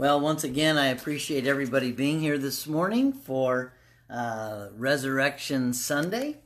Well, 0.00 0.18
once 0.18 0.44
again, 0.44 0.78
I 0.78 0.86
appreciate 0.86 1.46
everybody 1.46 1.92
being 1.92 2.20
here 2.20 2.38
this 2.38 2.66
morning 2.66 3.12
for 3.12 3.74
uh, 4.08 4.68
Resurrection 4.74 5.74
Sunday. 5.74 6.38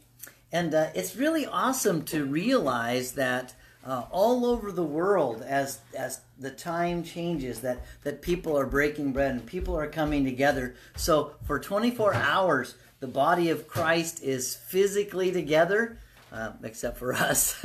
And 0.50 0.74
uh, 0.74 0.88
it's 0.92 1.14
really 1.14 1.46
awesome 1.46 2.02
to 2.06 2.24
realize 2.24 3.12
that 3.12 3.54
uh, 3.86 4.06
all 4.10 4.44
over 4.44 4.72
the 4.72 4.82
world, 4.82 5.40
as, 5.42 5.78
as 5.96 6.20
the 6.36 6.50
time 6.50 7.04
changes, 7.04 7.60
that, 7.60 7.84
that 8.02 8.22
people 8.22 8.58
are 8.58 8.66
breaking 8.66 9.12
bread 9.12 9.30
and 9.30 9.46
people 9.46 9.78
are 9.78 9.86
coming 9.86 10.24
together. 10.24 10.74
So 10.96 11.36
for 11.44 11.60
24 11.60 12.12
hours, 12.12 12.74
the 12.98 13.06
body 13.06 13.50
of 13.50 13.68
Christ 13.68 14.20
is 14.20 14.56
physically 14.56 15.30
together, 15.30 16.00
uh, 16.32 16.54
except 16.64 16.98
for 16.98 17.12
us, 17.14 17.56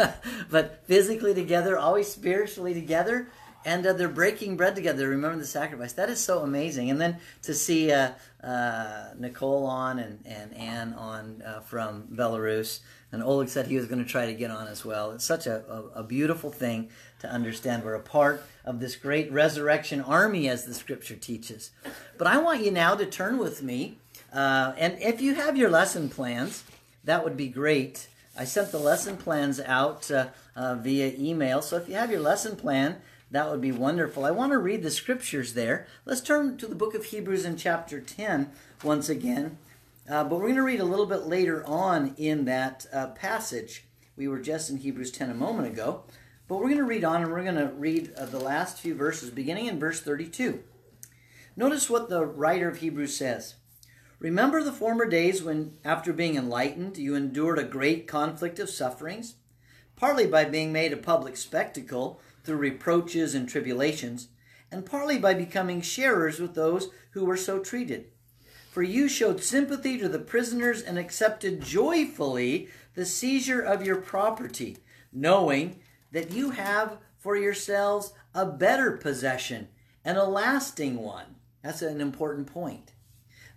but 0.51 0.85
physically 0.85 1.33
together, 1.33 1.79
always 1.79 2.11
spiritually 2.13 2.75
together 2.75 3.29
and 3.65 3.85
uh, 3.85 3.93
they're 3.93 4.07
breaking 4.07 4.57
bread 4.57 4.75
together. 4.75 5.09
Remember 5.09 5.37
the 5.37 5.45
sacrifice. 5.45 5.93
That 5.93 6.09
is 6.09 6.19
so 6.19 6.39
amazing. 6.39 6.89
And 6.89 6.99
then 6.99 7.17
to 7.43 7.53
see 7.53 7.91
uh, 7.91 8.11
uh, 8.43 9.09
Nicole 9.17 9.65
on 9.65 9.99
and, 9.99 10.19
and 10.25 10.55
Anne 10.55 10.93
on 10.93 11.41
uh, 11.45 11.59
from 11.61 12.07
Belarus, 12.13 12.79
and 13.11 13.23
Oleg 13.23 13.49
said 13.49 13.67
he 13.67 13.75
was 13.75 13.87
going 13.87 14.03
to 14.03 14.09
try 14.09 14.27
to 14.27 14.33
get 14.33 14.51
on 14.51 14.67
as 14.67 14.85
well. 14.85 15.11
It's 15.11 15.25
such 15.25 15.47
a, 15.47 15.63
a, 15.67 16.01
a, 16.01 16.03
beautiful 16.03 16.51
thing 16.51 16.89
to 17.19 17.27
understand. 17.27 17.83
We're 17.83 17.95
a 17.95 17.99
part 17.99 18.43
of 18.63 18.79
this 18.79 18.95
great 18.95 19.31
resurrection 19.31 19.99
army, 20.01 20.47
as 20.47 20.65
the 20.65 20.75
scripture 20.75 21.15
teaches. 21.15 21.71
But 22.17 22.27
I 22.27 22.37
want 22.37 22.63
you 22.63 22.69
now 22.69 22.93
to 22.95 23.07
turn 23.07 23.39
with 23.39 23.63
me, 23.63 23.97
uh, 24.31 24.73
and 24.77 25.01
if 25.01 25.21
you 25.21 25.33
have 25.33 25.57
your 25.57 25.71
lesson 25.71 26.07
plans, 26.07 26.63
that 27.03 27.23
would 27.23 27.35
be 27.35 27.47
great. 27.47 28.07
I 28.37 28.45
sent 28.45 28.71
the 28.71 28.79
lesson 28.79 29.17
plans 29.17 29.59
out 29.59 30.09
uh, 30.11 30.27
via 30.75 31.13
email. 31.17 31.61
So 31.61 31.77
if 31.77 31.89
you 31.89 31.95
have 31.95 32.11
your 32.11 32.21
lesson 32.21 32.55
plan, 32.55 33.01
that 33.31 33.49
would 33.49 33.61
be 33.61 33.71
wonderful. 33.71 34.25
I 34.25 34.31
want 34.31 34.51
to 34.53 34.57
read 34.57 34.81
the 34.81 34.89
scriptures 34.89 35.53
there. 35.53 35.87
Let's 36.05 36.21
turn 36.21 36.57
to 36.57 36.67
the 36.67 36.75
book 36.75 36.95
of 36.95 37.05
Hebrews 37.05 37.45
in 37.45 37.57
chapter 37.57 37.99
10 37.99 38.51
once 38.83 39.07
again. 39.07 39.57
Uh, 40.09 40.23
but 40.23 40.37
we're 40.37 40.47
going 40.47 40.55
to 40.55 40.63
read 40.63 40.79
a 40.79 40.85
little 40.85 41.05
bit 41.05 41.27
later 41.27 41.63
on 41.65 42.15
in 42.17 42.45
that 42.45 42.87
uh, 42.91 43.07
passage. 43.07 43.85
We 44.15 44.27
were 44.27 44.39
just 44.39 44.71
in 44.71 44.77
Hebrews 44.77 45.11
10 45.11 45.29
a 45.29 45.35
moment 45.35 45.67
ago. 45.67 46.03
But 46.47 46.55
we're 46.57 46.65
going 46.65 46.77
to 46.77 46.83
read 46.83 47.03
on 47.03 47.21
and 47.21 47.31
we're 47.31 47.43
going 47.43 47.55
to 47.55 47.67
read 47.67 48.11
uh, 48.17 48.25
the 48.25 48.39
last 48.39 48.79
few 48.79 48.95
verses, 48.95 49.29
beginning 49.29 49.67
in 49.67 49.79
verse 49.79 50.01
32. 50.01 50.63
Notice 51.55 51.87
what 51.87 52.09
the 52.09 52.25
writer 52.25 52.67
of 52.67 52.77
Hebrews 52.77 53.15
says. 53.15 53.55
Remember 54.17 54.63
the 54.63 54.71
former 54.71 55.05
days 55.05 55.43
when, 55.43 55.77
after 55.85 56.11
being 56.11 56.35
enlightened, 56.35 56.97
you 56.97 57.13
endured 57.13 57.59
a 57.59 57.63
great 57.63 58.07
conflict 58.07 58.57
of 58.57 58.69
sufferings, 58.71 59.35
partly 59.95 60.25
by 60.25 60.45
being 60.45 60.73
made 60.73 60.91
a 60.91 60.97
public 60.97 61.37
spectacle 61.37 62.19
through 62.49 62.57
reproaches 62.57 63.35
and 63.35 63.47
tribulations, 63.47 64.29
and 64.71 64.83
partly 64.83 65.19
by 65.19 65.35
becoming 65.35 65.81
sharers 65.81 66.39
with 66.39 66.55
those 66.55 66.89
who 67.11 67.23
were 67.23 67.37
so 67.37 67.59
treated. 67.59 68.05
For 68.71 68.81
you 68.81 69.07
showed 69.07 69.43
sympathy 69.43 69.99
to 69.99 70.09
the 70.09 70.17
prisoners 70.17 70.81
and 70.81 70.97
accepted 70.97 71.61
joyfully 71.61 72.67
the 72.95 73.05
seizure 73.05 73.61
of 73.61 73.85
your 73.85 73.97
property, 73.97 74.77
knowing 75.13 75.79
that 76.11 76.31
you 76.31 76.49
have 76.49 76.97
for 77.19 77.37
yourselves 77.37 78.13
a 78.33 78.47
better 78.47 78.93
possession 78.93 79.67
and 80.03 80.17
a 80.17 80.23
lasting 80.23 80.97
one. 80.97 81.35
That's 81.61 81.83
an 81.83 82.01
important 82.01 82.47
point. 82.47 82.93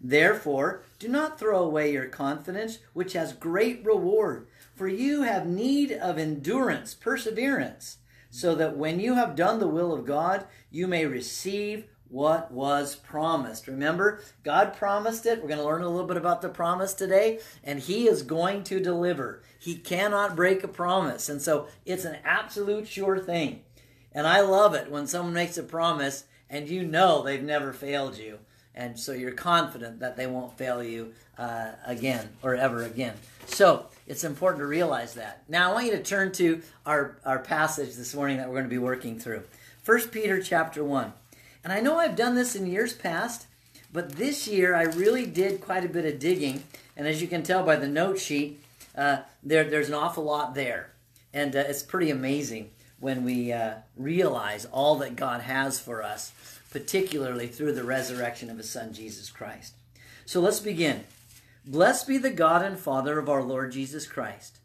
Therefore, 0.02 0.82
do 0.98 1.08
not 1.08 1.38
throw 1.38 1.64
away 1.64 1.92
your 1.92 2.08
confidence, 2.08 2.80
which 2.92 3.14
has 3.14 3.32
great 3.32 3.82
reward, 3.86 4.48
for 4.74 4.86
you 4.86 5.22
have 5.22 5.46
need 5.46 5.92
of 5.92 6.18
endurance, 6.18 6.92
perseverance 6.92 7.96
so 8.32 8.54
that 8.54 8.78
when 8.78 8.98
you 8.98 9.14
have 9.14 9.36
done 9.36 9.58
the 9.58 9.68
will 9.68 9.92
of 9.92 10.06
God, 10.06 10.46
you 10.70 10.86
may 10.86 11.04
receive 11.04 11.84
what 12.08 12.50
was 12.50 12.96
promised. 12.96 13.66
Remember, 13.66 14.22
God 14.42 14.74
promised 14.74 15.26
it. 15.26 15.42
We're 15.42 15.48
going 15.48 15.60
to 15.60 15.64
learn 15.64 15.82
a 15.82 15.88
little 15.88 16.06
bit 16.06 16.16
about 16.16 16.40
the 16.40 16.48
promise 16.48 16.94
today, 16.94 17.40
and 17.62 17.78
He 17.78 18.08
is 18.08 18.22
going 18.22 18.64
to 18.64 18.80
deliver. 18.80 19.42
He 19.58 19.76
cannot 19.76 20.34
break 20.34 20.64
a 20.64 20.68
promise. 20.68 21.28
And 21.28 21.42
so 21.42 21.68
it's 21.84 22.06
an 22.06 22.16
absolute 22.24 22.88
sure 22.88 23.18
thing. 23.18 23.64
And 24.12 24.26
I 24.26 24.40
love 24.40 24.74
it 24.74 24.90
when 24.90 25.06
someone 25.06 25.34
makes 25.34 25.58
a 25.58 25.62
promise 25.62 26.24
and 26.48 26.68
you 26.68 26.84
know 26.84 27.22
they've 27.22 27.42
never 27.42 27.72
failed 27.72 28.16
you. 28.16 28.38
And 28.74 28.98
so 28.98 29.12
you're 29.12 29.32
confident 29.32 30.00
that 30.00 30.16
they 30.16 30.26
won't 30.26 30.56
fail 30.56 30.82
you 30.82 31.12
uh, 31.38 31.72
again 31.86 32.30
or 32.42 32.54
ever 32.54 32.82
again. 32.82 33.14
So 33.46 33.86
it's 34.06 34.24
important 34.24 34.60
to 34.60 34.66
realize 34.66 35.14
that. 35.14 35.42
Now 35.48 35.70
I 35.70 35.74
want 35.74 35.86
you 35.86 35.92
to 35.92 36.02
turn 36.02 36.32
to 36.32 36.62
our, 36.86 37.18
our 37.24 37.38
passage 37.38 37.94
this 37.96 38.14
morning 38.14 38.38
that 38.38 38.48
we're 38.48 38.54
going 38.54 38.64
to 38.64 38.70
be 38.70 38.78
working 38.78 39.18
through. 39.18 39.42
1 39.84 40.08
Peter 40.08 40.40
chapter 40.40 40.82
1. 40.82 41.12
And 41.64 41.72
I 41.72 41.80
know 41.80 41.98
I've 41.98 42.16
done 42.16 42.34
this 42.34 42.56
in 42.56 42.66
years 42.66 42.92
past, 42.92 43.46
but 43.92 44.12
this 44.12 44.48
year 44.48 44.74
I 44.74 44.84
really 44.84 45.26
did 45.26 45.60
quite 45.60 45.84
a 45.84 45.88
bit 45.88 46.04
of 46.04 46.18
digging. 46.18 46.64
And 46.96 47.06
as 47.06 47.20
you 47.20 47.28
can 47.28 47.42
tell 47.42 47.64
by 47.64 47.76
the 47.76 47.88
note 47.88 48.18
sheet, 48.18 48.60
uh, 48.96 49.18
there, 49.42 49.64
there's 49.64 49.88
an 49.88 49.94
awful 49.94 50.24
lot 50.24 50.54
there. 50.54 50.90
And 51.32 51.54
uh, 51.56 51.64
it's 51.66 51.82
pretty 51.82 52.10
amazing 52.10 52.70
when 53.00 53.24
we 53.24 53.52
uh, 53.52 53.74
realize 53.96 54.64
all 54.66 54.96
that 54.96 55.16
God 55.16 55.40
has 55.40 55.80
for 55.80 56.02
us, 56.02 56.32
particularly 56.72 57.46
through 57.46 57.72
the 57.72 57.84
resurrection 57.84 58.50
of 58.50 58.56
His 58.56 58.70
Son, 58.70 58.92
Jesus 58.92 59.30
Christ. 59.30 59.74
So 60.24 60.40
let's 60.40 60.60
begin. 60.60 61.04
Blessed 61.64 62.08
be 62.08 62.18
the 62.18 62.30
God 62.30 62.62
and 62.62 62.78
Father 62.78 63.18
of 63.18 63.28
our 63.28 63.42
Lord 63.42 63.70
Jesus 63.70 64.06
Christ, 64.06 64.58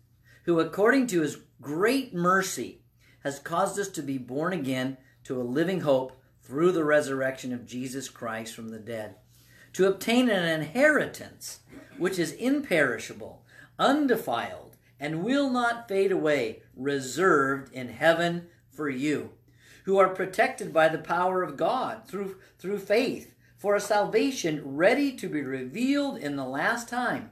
who 0.45 0.59
according 0.59 1.07
to 1.07 1.21
his 1.21 1.37
great 1.61 2.13
mercy 2.13 2.81
has 3.23 3.39
caused 3.39 3.77
us 3.77 3.89
to 3.89 4.01
be 4.01 4.17
born 4.17 4.53
again 4.53 4.97
to 5.25 5.39
a 5.39 5.43
living 5.43 5.81
hope 5.81 6.13
through 6.41 6.71
the 6.71 6.85
resurrection 6.85 7.53
of 7.53 7.67
Jesus 7.67 8.09
Christ 8.09 8.55
from 8.55 8.69
the 8.69 8.79
dead, 8.79 9.15
to 9.73 9.85
obtain 9.85 10.29
an 10.29 10.45
inheritance 10.45 11.59
which 11.97 12.17
is 12.17 12.31
imperishable, 12.31 13.43
undefiled, 13.77 14.77
and 14.99 15.23
will 15.23 15.49
not 15.51 15.87
fade 15.87 16.11
away, 16.11 16.61
reserved 16.75 17.71
in 17.73 17.89
heaven 17.89 18.47
for 18.71 18.89
you, 18.89 19.31
who 19.87 19.97
are 19.97 20.09
protected 20.09 20.73
by 20.73 20.89
the 20.89 20.97
power 20.97 21.41
of 21.41 21.55
God 21.55 22.05
through, 22.05 22.35
through 22.59 22.77
faith 22.77 23.33
for 23.55 23.73
a 23.73 23.79
salvation 23.79 24.75
ready 24.75 25.13
to 25.13 25.29
be 25.29 25.41
revealed 25.41 26.17
in 26.17 26.35
the 26.35 26.43
last 26.43 26.89
time. 26.89 27.31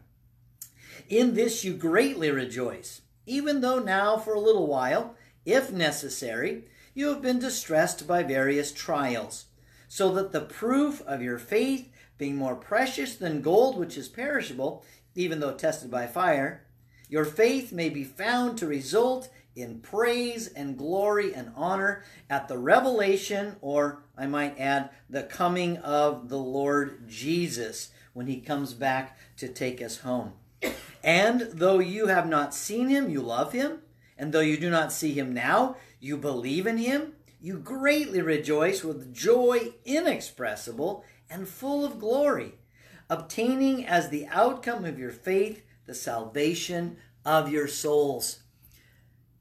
In 1.10 1.34
this 1.34 1.66
you 1.66 1.74
greatly 1.74 2.32
rejoice, 2.32 3.02
even 3.26 3.60
though 3.60 3.80
now 3.80 4.16
for 4.16 4.34
a 4.34 4.40
little 4.40 4.68
while, 4.68 5.16
if 5.44 5.70
necessary, 5.70 6.64
you 6.94 7.10
have 7.10 7.22
been 7.22 7.40
distressed 7.40 8.08
by 8.08 8.24
various 8.24 8.72
trials, 8.72 9.48
so 9.90 10.14
that 10.14 10.32
the 10.32 10.40
proof 10.40 11.02
of 11.02 11.22
your 11.22 11.38
faith, 11.38 11.92
being 12.18 12.38
more 12.38 12.56
precious 12.56 13.18
than 13.18 13.42
gold 13.42 13.78
which 13.78 13.98
is 13.98 14.08
perishable, 14.08 14.82
even 15.14 15.42
though 15.42 15.56
tested 15.56 15.92
by 15.92 16.08
fire, 16.08 16.66
your 17.10 17.26
faith 17.26 17.74
may 17.74 17.90
be 17.90 18.06
found 18.06 18.58
to 18.58 18.66
result 18.66 19.30
in 19.56 19.80
praise 19.80 20.48
and 20.48 20.78
glory 20.78 21.34
and 21.34 21.52
honor 21.56 22.04
at 22.30 22.48
the 22.48 22.58
revelation, 22.58 23.56
or 23.62 24.04
I 24.18 24.26
might 24.28 24.60
add, 24.60 24.90
the 25.10 25.24
coming 25.24 25.78
of 25.78 26.30
the 26.30 26.38
Lord 26.38 27.08
Jesus 27.08 27.92
when 28.14 28.28
he 28.28 28.42
comes 28.42 28.74
back 28.74 29.18
to 29.38 29.48
take 29.48 29.82
us 29.82 30.00
home. 30.00 30.34
And 31.04 31.42
though 31.42 31.80
you 31.80 32.08
have 32.08 32.28
not 32.28 32.54
seen 32.54 32.90
him, 32.90 33.10
you 33.10 33.22
love 33.22 33.54
him. 33.54 33.80
And 34.18 34.34
though 34.34 34.40
you 34.40 34.58
do 34.58 34.70
not 34.70 34.92
see 34.92 35.14
him 35.14 35.34
now, 35.34 35.76
you 36.00 36.18
believe 36.18 36.66
in 36.66 36.78
him. 36.78 37.14
You 37.42 37.60
greatly 37.60 38.22
rejoice 38.22 38.84
with 38.84 39.14
joy 39.14 39.74
inexpressible 39.84 41.04
and 41.30 41.48
full 41.48 41.86
of 41.86 42.00
glory, 42.00 42.56
obtaining 43.10 43.86
as 43.86 44.10
the 44.10 44.26
outcome 44.28 44.86
of 44.86 44.98
your 44.98 45.12
faith 45.12 45.62
the 45.86 45.94
salvation 45.94 46.98
of 47.24 47.52
your 47.52 47.68
souls. 47.68 48.40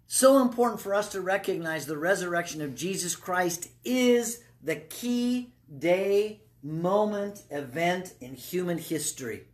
So 0.07 0.41
important 0.41 0.81
for 0.81 0.95
us 0.95 1.11
to 1.13 1.21
recognize 1.21 1.87
the 1.87 1.97
resurrection 1.97 2.61
of 2.61 2.75
Jesus 2.75 3.17
Christ 3.17 3.69
is 3.85 4.43
the 4.63 4.77
key 4.77 5.53
day, 5.79 6.43
moment, 6.63 7.43
event 7.51 8.15
in 8.21 8.35
human 8.35 8.79
history. 8.79 9.45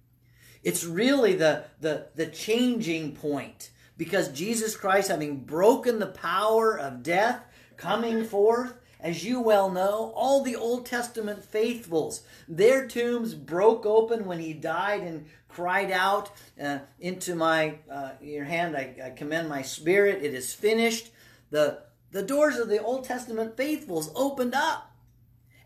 It's 0.62 0.84
really 0.84 1.34
the, 1.34 1.64
the, 1.80 2.08
the 2.14 2.26
changing 2.26 3.16
point 3.16 3.70
because 3.96 4.28
Jesus 4.28 4.76
Christ, 4.76 5.08
having 5.08 5.44
broken 5.44 5.98
the 5.98 6.06
power 6.06 6.78
of 6.78 7.02
death, 7.02 7.42
coming 7.76 8.24
forth, 8.24 8.74
as 9.02 9.24
you 9.24 9.40
well 9.40 9.70
know, 9.70 10.12
all 10.14 10.42
the 10.42 10.56
Old 10.56 10.86
Testament 10.86 11.44
faithfuls, 11.44 12.22
their 12.48 12.86
tombs 12.86 13.34
broke 13.34 13.86
open 13.86 14.24
when 14.24 14.38
he 14.38 14.52
died 14.52 15.02
and 15.02 15.26
cried 15.48 15.90
out 15.90 16.30
uh, 16.62 16.78
into 17.00 17.34
my 17.34 17.76
uh, 17.90 18.10
your 18.20 18.44
hand. 18.44 18.76
I, 18.76 18.94
I 19.04 19.10
commend 19.10 19.48
my 19.48 19.62
spirit. 19.62 20.22
It 20.22 20.34
is 20.34 20.54
finished. 20.54 21.10
The 21.50 21.82
the 22.12 22.22
doors 22.22 22.58
of 22.58 22.68
the 22.68 22.82
old 22.82 23.04
testament 23.04 23.56
faithfuls 23.56 24.10
opened 24.14 24.54
up. 24.54 24.90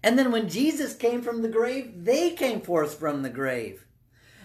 And 0.02 0.18
then 0.18 0.30
when 0.30 0.48
jesus 0.48 0.94
came 0.94 1.22
from 1.22 1.40
the 1.40 1.48
grave 1.48 2.04
they 2.04 2.30
came 2.30 2.60
forth 2.60 2.98
from 2.98 3.22
the 3.22 3.30
grave. 3.30 3.86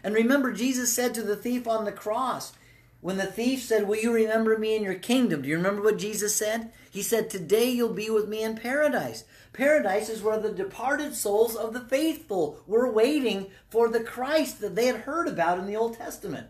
And 0.03 0.13
remember 0.13 0.53
jesus 0.53 0.93
said 0.93 1.13
to 1.15 1.23
the 1.23 1.35
thief 1.35 1.67
on 1.67 1.85
the 1.85 1.91
cross 1.91 2.53
When 3.01 3.17
the 3.17 3.25
thief 3.25 3.61
said, 3.61 3.87
Will 3.87 3.97
you 3.97 4.13
remember 4.13 4.57
me 4.57 4.75
in 4.75 4.83
your 4.83 4.95
kingdom? 4.95 5.41
Do 5.41 5.49
you 5.49 5.57
remember 5.57 5.81
what 5.81 5.97
Jesus 5.97 6.35
said? 6.35 6.71
He 6.89 7.01
said, 7.01 7.29
Today 7.29 7.69
you'll 7.69 7.93
be 7.93 8.09
with 8.09 8.27
me 8.27 8.43
in 8.43 8.55
paradise. 8.55 9.23
Paradise 9.53 10.09
is 10.09 10.21
where 10.21 10.39
the 10.39 10.51
departed 10.51 11.15
souls 11.15 11.55
of 11.55 11.73
the 11.73 11.81
faithful 11.81 12.59
were 12.65 12.91
waiting 12.91 13.47
for 13.69 13.89
the 13.89 13.99
Christ 13.99 14.61
that 14.61 14.75
they 14.75 14.85
had 14.85 15.01
heard 15.01 15.27
about 15.27 15.59
in 15.59 15.67
the 15.67 15.75
Old 15.75 15.97
Testament. 15.97 16.47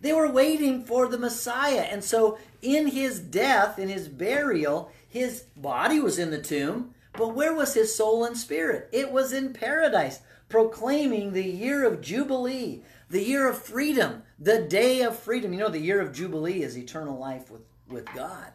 They 0.00 0.12
were 0.12 0.30
waiting 0.30 0.84
for 0.84 1.08
the 1.08 1.18
Messiah. 1.18 1.80
And 1.80 2.04
so, 2.04 2.38
in 2.62 2.88
his 2.88 3.18
death, 3.18 3.78
in 3.78 3.88
his 3.88 4.08
burial, 4.08 4.92
his 5.08 5.44
body 5.56 6.00
was 6.00 6.18
in 6.18 6.30
the 6.30 6.40
tomb, 6.40 6.94
but 7.14 7.34
where 7.34 7.54
was 7.54 7.74
his 7.74 7.94
soul 7.94 8.24
and 8.24 8.36
spirit? 8.36 8.88
It 8.92 9.10
was 9.10 9.32
in 9.32 9.52
paradise, 9.52 10.20
proclaiming 10.48 11.32
the 11.32 11.44
year 11.44 11.84
of 11.84 12.00
Jubilee, 12.00 12.82
the 13.10 13.22
year 13.22 13.48
of 13.48 13.58
freedom, 13.58 14.22
the 14.38 14.62
day 14.62 15.02
of 15.02 15.18
freedom. 15.18 15.52
You 15.52 15.58
know, 15.60 15.68
the 15.68 15.80
year 15.80 16.00
of 16.00 16.12
Jubilee 16.12 16.62
is 16.62 16.78
eternal 16.78 17.18
life 17.18 17.50
with, 17.50 17.62
with 17.88 18.06
God. 18.14 18.52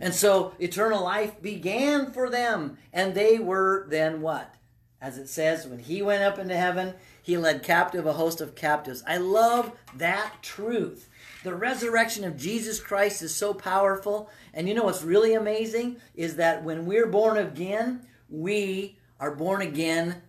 And 0.00 0.14
so 0.14 0.54
eternal 0.58 1.02
life 1.02 1.40
began 1.42 2.12
for 2.12 2.30
them, 2.30 2.78
and 2.92 3.14
they 3.14 3.38
were 3.38 3.86
then 3.88 4.20
what? 4.20 4.54
As 5.00 5.18
it 5.18 5.28
says, 5.28 5.66
when 5.66 5.78
he 5.78 6.02
went 6.02 6.22
up 6.22 6.38
into 6.38 6.56
heaven, 6.56 6.94
he 7.22 7.36
led 7.36 7.62
captive 7.62 8.06
a 8.06 8.14
host 8.14 8.40
of 8.40 8.54
captives. 8.54 9.04
I 9.06 9.18
love 9.18 9.72
that 9.94 10.42
truth. 10.42 11.08
The 11.44 11.54
resurrection 11.54 12.24
of 12.24 12.36
Jesus 12.36 12.80
Christ 12.80 13.22
is 13.22 13.34
so 13.34 13.54
powerful. 13.54 14.28
And 14.52 14.68
you 14.68 14.74
know 14.74 14.84
what's 14.84 15.04
really 15.04 15.34
amazing 15.34 15.98
is 16.14 16.36
that 16.36 16.64
when 16.64 16.84
we're 16.84 17.06
born 17.06 17.38
again, 17.38 18.06
we 18.28 18.98
are 19.20 19.34
born 19.34 19.62
again 19.62 20.22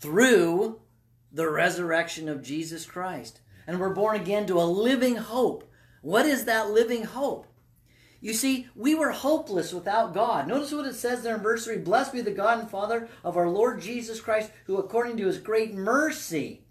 through 0.00 0.80
the 1.30 1.50
resurrection 1.50 2.28
of 2.28 2.42
Jesus 2.42 2.86
Christ. 2.86 3.40
And 3.66 3.78
we're 3.78 3.94
born 3.94 4.16
again 4.16 4.46
to 4.46 4.60
a 4.60 4.64
living 4.64 5.16
hope. 5.16 5.70
What 6.00 6.24
is 6.24 6.46
that 6.46 6.70
living 6.70 7.04
hope? 7.04 7.46
You 8.22 8.32
see, 8.34 8.68
we 8.76 8.94
were 8.94 9.10
hopeless 9.10 9.74
without 9.74 10.14
God. 10.14 10.46
Notice 10.46 10.70
what 10.70 10.86
it 10.86 10.94
says 10.94 11.22
there 11.22 11.34
in 11.34 11.42
verse 11.42 11.64
3 11.64 11.78
Blessed 11.78 12.12
be 12.12 12.20
the 12.20 12.30
God 12.30 12.60
and 12.60 12.70
Father 12.70 13.08
of 13.24 13.36
our 13.36 13.48
Lord 13.48 13.80
Jesus 13.80 14.20
Christ, 14.20 14.52
who 14.66 14.78
according 14.78 15.16
to 15.16 15.26
his 15.26 15.38
great 15.38 15.74
mercy 15.74 16.64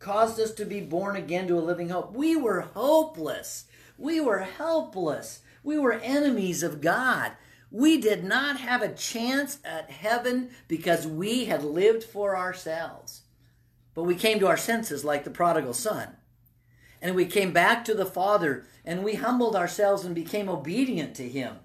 caused 0.00 0.40
us 0.40 0.52
to 0.54 0.64
be 0.64 0.80
born 0.80 1.14
again 1.14 1.46
to 1.46 1.56
a 1.56 1.60
living 1.60 1.90
hope. 1.90 2.12
We 2.12 2.34
were 2.34 2.62
hopeless. 2.74 3.66
We 3.96 4.20
were 4.20 4.40
helpless. 4.40 5.42
We 5.62 5.78
were 5.78 5.92
enemies 5.92 6.64
of 6.64 6.80
God. 6.80 7.32
We 7.70 8.00
did 8.00 8.24
not 8.24 8.58
have 8.58 8.82
a 8.82 8.92
chance 8.92 9.58
at 9.64 9.90
heaven 9.90 10.50
because 10.66 11.06
we 11.06 11.44
had 11.44 11.62
lived 11.62 12.02
for 12.02 12.36
ourselves. 12.36 13.22
But 13.94 14.02
we 14.02 14.16
came 14.16 14.40
to 14.40 14.48
our 14.48 14.56
senses 14.56 15.04
like 15.04 15.22
the 15.22 15.30
prodigal 15.30 15.72
son. 15.72 16.16
And 17.04 17.14
we 17.14 17.26
came 17.26 17.52
back 17.52 17.84
to 17.84 17.92
the 17.92 18.06
Father 18.06 18.64
and 18.82 19.04
we 19.04 19.16
humbled 19.16 19.54
ourselves 19.54 20.06
and 20.06 20.14
became 20.14 20.48
obedient 20.48 21.14
to 21.16 21.28
him. 21.28 21.56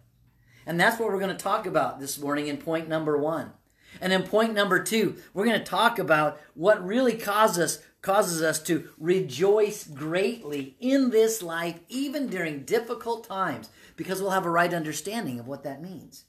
And 0.66 0.78
that's 0.78 1.00
what 1.00 1.08
we're 1.08 1.18
going 1.18 1.36
to 1.36 1.42
talk 1.42 1.66
about 1.66 2.02
this 2.02 2.20
morning 2.20 2.48
in 2.48 2.58
point 2.58 2.90
number 2.90 3.18
one. 3.18 3.54
And 4.02 4.12
in 4.12 4.24
point 4.24 4.54
number 4.54 4.84
two, 4.84 5.16
we're 5.34 5.46
going 5.46 5.58
to 5.58 5.64
talk 5.64 5.98
about 5.98 6.42
what 6.56 6.86
really 6.86 7.16
causes 7.16 7.58
us, 7.78 7.84
causes 8.02 8.42
us 8.42 8.62
to 8.64 8.90
rejoice 9.00 9.86
greatly 9.86 10.76
in 10.82 11.10
this 11.10 11.42
life, 11.42 11.80
even 11.88 12.28
during 12.28 12.66
difficult 12.66 13.26
times, 13.26 13.70
because 13.96 14.22
we'll 14.22 14.32
have 14.32 14.46
a 14.46 14.52
right 14.52 14.74
understanding 14.74 15.40
of 15.40 15.48
what 15.48 15.64
that 15.64 15.82
means. 15.82 16.26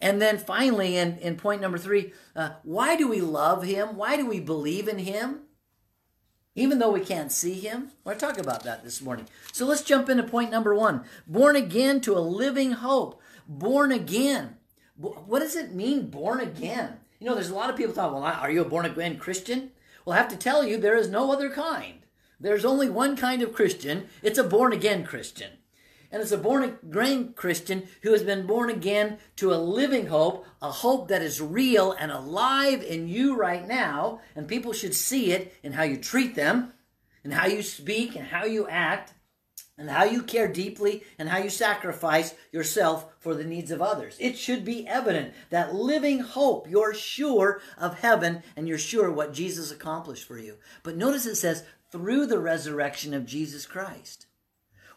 And 0.00 0.20
then 0.20 0.38
finally, 0.38 0.96
in, 0.96 1.18
in 1.18 1.36
point 1.36 1.60
number 1.60 1.78
three, 1.78 2.12
uh, 2.34 2.50
why 2.64 2.96
do 2.96 3.06
we 3.06 3.20
love 3.20 3.62
him? 3.62 3.96
Why 3.96 4.16
do 4.16 4.26
we 4.26 4.40
believe 4.40 4.88
in 4.88 4.98
him? 4.98 5.42
Even 6.54 6.78
though 6.78 6.90
we 6.90 7.00
can't 7.00 7.32
see 7.32 7.54
him. 7.54 7.90
We're 8.04 8.14
talking 8.14 8.44
about 8.44 8.64
that 8.64 8.84
this 8.84 9.00
morning. 9.00 9.26
So 9.52 9.66
let's 9.66 9.82
jump 9.82 10.08
into 10.08 10.22
point 10.22 10.50
number 10.50 10.74
one 10.74 11.04
born 11.26 11.56
again 11.56 12.00
to 12.02 12.16
a 12.16 12.20
living 12.20 12.72
hope. 12.72 13.20
Born 13.48 13.92
again. 13.92 14.56
What 14.96 15.40
does 15.40 15.56
it 15.56 15.74
mean, 15.74 16.10
born 16.10 16.40
again? 16.40 17.00
You 17.18 17.26
know, 17.26 17.34
there's 17.34 17.50
a 17.50 17.54
lot 17.54 17.70
of 17.70 17.76
people 17.76 17.94
talk, 17.94 18.12
well, 18.12 18.22
are 18.22 18.50
you 18.50 18.60
a 18.60 18.64
born 18.64 18.86
again 18.86 19.18
Christian? 19.18 19.70
Well, 20.04 20.14
I 20.14 20.18
have 20.18 20.28
to 20.28 20.36
tell 20.36 20.64
you, 20.64 20.76
there 20.76 20.96
is 20.96 21.08
no 21.08 21.32
other 21.32 21.50
kind. 21.50 22.00
There's 22.38 22.64
only 22.64 22.88
one 22.88 23.16
kind 23.16 23.42
of 23.42 23.54
Christian. 23.54 24.08
It's 24.22 24.38
a 24.38 24.44
born 24.44 24.72
again 24.72 25.04
Christian 25.04 25.50
and 26.10 26.20
it's 26.20 26.32
a 26.32 26.38
born 26.38 26.64
again 26.64 27.32
Christian 27.34 27.88
who 28.02 28.12
has 28.12 28.22
been 28.22 28.46
born 28.46 28.70
again 28.70 29.18
to 29.36 29.52
a 29.52 29.56
living 29.56 30.06
hope, 30.06 30.46
a 30.60 30.70
hope 30.70 31.08
that 31.08 31.22
is 31.22 31.40
real 31.40 31.92
and 31.92 32.10
alive 32.10 32.82
in 32.82 33.08
you 33.08 33.36
right 33.36 33.66
now, 33.66 34.20
and 34.34 34.48
people 34.48 34.72
should 34.72 34.94
see 34.94 35.32
it 35.32 35.54
in 35.62 35.72
how 35.72 35.84
you 35.84 35.96
treat 35.96 36.34
them, 36.34 36.72
and 37.22 37.34
how 37.34 37.46
you 37.46 37.62
speak, 37.62 38.16
and 38.16 38.26
how 38.26 38.44
you 38.44 38.66
act, 38.68 39.12
and 39.76 39.88
how 39.88 40.04
you 40.04 40.22
care 40.22 40.48
deeply, 40.48 41.02
and 41.18 41.28
how 41.28 41.38
you 41.38 41.48
sacrifice 41.48 42.34
yourself 42.52 43.06
for 43.18 43.34
the 43.34 43.44
needs 43.44 43.70
of 43.70 43.80
others. 43.80 44.16
It 44.18 44.36
should 44.36 44.64
be 44.64 44.86
evident 44.86 45.32
that 45.50 45.74
living 45.74 46.20
hope, 46.20 46.68
you're 46.68 46.94
sure 46.94 47.60
of 47.78 48.00
heaven, 48.00 48.42
and 48.56 48.68
you're 48.68 48.78
sure 48.78 49.10
what 49.10 49.32
Jesus 49.32 49.70
accomplished 49.70 50.26
for 50.26 50.38
you. 50.38 50.56
But 50.82 50.96
notice 50.96 51.24
it 51.24 51.36
says, 51.36 51.64
through 51.90 52.26
the 52.26 52.38
resurrection 52.38 53.14
of 53.14 53.26
Jesus 53.26 53.66
Christ. 53.66 54.26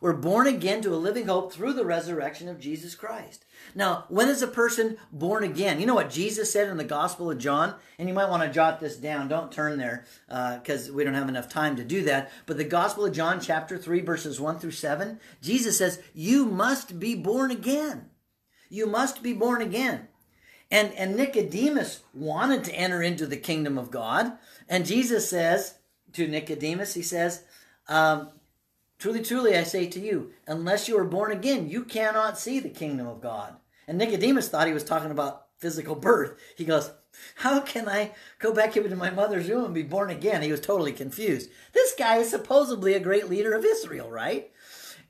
We're 0.04 0.12
born 0.12 0.48
again 0.48 0.82
to 0.82 0.94
a 0.94 0.98
living 0.98 1.28
hope 1.28 1.54
through 1.54 1.72
the 1.72 1.86
resurrection 1.86 2.50
of 2.50 2.60
Jesus 2.60 2.94
Christ. 2.94 3.46
Now, 3.74 4.04
when 4.10 4.28
is 4.28 4.42
a 4.42 4.48
person 4.48 4.98
born 5.14 5.46
again? 5.46 5.80
You 5.80 5.86
know 5.86 5.96
what 5.96 6.10
Jesus 6.10 6.52
said 6.52 6.68
in 6.68 6.76
the 6.76 6.84
Gospel 6.84 7.32
of 7.32 7.38
John? 7.38 7.76
And 7.98 8.10
you 8.10 8.14
might 8.14 8.30
want 8.30 8.44
to 8.44 8.52
jot 8.52 8.82
this 8.82 8.98
down. 8.98 9.30
Don't 9.30 9.50
turn 9.50 9.78
there 9.78 10.04
because 10.28 10.90
uh, 10.90 10.94
we 10.94 11.06
don't 11.06 11.14
have 11.14 11.30
enough 11.30 11.48
time 11.48 11.78
to 11.78 11.86
do 11.86 12.02
that. 12.02 12.34
But 12.46 12.58
the 12.58 12.66
Gospel 12.66 13.06
of 13.06 13.14
John, 13.14 13.40
chapter 13.40 13.78
3, 13.78 14.02
verses 14.02 14.42
1 14.42 14.60
through 14.60 14.72
7, 14.72 15.22
Jesus 15.42 15.78
says, 15.78 16.04
You 16.14 16.48
must 16.48 17.00
be 17.00 17.16
born 17.16 17.50
again. 17.50 18.10
You 18.70 18.88
must 18.88 19.24
be 19.24 19.32
born 19.32 19.62
again. 19.62 20.10
And, 20.70 20.92
and 20.96 21.16
Nicodemus 21.16 22.02
wanted 22.14 22.66
to 22.66 22.76
enter 22.76 23.02
into 23.02 23.26
the 23.26 23.38
kingdom 23.38 23.78
of 23.78 23.90
God. 23.90 24.34
And 24.68 24.86
Jesus 24.86 25.30
says 25.30 25.76
to 26.12 26.28
Nicodemus, 26.28 26.94
He 26.94 27.04
says, 27.04 27.46
um, 27.88 28.32
Truly, 29.04 29.22
truly, 29.22 29.58
I 29.58 29.64
say 29.64 29.88
to 29.88 30.00
you, 30.00 30.32
unless 30.48 30.88
you 30.88 30.98
are 30.98 31.04
born 31.04 31.34
again, 31.34 31.68
you 31.68 31.84
cannot 31.84 32.40
see 32.40 32.62
the 32.62 32.70
kingdom 32.70 33.06
of 33.06 33.20
God. 33.20 33.58
And 33.86 33.98
Nicodemus 33.98 34.48
thought 34.48 34.68
he 34.68 34.74
was 34.74 34.86
talking 34.86 35.12
about 35.12 35.48
physical 35.58 35.94
birth. 35.94 36.40
He 36.56 36.64
goes, 36.64 36.90
How 37.36 37.60
can 37.60 37.90
I 37.90 38.14
go 38.40 38.54
back 38.54 38.78
into 38.78 38.96
my 38.96 39.10
mother's 39.10 39.50
womb 39.50 39.66
and 39.66 39.74
be 39.74 39.84
born 39.84 40.10
again? 40.10 40.42
He 40.42 40.52
was 40.52 40.62
totally 40.62 40.94
confused. 40.94 41.50
This 41.74 41.94
guy 42.00 42.20
is 42.20 42.30
supposedly 42.30 42.94
a 42.94 43.02
great 43.02 43.30
leader 43.30 43.52
of 43.52 43.66
Israel, 43.66 44.10
right? 44.10 44.50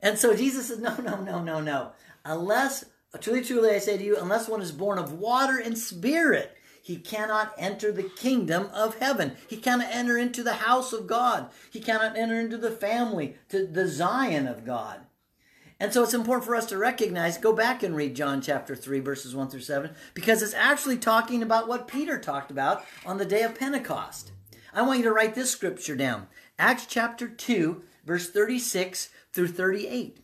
And 0.02 0.18
so 0.18 0.34
Jesus 0.34 0.66
says, 0.66 0.80
No, 0.80 0.96
no, 0.96 1.20
no, 1.20 1.40
no, 1.40 1.60
no. 1.60 1.92
Unless, 2.24 2.86
truly, 3.20 3.44
truly, 3.44 3.70
I 3.70 3.78
say 3.78 3.96
to 3.96 4.02
you, 4.02 4.16
unless 4.16 4.48
one 4.48 4.60
is 4.60 4.72
born 4.72 4.98
of 4.98 5.12
water 5.12 5.62
and 5.64 5.78
spirit, 5.78 6.56
he 6.84 6.96
cannot 6.96 7.54
enter 7.56 7.90
the 7.90 8.02
kingdom 8.02 8.68
of 8.74 8.98
heaven. 8.98 9.36
He 9.48 9.56
cannot 9.56 9.88
enter 9.90 10.18
into 10.18 10.42
the 10.42 10.52
house 10.52 10.92
of 10.92 11.06
God. 11.06 11.48
He 11.70 11.80
cannot 11.80 12.14
enter 12.14 12.38
into 12.38 12.58
the 12.58 12.70
family, 12.70 13.36
to 13.48 13.66
the 13.66 13.88
Zion 13.88 14.46
of 14.46 14.66
God. 14.66 15.00
And 15.80 15.94
so 15.94 16.02
it's 16.02 16.12
important 16.12 16.44
for 16.44 16.54
us 16.54 16.66
to 16.66 16.76
recognize, 16.76 17.38
go 17.38 17.54
back 17.54 17.82
and 17.82 17.96
read 17.96 18.14
John 18.14 18.42
chapter 18.42 18.76
3, 18.76 19.00
verses 19.00 19.34
1 19.34 19.48
through 19.48 19.60
7, 19.60 19.92
because 20.12 20.42
it's 20.42 20.52
actually 20.52 20.98
talking 20.98 21.42
about 21.42 21.68
what 21.68 21.88
Peter 21.88 22.18
talked 22.18 22.50
about 22.50 22.84
on 23.06 23.16
the 23.16 23.24
day 23.24 23.40
of 23.44 23.58
Pentecost. 23.58 24.32
I 24.74 24.82
want 24.82 24.98
you 24.98 25.04
to 25.04 25.12
write 25.12 25.34
this 25.34 25.50
scripture 25.50 25.96
down 25.96 26.26
Acts 26.58 26.84
chapter 26.84 27.26
2, 27.26 27.82
verse 28.04 28.28
36 28.28 29.08
through 29.32 29.48
38. 29.48 30.18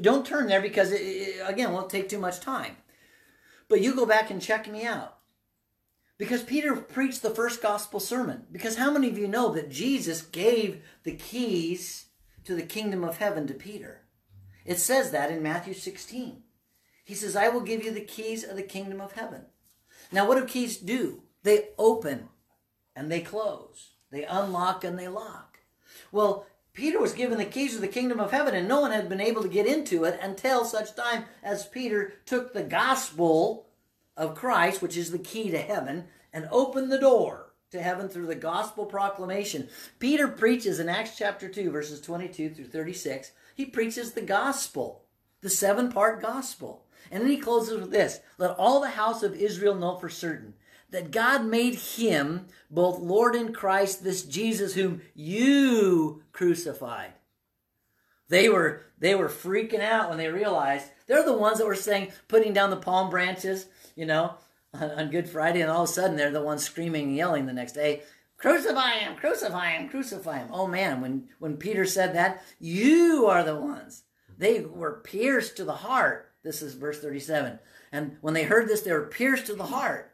Don't 0.00 0.24
turn 0.24 0.46
there 0.46 0.62
because, 0.62 0.90
it, 0.90 1.36
again, 1.46 1.68
it 1.68 1.74
won't 1.74 1.90
take 1.90 2.08
too 2.08 2.18
much 2.18 2.40
time. 2.40 2.76
But 3.68 3.82
you 3.82 3.94
go 3.94 4.06
back 4.06 4.30
and 4.30 4.40
check 4.40 4.70
me 4.70 4.86
out. 4.86 5.18
Because 6.22 6.44
Peter 6.44 6.76
preached 6.76 7.22
the 7.22 7.30
first 7.30 7.60
gospel 7.60 7.98
sermon. 7.98 8.44
Because 8.52 8.76
how 8.76 8.92
many 8.92 9.08
of 9.08 9.18
you 9.18 9.26
know 9.26 9.52
that 9.54 9.72
Jesus 9.72 10.22
gave 10.22 10.80
the 11.02 11.16
keys 11.16 12.04
to 12.44 12.54
the 12.54 12.62
kingdom 12.62 13.02
of 13.02 13.16
heaven 13.16 13.48
to 13.48 13.54
Peter? 13.54 14.02
It 14.64 14.78
says 14.78 15.10
that 15.10 15.32
in 15.32 15.42
Matthew 15.42 15.74
16. 15.74 16.44
He 17.02 17.14
says, 17.14 17.34
I 17.34 17.48
will 17.48 17.60
give 17.60 17.84
you 17.84 17.90
the 17.90 18.04
keys 18.04 18.44
of 18.44 18.54
the 18.54 18.62
kingdom 18.62 19.00
of 19.00 19.14
heaven. 19.14 19.46
Now, 20.12 20.28
what 20.28 20.38
do 20.38 20.44
keys 20.44 20.76
do? 20.76 21.24
They 21.42 21.70
open 21.76 22.28
and 22.94 23.10
they 23.10 23.22
close, 23.22 23.94
they 24.12 24.22
unlock 24.22 24.84
and 24.84 24.96
they 24.96 25.08
lock. 25.08 25.58
Well, 26.12 26.46
Peter 26.72 27.00
was 27.00 27.14
given 27.14 27.38
the 27.38 27.44
keys 27.44 27.74
of 27.74 27.80
the 27.80 27.88
kingdom 27.88 28.20
of 28.20 28.30
heaven, 28.30 28.54
and 28.54 28.68
no 28.68 28.80
one 28.80 28.92
had 28.92 29.08
been 29.08 29.20
able 29.20 29.42
to 29.42 29.48
get 29.48 29.66
into 29.66 30.04
it 30.04 30.20
until 30.22 30.64
such 30.64 30.94
time 30.94 31.24
as 31.42 31.66
Peter 31.66 32.12
took 32.26 32.54
the 32.54 32.62
gospel 32.62 33.66
of 34.16 34.34
Christ, 34.34 34.82
which 34.82 34.96
is 34.96 35.10
the 35.10 35.18
key 35.18 35.50
to 35.50 35.58
heaven, 35.58 36.04
and 36.32 36.48
open 36.50 36.88
the 36.88 36.98
door 36.98 37.52
to 37.70 37.82
heaven 37.82 38.08
through 38.08 38.26
the 38.26 38.34
gospel 38.34 38.86
proclamation. 38.86 39.68
Peter 39.98 40.28
preaches 40.28 40.78
in 40.78 40.88
Acts 40.88 41.16
chapter 41.16 41.48
2, 41.48 41.70
verses 41.70 42.00
22 42.00 42.50
through 42.50 42.66
36. 42.66 43.32
He 43.54 43.64
preaches 43.66 44.12
the 44.12 44.22
gospel, 44.22 45.04
the 45.40 45.50
seven 45.50 45.90
part 45.90 46.20
gospel. 46.20 46.84
And 47.10 47.22
then 47.22 47.30
he 47.30 47.38
closes 47.38 47.80
with 47.80 47.90
this 47.90 48.20
Let 48.38 48.52
all 48.52 48.80
the 48.80 48.90
house 48.90 49.22
of 49.22 49.34
Israel 49.34 49.74
know 49.74 49.96
for 49.96 50.08
certain 50.08 50.54
that 50.90 51.10
God 51.10 51.44
made 51.46 51.74
him 51.74 52.46
both 52.70 52.98
Lord 52.98 53.34
and 53.34 53.54
Christ, 53.54 54.04
this 54.04 54.22
Jesus 54.22 54.74
whom 54.74 55.00
you 55.14 56.22
crucified. 56.32 57.12
They 58.32 58.48
were 58.48 58.80
they 58.98 59.14
were 59.14 59.28
freaking 59.28 59.82
out 59.82 60.08
when 60.08 60.16
they 60.16 60.28
realized 60.28 60.86
they're 61.06 61.22
the 61.22 61.36
ones 61.36 61.58
that 61.58 61.66
were 61.66 61.74
saying 61.74 62.12
putting 62.28 62.54
down 62.54 62.70
the 62.70 62.76
palm 62.76 63.10
branches, 63.10 63.66
you 63.94 64.06
know, 64.06 64.36
on, 64.72 64.90
on 64.92 65.10
Good 65.10 65.28
Friday, 65.28 65.60
and 65.60 65.70
all 65.70 65.82
of 65.82 65.90
a 65.90 65.92
sudden 65.92 66.16
they're 66.16 66.30
the 66.30 66.40
ones 66.40 66.64
screaming 66.64 67.08
and 67.08 67.16
yelling 67.16 67.44
the 67.44 67.52
next 67.52 67.72
day, 67.72 68.04
Crucify 68.38 68.92
him, 68.92 69.16
crucify 69.16 69.72
him, 69.72 69.90
crucify 69.90 70.38
him. 70.38 70.48
Oh 70.50 70.66
man, 70.66 71.02
when, 71.02 71.28
when 71.40 71.58
Peter 71.58 71.84
said 71.84 72.14
that, 72.14 72.42
you 72.58 73.26
are 73.26 73.44
the 73.44 73.54
ones. 73.54 74.04
They 74.38 74.60
were 74.60 75.02
pierced 75.04 75.58
to 75.58 75.64
the 75.64 75.72
heart. 75.74 76.32
This 76.42 76.62
is 76.62 76.72
verse 76.72 77.00
37. 77.00 77.58
And 77.92 78.16
when 78.22 78.32
they 78.32 78.44
heard 78.44 78.66
this, 78.66 78.80
they 78.80 78.92
were 78.92 79.06
pierced 79.06 79.46
to 79.46 79.54
the 79.54 79.66
heart 79.66 80.11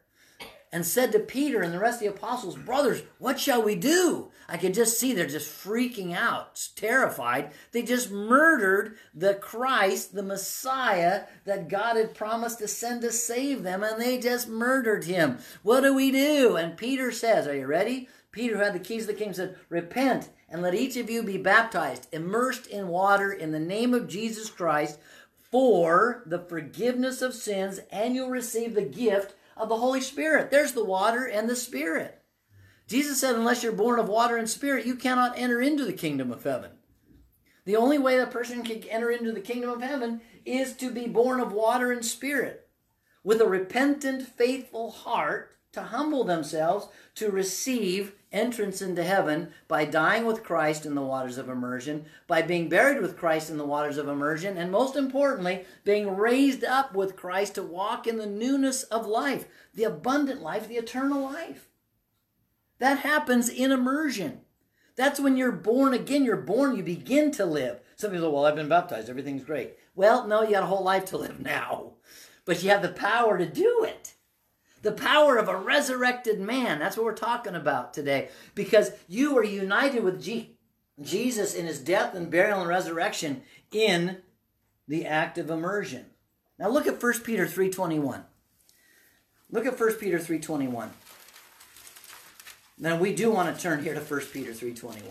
and 0.72 0.84
said 0.84 1.12
to 1.12 1.18
Peter 1.18 1.62
and 1.62 1.72
the 1.72 1.78
rest 1.78 1.96
of 1.96 2.00
the 2.00 2.18
apostles, 2.18 2.56
Brothers, 2.56 3.02
what 3.18 3.40
shall 3.40 3.62
we 3.62 3.74
do? 3.74 4.30
I 4.48 4.56
could 4.56 4.74
just 4.74 4.98
see 4.98 5.12
they're 5.12 5.26
just 5.26 5.50
freaking 5.50 6.14
out, 6.14 6.68
terrified. 6.74 7.52
They 7.72 7.82
just 7.82 8.10
murdered 8.10 8.96
the 9.14 9.34
Christ, 9.34 10.14
the 10.14 10.22
Messiah 10.22 11.24
that 11.44 11.68
God 11.68 11.96
had 11.96 12.14
promised 12.14 12.58
to 12.58 12.68
send 12.68 13.02
to 13.02 13.12
save 13.12 13.62
them, 13.62 13.82
and 13.82 14.00
they 14.00 14.18
just 14.18 14.48
murdered 14.48 15.04
him. 15.04 15.38
What 15.62 15.80
do 15.80 15.94
we 15.94 16.10
do? 16.10 16.56
And 16.56 16.76
Peter 16.76 17.12
says, 17.12 17.46
Are 17.46 17.56
you 17.56 17.66
ready? 17.66 18.08
Peter, 18.30 18.56
who 18.56 18.62
had 18.62 18.74
the 18.74 18.78
keys 18.78 19.02
of 19.02 19.08
the 19.08 19.14
kingdom, 19.14 19.34
said, 19.34 19.56
Repent 19.68 20.30
and 20.48 20.62
let 20.62 20.74
each 20.74 20.96
of 20.96 21.10
you 21.10 21.22
be 21.22 21.38
baptized, 21.38 22.08
immersed 22.12 22.66
in 22.66 22.88
water 22.88 23.32
in 23.32 23.52
the 23.52 23.60
name 23.60 23.92
of 23.92 24.08
Jesus 24.08 24.50
Christ 24.50 24.98
for 25.50 26.22
the 26.26 26.38
forgiveness 26.38 27.22
of 27.22 27.34
sins, 27.34 27.80
and 27.90 28.14
you'll 28.14 28.30
receive 28.30 28.74
the 28.74 28.82
gift 28.82 29.34
of 29.58 29.68
the 29.68 29.78
Holy 29.78 30.00
Spirit. 30.00 30.50
There's 30.50 30.72
the 30.72 30.84
water 30.84 31.26
and 31.26 31.48
the 31.48 31.56
Spirit. 31.56 32.22
Jesus 32.88 33.20
said, 33.20 33.34
unless 33.34 33.62
you're 33.62 33.72
born 33.72 33.98
of 33.98 34.08
water 34.08 34.38
and 34.38 34.48
spirit, 34.48 34.86
you 34.86 34.94
cannot 34.94 35.38
enter 35.38 35.60
into 35.60 35.84
the 35.84 35.92
kingdom 35.92 36.32
of 36.32 36.42
heaven. 36.42 36.70
The 37.66 37.76
only 37.76 37.98
way 37.98 38.16
that 38.16 38.30
person 38.30 38.62
can 38.62 38.82
enter 38.84 39.10
into 39.10 39.30
the 39.30 39.42
kingdom 39.42 39.68
of 39.68 39.82
heaven 39.82 40.22
is 40.46 40.72
to 40.76 40.90
be 40.90 41.06
born 41.06 41.38
of 41.38 41.52
water 41.52 41.92
and 41.92 42.02
spirit 42.02 42.66
with 43.22 43.42
a 43.42 43.46
repentant, 43.46 44.22
faithful 44.22 44.90
heart 44.90 45.54
to 45.72 45.82
humble 45.82 46.24
themselves 46.24 46.88
to 47.16 47.30
receive 47.30 48.14
entrance 48.32 48.82
into 48.82 49.02
heaven 49.02 49.52
by 49.66 49.84
dying 49.84 50.26
with 50.26 50.44
Christ 50.44 50.84
in 50.84 50.94
the 50.94 51.02
waters 51.02 51.38
of 51.38 51.48
immersion, 51.48 52.04
by 52.26 52.42
being 52.42 52.68
buried 52.68 53.00
with 53.00 53.16
Christ 53.16 53.50
in 53.50 53.56
the 53.56 53.66
waters 53.66 53.96
of 53.96 54.08
immersion, 54.08 54.56
and 54.56 54.70
most 54.70 54.96
importantly, 54.96 55.64
being 55.84 56.16
raised 56.16 56.64
up 56.64 56.94
with 56.94 57.16
Christ 57.16 57.54
to 57.54 57.62
walk 57.62 58.06
in 58.06 58.18
the 58.18 58.26
newness 58.26 58.82
of 58.84 59.06
life, 59.06 59.46
the 59.74 59.84
abundant 59.84 60.42
life, 60.42 60.68
the 60.68 60.76
eternal 60.76 61.22
life. 61.22 61.68
That 62.78 63.00
happens 63.00 63.48
in 63.48 63.72
immersion. 63.72 64.42
That's 64.96 65.20
when 65.20 65.36
you're 65.36 65.52
born 65.52 65.94
again. 65.94 66.24
You're 66.24 66.36
born, 66.36 66.76
you 66.76 66.82
begin 66.82 67.30
to 67.32 67.46
live. 67.46 67.80
Some 67.96 68.10
people 68.10 68.26
say, 68.28 68.32
well, 68.32 68.44
I've 68.44 68.56
been 68.56 68.68
baptized, 68.68 69.08
everything's 69.08 69.44
great. 69.44 69.76
Well, 69.94 70.26
no, 70.26 70.42
you 70.42 70.52
got 70.52 70.62
a 70.64 70.66
whole 70.66 70.84
life 70.84 71.06
to 71.06 71.18
live 71.18 71.40
now. 71.44 71.92
But 72.44 72.62
you 72.62 72.70
have 72.70 72.82
the 72.82 72.88
power 72.88 73.38
to 73.38 73.46
do 73.46 73.84
it 73.84 74.14
the 74.82 74.92
power 74.92 75.36
of 75.36 75.48
a 75.48 75.56
resurrected 75.56 76.40
man. 76.40 76.78
That's 76.78 76.96
what 76.96 77.04
we're 77.04 77.14
talking 77.14 77.54
about 77.54 77.92
today. 77.92 78.28
Because 78.54 78.92
you 79.08 79.36
are 79.38 79.44
united 79.44 80.02
with 80.04 80.22
Jesus 81.02 81.54
in 81.54 81.66
his 81.66 81.80
death 81.80 82.14
and 82.14 82.30
burial 82.30 82.60
and 82.60 82.68
resurrection 82.68 83.42
in 83.72 84.18
the 84.86 85.06
act 85.06 85.38
of 85.38 85.50
immersion. 85.50 86.06
Now 86.58 86.68
look 86.68 86.86
at 86.86 87.02
1 87.02 87.20
Peter 87.20 87.46
3.21. 87.46 88.22
Look 89.50 89.66
at 89.66 89.78
1 89.78 89.92
Peter 89.94 90.18
3.21. 90.18 90.90
Now 92.78 92.96
we 92.96 93.14
do 93.14 93.30
want 93.30 93.54
to 93.54 93.60
turn 93.60 93.82
here 93.82 93.94
to 93.94 94.00
1 94.00 94.20
Peter 94.32 94.52
3.21. 94.52 95.02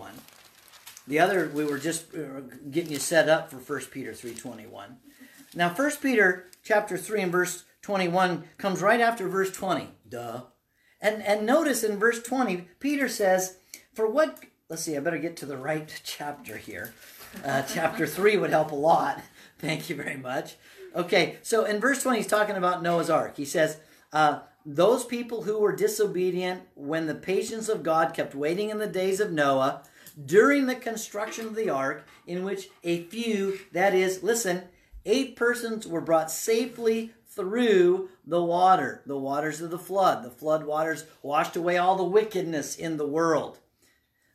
The 1.08 1.20
other, 1.20 1.50
we 1.54 1.64
were 1.64 1.78
just 1.78 2.14
uh, 2.14 2.42
getting 2.70 2.92
you 2.92 3.00
set 3.00 3.30
up 3.30 3.50
for 3.50 3.58
1 3.58 3.90
Peter 3.92 4.12
3.21. 4.12 4.96
Now 5.56 5.74
1 5.74 5.92
Peter 6.02 6.48
chapter 6.64 6.98
3 6.98 7.22
and 7.22 7.32
verse 7.32 7.64
21 7.88 8.44
comes 8.58 8.82
right 8.82 9.00
after 9.00 9.30
verse 9.30 9.50
20. 9.50 9.88
Duh. 10.10 10.42
And 11.00 11.24
and 11.24 11.46
notice 11.46 11.86
in 11.86 11.98
verse 11.98 12.22
20, 12.22 12.68
Peter 12.82 13.08
says, 13.08 13.60
"For 13.94 14.06
what?" 14.06 14.44
Let's 14.68 14.82
see. 14.82 14.98
I 14.98 15.00
better 15.00 15.18
get 15.18 15.38
to 15.38 15.46
the 15.46 15.56
right 15.56 15.90
chapter 16.04 16.58
here. 16.58 16.94
Uh, 17.46 17.62
chapter 17.62 18.06
three 18.06 18.36
would 18.36 18.50
help 18.50 18.72
a 18.72 18.76
lot. 18.76 19.22
Thank 19.60 19.90
you 19.90 19.96
very 19.96 20.18
much. 20.18 20.58
Okay, 20.98 21.38
so 21.44 21.64
in 21.64 21.80
verse 21.80 22.04
20, 22.04 22.18
he's 22.18 22.28
talking 22.28 22.58
about 22.58 22.84
Noah's 22.84 23.10
Ark. 23.10 23.38
He 23.38 23.46
says, 23.46 23.78
uh, 24.12 24.40
Those 24.66 25.06
people 25.06 25.44
who 25.44 25.58
were 25.58 25.74
disobedient 25.74 26.64
when 26.76 27.08
the 27.08 27.16
patience 27.16 27.70
of 27.70 27.84
God 27.84 28.14
kept 28.14 28.36
waiting 28.36 28.70
in 28.70 28.80
the 28.80 28.88
days 28.88 29.22
of 29.22 29.32
Noah 29.32 29.84
during 30.26 30.66
the 30.66 30.76
construction 30.76 31.46
of 31.46 31.56
the 31.56 31.70
ark, 31.70 32.06
in 32.26 32.44
which 32.44 32.68
a 32.84 33.04
few, 33.04 33.60
that 33.72 33.94
is, 33.94 34.24
listen, 34.24 34.64
eight 35.06 35.38
persons 35.38 35.88
were 35.88 36.02
brought 36.02 36.30
safely 36.30 37.14
through 37.38 38.10
the 38.26 38.44
water, 38.44 39.02
the 39.06 39.18
waters 39.18 39.62
of 39.62 39.72
the 39.72 39.80
flood. 39.80 40.26
The 40.26 40.30
flood 40.30 40.66
waters 40.66 41.06
washed 41.22 41.56
away 41.56 41.78
all 41.78 41.96
the 41.96 42.04
wickedness 42.04 42.76
in 42.76 42.98
the 42.98 43.08
world. 43.08 43.60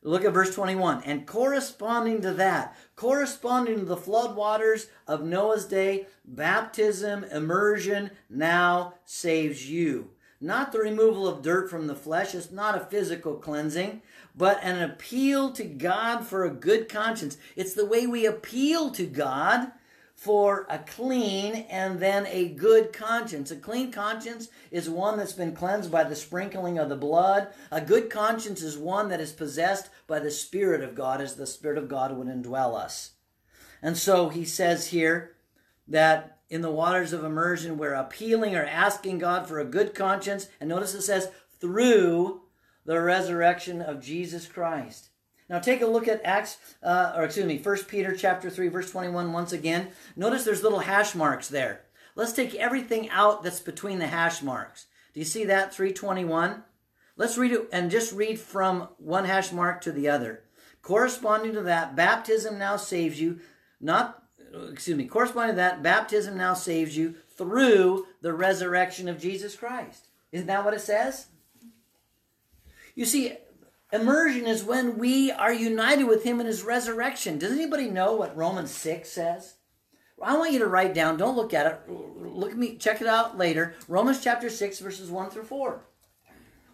Look 0.04 0.24
at 0.24 0.32
verse 0.32 0.54
21. 0.54 1.02
And 1.04 1.26
corresponding 1.26 2.22
to 2.22 2.32
that, 2.32 2.76
corresponding 2.96 3.80
to 3.80 3.84
the 3.84 3.96
flood 3.96 4.34
waters 4.34 4.86
of 5.06 5.24
Noah's 5.24 5.66
day, 5.66 6.06
baptism, 6.24 7.24
immersion 7.24 8.10
now 8.30 8.94
saves 9.04 9.68
you. 9.68 10.10
Not 10.40 10.72
the 10.72 10.80
removal 10.80 11.28
of 11.28 11.42
dirt 11.42 11.70
from 11.70 11.86
the 11.86 11.94
flesh, 11.94 12.34
it's 12.34 12.50
not 12.50 12.76
a 12.76 12.84
physical 12.86 13.36
cleansing, 13.36 14.02
but 14.34 14.58
an 14.62 14.82
appeal 14.82 15.52
to 15.52 15.62
God 15.62 16.26
for 16.26 16.44
a 16.44 16.50
good 16.50 16.88
conscience. 16.88 17.36
It's 17.54 17.74
the 17.74 17.86
way 17.86 18.08
we 18.08 18.26
appeal 18.26 18.90
to 18.90 19.06
God 19.06 19.70
for 20.22 20.68
a 20.70 20.78
clean 20.78 21.66
and 21.68 21.98
then 21.98 22.24
a 22.28 22.48
good 22.50 22.92
conscience. 22.92 23.50
A 23.50 23.56
clean 23.56 23.90
conscience 23.90 24.50
is 24.70 24.88
one 24.88 25.18
that's 25.18 25.32
been 25.32 25.52
cleansed 25.52 25.90
by 25.90 26.04
the 26.04 26.14
sprinkling 26.14 26.78
of 26.78 26.88
the 26.88 26.94
blood. 26.94 27.48
A 27.72 27.80
good 27.80 28.08
conscience 28.08 28.62
is 28.62 28.78
one 28.78 29.08
that 29.08 29.20
is 29.20 29.32
possessed 29.32 29.90
by 30.06 30.20
the 30.20 30.30
Spirit 30.30 30.80
of 30.84 30.94
God, 30.94 31.20
as 31.20 31.34
the 31.34 31.44
Spirit 31.44 31.76
of 31.76 31.88
God 31.88 32.16
would 32.16 32.28
indwell 32.28 32.76
us. 32.76 33.14
And 33.82 33.98
so 33.98 34.28
he 34.28 34.44
says 34.44 34.86
here 34.86 35.34
that 35.88 36.38
in 36.48 36.60
the 36.60 36.70
waters 36.70 37.12
of 37.12 37.24
immersion, 37.24 37.76
we're 37.76 37.92
appealing 37.92 38.54
or 38.54 38.64
asking 38.64 39.18
God 39.18 39.48
for 39.48 39.58
a 39.58 39.64
good 39.64 39.92
conscience. 39.92 40.48
And 40.60 40.68
notice 40.68 40.94
it 40.94 41.02
says, 41.02 41.30
through 41.58 42.42
the 42.84 43.00
resurrection 43.00 43.82
of 43.82 44.00
Jesus 44.00 44.46
Christ. 44.46 45.08
Now 45.52 45.58
take 45.58 45.82
a 45.82 45.86
look 45.86 46.08
at 46.08 46.24
Acts, 46.24 46.56
uh, 46.82 47.12
or 47.14 47.24
excuse 47.24 47.44
me, 47.44 47.58
1 47.58 47.84
Peter 47.84 48.16
chapter 48.16 48.48
3, 48.48 48.68
verse 48.68 48.90
21 48.90 49.34
once 49.34 49.52
again. 49.52 49.88
Notice 50.16 50.44
there's 50.44 50.62
little 50.62 50.78
hash 50.78 51.14
marks 51.14 51.46
there. 51.46 51.82
Let's 52.14 52.32
take 52.32 52.54
everything 52.54 53.10
out 53.10 53.42
that's 53.42 53.60
between 53.60 53.98
the 53.98 54.06
hash 54.06 54.40
marks. 54.40 54.86
Do 55.12 55.20
you 55.20 55.26
see 55.26 55.44
that? 55.44 55.74
321. 55.74 56.64
Let's 57.18 57.36
read 57.36 57.52
it 57.52 57.68
and 57.70 57.90
just 57.90 58.14
read 58.14 58.40
from 58.40 58.88
one 58.96 59.26
hash 59.26 59.52
mark 59.52 59.82
to 59.82 59.92
the 59.92 60.08
other. 60.08 60.44
Corresponding 60.80 61.52
to 61.52 61.62
that, 61.64 61.94
baptism 61.94 62.58
now 62.58 62.78
saves 62.78 63.20
you, 63.20 63.40
not, 63.78 64.22
excuse 64.70 64.96
me, 64.96 65.04
corresponding 65.04 65.54
to 65.54 65.60
that, 65.60 65.82
baptism 65.82 66.34
now 66.34 66.54
saves 66.54 66.96
you 66.96 67.14
through 67.36 68.06
the 68.22 68.32
resurrection 68.32 69.06
of 69.06 69.20
Jesus 69.20 69.54
Christ. 69.54 70.08
Isn't 70.32 70.46
that 70.46 70.64
what 70.64 70.72
it 70.72 70.80
says? 70.80 71.26
You 72.94 73.04
see, 73.04 73.36
Immersion 73.92 74.46
is 74.46 74.64
when 74.64 74.96
we 74.96 75.30
are 75.30 75.52
united 75.52 76.04
with 76.04 76.24
him 76.24 76.40
in 76.40 76.46
his 76.46 76.62
resurrection. 76.62 77.38
Does 77.38 77.52
anybody 77.52 77.90
know 77.90 78.14
what 78.14 78.34
Romans 78.34 78.70
6 78.70 79.08
says? 79.10 79.56
I 80.22 80.38
want 80.38 80.52
you 80.52 80.60
to 80.60 80.66
write 80.66 80.94
down, 80.94 81.18
don't 81.18 81.36
look 81.36 81.52
at 81.52 81.66
it. 81.66 81.80
Look 81.88 82.52
at 82.52 82.56
me, 82.56 82.76
check 82.76 83.02
it 83.02 83.06
out 83.06 83.36
later. 83.36 83.74
Romans 83.88 84.22
chapter 84.24 84.48
6, 84.48 84.78
verses 84.78 85.10
1 85.10 85.30
through 85.30 85.44
4. 85.44 85.84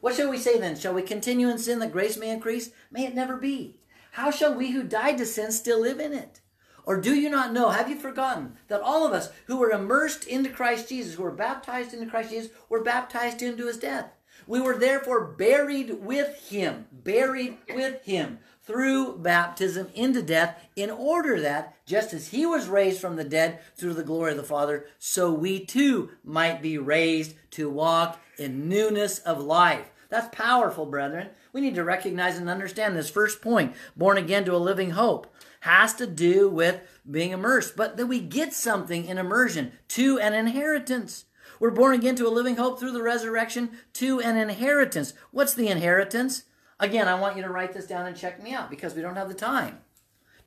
What 0.01 0.15
shall 0.15 0.31
we 0.31 0.39
say 0.39 0.59
then? 0.61 0.77
Shall 0.77 0.95
we 0.95 1.03
continue 1.03 1.49
in 1.49 1.59
sin 1.59 1.81
that 1.81 1.91
grace 1.91 2.17
may 2.17 2.31
increase? 2.31 2.71
May 2.91 3.07
it 3.07 3.17
never 3.17 3.37
be. 3.37 3.81
How 4.13 4.31
shall 4.31 4.55
we 4.55 4.71
who 4.71 4.85
died 4.85 5.19
to 5.19 5.27
sin 5.27 5.51
still 5.51 5.81
live 5.81 5.99
in 5.99 6.13
it? 6.13 6.41
Or 6.85 7.01
do 7.01 7.15
you 7.15 7.29
not 7.31 7.53
know, 7.53 7.71
have 7.71 7.91
you 7.91 7.97
forgotten, 7.97 8.55
that 8.69 8.81
all 8.81 9.05
of 9.05 9.13
us 9.13 9.31
who 9.47 9.57
were 9.57 9.71
immersed 9.71 10.25
into 10.25 10.51
Christ 10.51 10.89
Jesus, 10.89 11.15
who 11.15 11.25
were 11.25 11.33
baptized 11.33 11.93
into 11.93 12.07
Christ 12.07 12.31
Jesus, 12.31 12.53
were 12.69 12.83
baptized 12.83 13.43
into 13.43 13.67
his 13.67 13.77
death? 13.77 14.13
We 14.47 14.61
were 14.61 14.77
therefore 14.77 15.25
buried 15.25 16.03
with 16.03 16.49
him, 16.49 16.87
buried 16.93 17.59
with 17.73 18.05
him 18.05 18.39
through 18.63 19.19
baptism 19.19 19.89
into 19.95 20.23
death, 20.23 20.69
in 20.77 20.91
order 20.91 21.41
that, 21.41 21.75
just 21.87 22.13
as 22.13 22.29
he 22.29 22.45
was 22.45 22.69
raised 22.69 23.01
from 23.01 23.17
the 23.17 23.25
dead 23.25 23.61
through 23.77 23.95
the 23.95 24.03
glory 24.03 24.33
of 24.33 24.37
the 24.37 24.43
Father, 24.43 24.87
so 24.99 25.33
we 25.33 25.65
too 25.65 26.11
might 26.23 26.61
be 26.61 26.77
raised 26.77 27.35
to 27.53 27.71
walk 27.71 28.21
in 28.39 28.69
newness 28.69 29.19
of 29.21 29.41
life. 29.41 29.91
That's 30.11 30.35
powerful, 30.35 30.87
brethren. 30.87 31.29
We 31.53 31.61
need 31.61 31.75
to 31.75 31.85
recognize 31.85 32.39
and 32.39 32.49
understand 32.49 32.97
this 32.97 33.11
first 33.11 33.43
point, 33.43 33.75
born 33.97 34.17
again 34.17 34.45
to 34.47 34.55
a 34.55 34.57
living 34.57 34.91
hope, 34.91 35.35
has 35.61 35.95
to 35.95 36.07
do 36.07 36.49
with 36.49 36.81
being 37.11 37.31
immersed. 37.31 37.77
But 37.77 37.97
that 37.97 38.07
we 38.07 38.21
get 38.21 38.53
something 38.55 39.05
in 39.05 39.19
immersion 39.19 39.73
to 39.89 40.19
an 40.19 40.33
inheritance. 40.35 41.25
We're 41.61 41.71
born 41.71 41.95
again 41.95 42.15
to 42.17 42.27
a 42.27 42.31
living 42.31 42.57
hope 42.57 42.79
through 42.79 42.93
the 42.93 43.03
resurrection 43.03 43.71
to 43.95 44.21
an 44.21 44.37
inheritance. 44.37 45.15
What's 45.31 45.55
the 45.55 45.69
inheritance? 45.69 46.45
Again, 46.81 47.09
I 47.09 47.19
want 47.19 47.37
you 47.37 47.43
to 47.43 47.51
write 47.51 47.73
this 47.73 47.87
down 47.87 48.07
and 48.07 48.17
check 48.17 48.43
me 48.43 48.53
out 48.55 48.71
because 48.71 48.95
we 48.95 49.03
don't 49.03 49.17
have 49.17 49.29
the 49.29 49.35
time. 49.35 49.81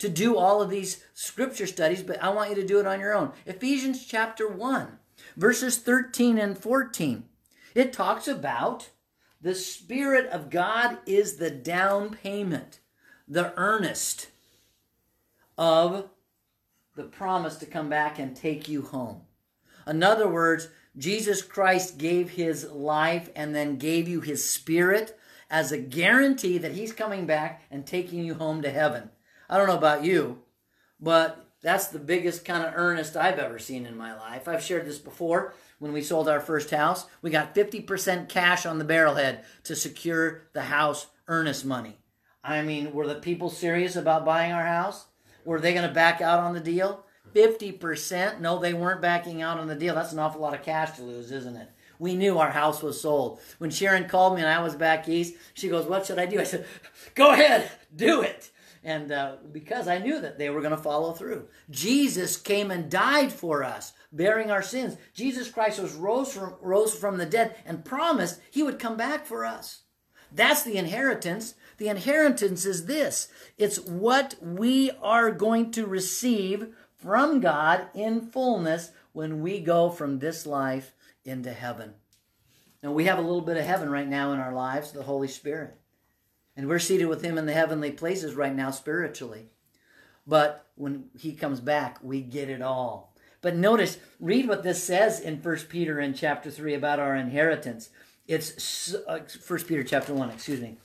to 0.01 0.09
do 0.09 0.35
all 0.35 0.63
of 0.63 0.71
these 0.71 1.03
scripture 1.13 1.67
studies, 1.67 2.01
but 2.01 2.21
I 2.23 2.29
want 2.29 2.49
you 2.49 2.55
to 2.55 2.65
do 2.65 2.79
it 2.79 2.87
on 2.87 2.99
your 2.99 3.13
own. 3.13 3.33
Ephesians 3.45 4.03
chapter 4.03 4.47
1, 4.47 4.97
verses 5.37 5.77
13 5.77 6.39
and 6.39 6.57
14. 6.57 7.25
It 7.75 7.93
talks 7.93 8.27
about 8.27 8.89
the 9.39 9.53
Spirit 9.53 10.25
of 10.31 10.49
God 10.49 10.97
is 11.05 11.35
the 11.35 11.51
down 11.51 12.09
payment, 12.15 12.79
the 13.27 13.53
earnest 13.55 14.29
of 15.55 16.09
the 16.95 17.03
promise 17.03 17.57
to 17.57 17.67
come 17.67 17.87
back 17.87 18.17
and 18.17 18.35
take 18.35 18.67
you 18.67 18.81
home. 18.81 19.21
In 19.85 20.01
other 20.01 20.27
words, 20.27 20.69
Jesus 20.97 21.41
Christ 21.41 21.97
gave 21.97 22.31
his 22.31 22.69
life 22.69 23.29
and 23.35 23.55
then 23.55 23.77
gave 23.77 24.07
you 24.07 24.21
his 24.21 24.49
spirit 24.49 25.17
as 25.49 25.71
a 25.71 25.77
guarantee 25.77 26.57
that 26.57 26.73
he's 26.73 26.93
coming 26.93 27.25
back 27.25 27.63
and 27.71 27.85
taking 27.85 28.23
you 28.23 28.33
home 28.33 28.61
to 28.61 28.71
heaven. 28.71 29.09
I 29.49 29.57
don't 29.57 29.67
know 29.67 29.77
about 29.77 30.03
you, 30.03 30.39
but 30.99 31.45
that's 31.61 31.87
the 31.87 31.99
biggest 31.99 32.43
kind 32.43 32.63
of 32.65 32.73
earnest 32.75 33.15
I've 33.15 33.39
ever 33.39 33.59
seen 33.59 33.85
in 33.85 33.95
my 33.95 34.17
life. 34.17 34.47
I've 34.47 34.63
shared 34.63 34.85
this 34.85 34.97
before 34.97 35.53
when 35.79 35.93
we 35.93 36.01
sold 36.01 36.27
our 36.27 36.39
first 36.39 36.71
house. 36.71 37.05
We 37.21 37.29
got 37.29 37.55
50% 37.55 38.29
cash 38.29 38.65
on 38.65 38.79
the 38.79 38.85
barrelhead 38.85 39.43
to 39.65 39.75
secure 39.75 40.43
the 40.53 40.63
house 40.63 41.07
earnest 41.27 41.65
money. 41.65 41.97
I 42.43 42.63
mean, 42.63 42.93
were 42.93 43.07
the 43.07 43.15
people 43.15 43.49
serious 43.49 43.95
about 43.95 44.25
buying 44.25 44.51
our 44.51 44.65
house? 44.65 45.05
Were 45.45 45.59
they 45.59 45.73
going 45.73 45.87
to 45.87 45.93
back 45.93 46.21
out 46.21 46.39
on 46.39 46.53
the 46.53 46.59
deal? 46.59 47.05
50%? 47.33 48.39
No, 48.39 48.59
they 48.59 48.73
weren't 48.73 49.01
backing 49.01 49.41
out 49.41 49.59
on 49.59 49.67
the 49.67 49.75
deal. 49.75 49.95
That's 49.95 50.13
an 50.13 50.19
awful 50.19 50.41
lot 50.41 50.53
of 50.53 50.63
cash 50.63 50.95
to 50.97 51.03
lose, 51.03 51.31
isn't 51.31 51.55
it? 51.55 51.69
We 51.99 52.15
knew 52.15 52.39
our 52.39 52.49
house 52.49 52.81
was 52.81 52.99
sold. 52.99 53.39
When 53.59 53.69
Sharon 53.69 54.09
called 54.09 54.35
me 54.35 54.41
and 54.41 54.49
I 54.49 54.63
was 54.63 54.75
back 54.75 55.07
east, 55.07 55.35
she 55.53 55.69
goes, 55.69 55.85
What 55.85 56.05
should 56.05 56.17
I 56.17 56.25
do? 56.25 56.39
I 56.39 56.45
said, 56.45 56.65
Go 57.15 57.31
ahead, 57.31 57.69
do 57.95 58.21
it. 58.21 58.49
And 58.83 59.11
uh, 59.11 59.35
because 59.51 59.87
I 59.87 59.99
knew 59.99 60.19
that 60.19 60.39
they 60.39 60.49
were 60.49 60.61
going 60.61 60.75
to 60.75 60.81
follow 60.81 61.13
through. 61.13 61.47
Jesus 61.69 62.37
came 62.37 62.71
and 62.71 62.89
died 62.89 63.31
for 63.31 63.63
us, 63.63 63.93
bearing 64.11 64.49
our 64.49 64.63
sins. 64.63 64.97
Jesus 65.13 65.51
Christ 65.51 65.79
was 65.79 65.93
rose 65.93 66.33
from, 66.33 66.55
rose 66.59 66.95
from 66.95 67.17
the 67.17 67.25
dead 67.27 67.55
and 67.65 67.85
promised 67.85 68.41
he 68.49 68.63
would 68.63 68.79
come 68.79 68.97
back 68.97 69.27
for 69.27 69.45
us. 69.45 69.83
That's 70.31 70.63
the 70.63 70.77
inheritance. 70.77 71.55
The 71.77 71.89
inheritance 71.89 72.65
is 72.65 72.85
this 72.85 73.27
it's 73.57 73.79
what 73.79 74.35
we 74.41 74.91
are 75.01 75.31
going 75.31 75.71
to 75.71 75.85
receive 75.85 76.73
from 77.01 77.39
God 77.39 77.87
in 77.93 78.21
fullness 78.21 78.91
when 79.11 79.41
we 79.41 79.59
go 79.59 79.89
from 79.89 80.19
this 80.19 80.45
life 80.45 80.93
into 81.25 81.51
heaven. 81.51 81.95
Now, 82.83 82.91
we 82.91 83.05
have 83.05 83.17
a 83.17 83.23
little 83.23 83.41
bit 83.41 83.57
of 83.57 83.65
heaven 83.65 83.89
right 83.89 84.07
now 84.07 84.31
in 84.33 84.39
our 84.39 84.53
lives, 84.53 84.91
the 84.91 85.03
Holy 85.03 85.27
Spirit. 85.27 85.75
And 86.55 86.67
we're 86.67 86.79
seated 86.79 87.05
with 87.05 87.23
Him 87.23 87.37
in 87.37 87.45
the 87.45 87.53
heavenly 87.53 87.91
places 87.91 88.35
right 88.35 88.55
now 88.55 88.71
spiritually. 88.71 89.49
But 90.25 90.67
when 90.75 91.05
He 91.17 91.33
comes 91.33 91.59
back, 91.59 91.99
we 92.01 92.21
get 92.21 92.49
it 92.49 92.61
all. 92.61 93.15
But 93.41 93.55
notice, 93.55 93.97
read 94.19 94.47
what 94.47 94.63
this 94.63 94.83
says 94.83 95.19
in 95.19 95.37
1 95.41 95.57
Peter 95.69 95.99
in 95.99 96.13
chapter 96.13 96.51
3 96.51 96.75
about 96.75 96.99
our 96.99 97.15
inheritance. 97.15 97.89
It's 98.27 98.95
uh, 99.07 99.19
1 99.47 99.59
Peter 99.63 99.83
chapter 99.83 100.13
1, 100.13 100.29
excuse 100.29 100.61
me. 100.61 100.77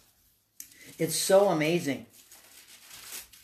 It's 0.99 1.17
so 1.17 1.49
amazing. 1.49 2.07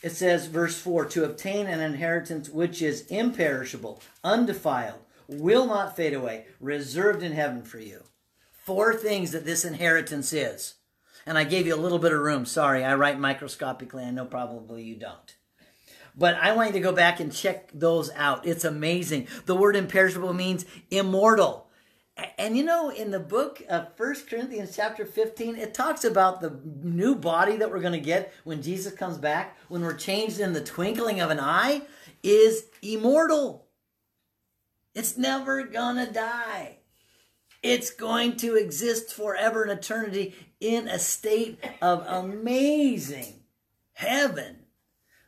It 0.02 0.12
says, 0.12 0.46
verse 0.46 0.78
4 0.78 1.04
to 1.06 1.24
obtain 1.24 1.66
an 1.66 1.80
inheritance 1.80 2.48
which 2.48 2.82
is 2.82 3.06
imperishable, 3.06 4.02
undefiled, 4.24 4.98
will 5.28 5.66
not 5.66 5.96
fade 5.96 6.14
away, 6.14 6.46
reserved 6.60 7.22
in 7.22 7.32
heaven 7.32 7.62
for 7.62 7.78
you. 7.78 8.02
Four 8.50 8.94
things 8.94 9.30
that 9.30 9.44
this 9.44 9.64
inheritance 9.64 10.32
is. 10.32 10.74
And 11.24 11.38
I 11.38 11.44
gave 11.44 11.66
you 11.66 11.74
a 11.74 11.76
little 11.76 12.00
bit 12.00 12.12
of 12.12 12.20
room. 12.20 12.44
Sorry, 12.44 12.84
I 12.84 12.94
write 12.96 13.18
microscopically. 13.18 14.04
I 14.04 14.10
know 14.10 14.24
probably 14.24 14.82
you 14.82 14.96
don't. 14.96 15.36
But 16.16 16.34
I 16.34 16.52
want 16.52 16.68
you 16.68 16.74
to 16.74 16.80
go 16.80 16.92
back 16.92 17.20
and 17.20 17.32
check 17.32 17.70
those 17.72 18.10
out. 18.12 18.46
It's 18.46 18.64
amazing. 18.64 19.28
The 19.46 19.54
word 19.54 19.76
imperishable 19.76 20.34
means 20.34 20.66
immortal. 20.90 21.68
And 22.38 22.56
you 22.56 22.64
know, 22.64 22.90
in 22.90 23.10
the 23.10 23.20
book 23.20 23.62
of 23.68 23.96
First 23.96 24.28
Corinthians 24.28 24.76
chapter 24.76 25.06
15, 25.06 25.56
it 25.56 25.72
talks 25.72 26.04
about 26.04 26.40
the 26.40 26.60
new 26.82 27.14
body 27.14 27.56
that 27.56 27.70
we're 27.70 27.80
going 27.80 27.92
to 27.92 28.00
get 28.00 28.32
when 28.44 28.62
Jesus 28.62 28.92
comes 28.92 29.16
back, 29.16 29.56
when 29.68 29.82
we're 29.82 29.94
changed 29.94 30.38
in 30.38 30.52
the 30.52 30.62
twinkling 30.62 31.20
of 31.20 31.30
an 31.30 31.40
eye, 31.40 31.82
is 32.22 32.66
immortal. 32.82 33.66
It's 34.94 35.16
never 35.16 35.64
going 35.64 35.96
to 36.04 36.12
die. 36.12 36.78
It's 37.62 37.90
going 37.90 38.36
to 38.38 38.56
exist 38.56 39.12
forever 39.12 39.64
in 39.64 39.70
eternity 39.70 40.34
in 40.60 40.88
a 40.88 40.98
state 40.98 41.64
of 41.80 42.04
amazing 42.06 43.44
heaven 43.94 44.64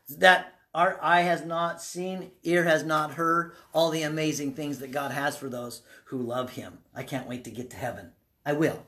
that 0.09 0.54
our 0.75 0.99
eye 1.01 1.23
has 1.23 1.45
not 1.45 1.81
seen, 1.81 2.33
ear 2.43 2.65
has 2.65 2.83
not 2.83 3.15
heard 3.15 3.53
all 3.73 3.91
the 3.91 4.03
amazing 4.03 4.55
things 4.55 4.81
that 4.81 4.91
God 4.91 5.13
has 5.13 5.37
for 5.37 5.49
those 5.49 5.83
who 6.07 6.19
love 6.19 6.51
Him. 6.51 6.79
I 6.95 7.05
can't 7.05 7.29
wait 7.29 7.45
to 7.45 7.51
get 7.51 7.71
to 7.71 7.77
heaven. 7.77 8.11
I 8.45 8.55
will, 8.55 8.85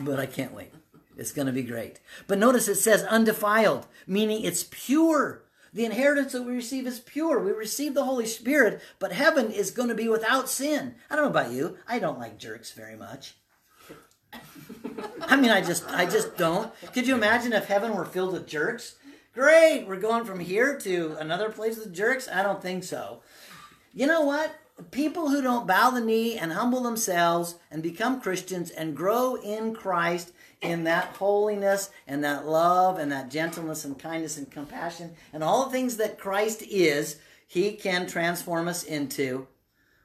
but 0.00 0.20
I 0.20 0.26
can't 0.26 0.54
wait. 0.54 0.72
It's 1.16 1.32
going 1.32 1.46
to 1.46 1.52
be 1.52 1.62
great. 1.62 2.00
But 2.26 2.38
notice 2.38 2.68
it 2.68 2.76
says 2.76 3.02
undefiled, 3.04 3.86
meaning 4.06 4.44
it's 4.44 4.66
pure. 4.70 5.42
The 5.72 5.84
inheritance 5.84 6.32
that 6.32 6.42
we 6.42 6.52
receive 6.52 6.86
is 6.86 7.00
pure. 7.00 7.40
We 7.40 7.50
receive 7.50 7.94
the 7.94 8.04
Holy 8.04 8.26
Spirit, 8.26 8.80
but 9.00 9.12
heaven 9.12 9.50
is 9.50 9.72
going 9.72 9.88
to 9.88 9.94
be 9.94 10.08
without 10.08 10.48
sin. 10.48 10.94
I 11.10 11.16
don't 11.16 11.24
know 11.24 11.30
about 11.30 11.52
you. 11.52 11.76
I 11.88 11.98
don't 11.98 12.18
like 12.20 12.38
jerks 12.38 12.70
very 12.72 12.96
much. 12.96 13.34
I 15.22 15.36
mean, 15.36 15.50
I 15.50 15.60
just, 15.60 15.88
I 15.88 16.06
just 16.06 16.36
don't. 16.36 16.72
Could 16.92 17.06
you 17.08 17.14
imagine 17.14 17.52
if 17.52 17.66
heaven 17.66 17.94
were 17.94 18.04
filled 18.04 18.32
with 18.32 18.46
jerks? 18.46 18.96
Great, 19.34 19.88
we're 19.88 19.96
going 19.96 20.24
from 20.24 20.38
here 20.38 20.78
to 20.78 21.16
another 21.18 21.50
place 21.50 21.76
with 21.76 21.92
jerks? 21.92 22.28
I 22.28 22.44
don't 22.44 22.62
think 22.62 22.84
so. 22.84 23.20
You 23.92 24.06
know 24.06 24.20
what? 24.20 24.54
People 24.92 25.28
who 25.28 25.42
don't 25.42 25.66
bow 25.66 25.90
the 25.90 26.00
knee 26.00 26.38
and 26.38 26.52
humble 26.52 26.84
themselves 26.84 27.56
and 27.68 27.82
become 27.82 28.20
Christians 28.20 28.70
and 28.70 28.96
grow 28.96 29.34
in 29.34 29.74
Christ 29.74 30.30
in 30.60 30.84
that 30.84 31.16
holiness 31.16 31.90
and 32.06 32.22
that 32.22 32.46
love 32.46 33.00
and 33.00 33.10
that 33.10 33.28
gentleness 33.28 33.84
and 33.84 33.98
kindness 33.98 34.38
and 34.38 34.48
compassion 34.48 35.16
and 35.32 35.42
all 35.42 35.64
the 35.64 35.72
things 35.72 35.96
that 35.96 36.16
Christ 36.16 36.62
is, 36.62 37.16
he 37.48 37.72
can 37.72 38.06
transform 38.06 38.68
us 38.68 38.84
into. 38.84 39.48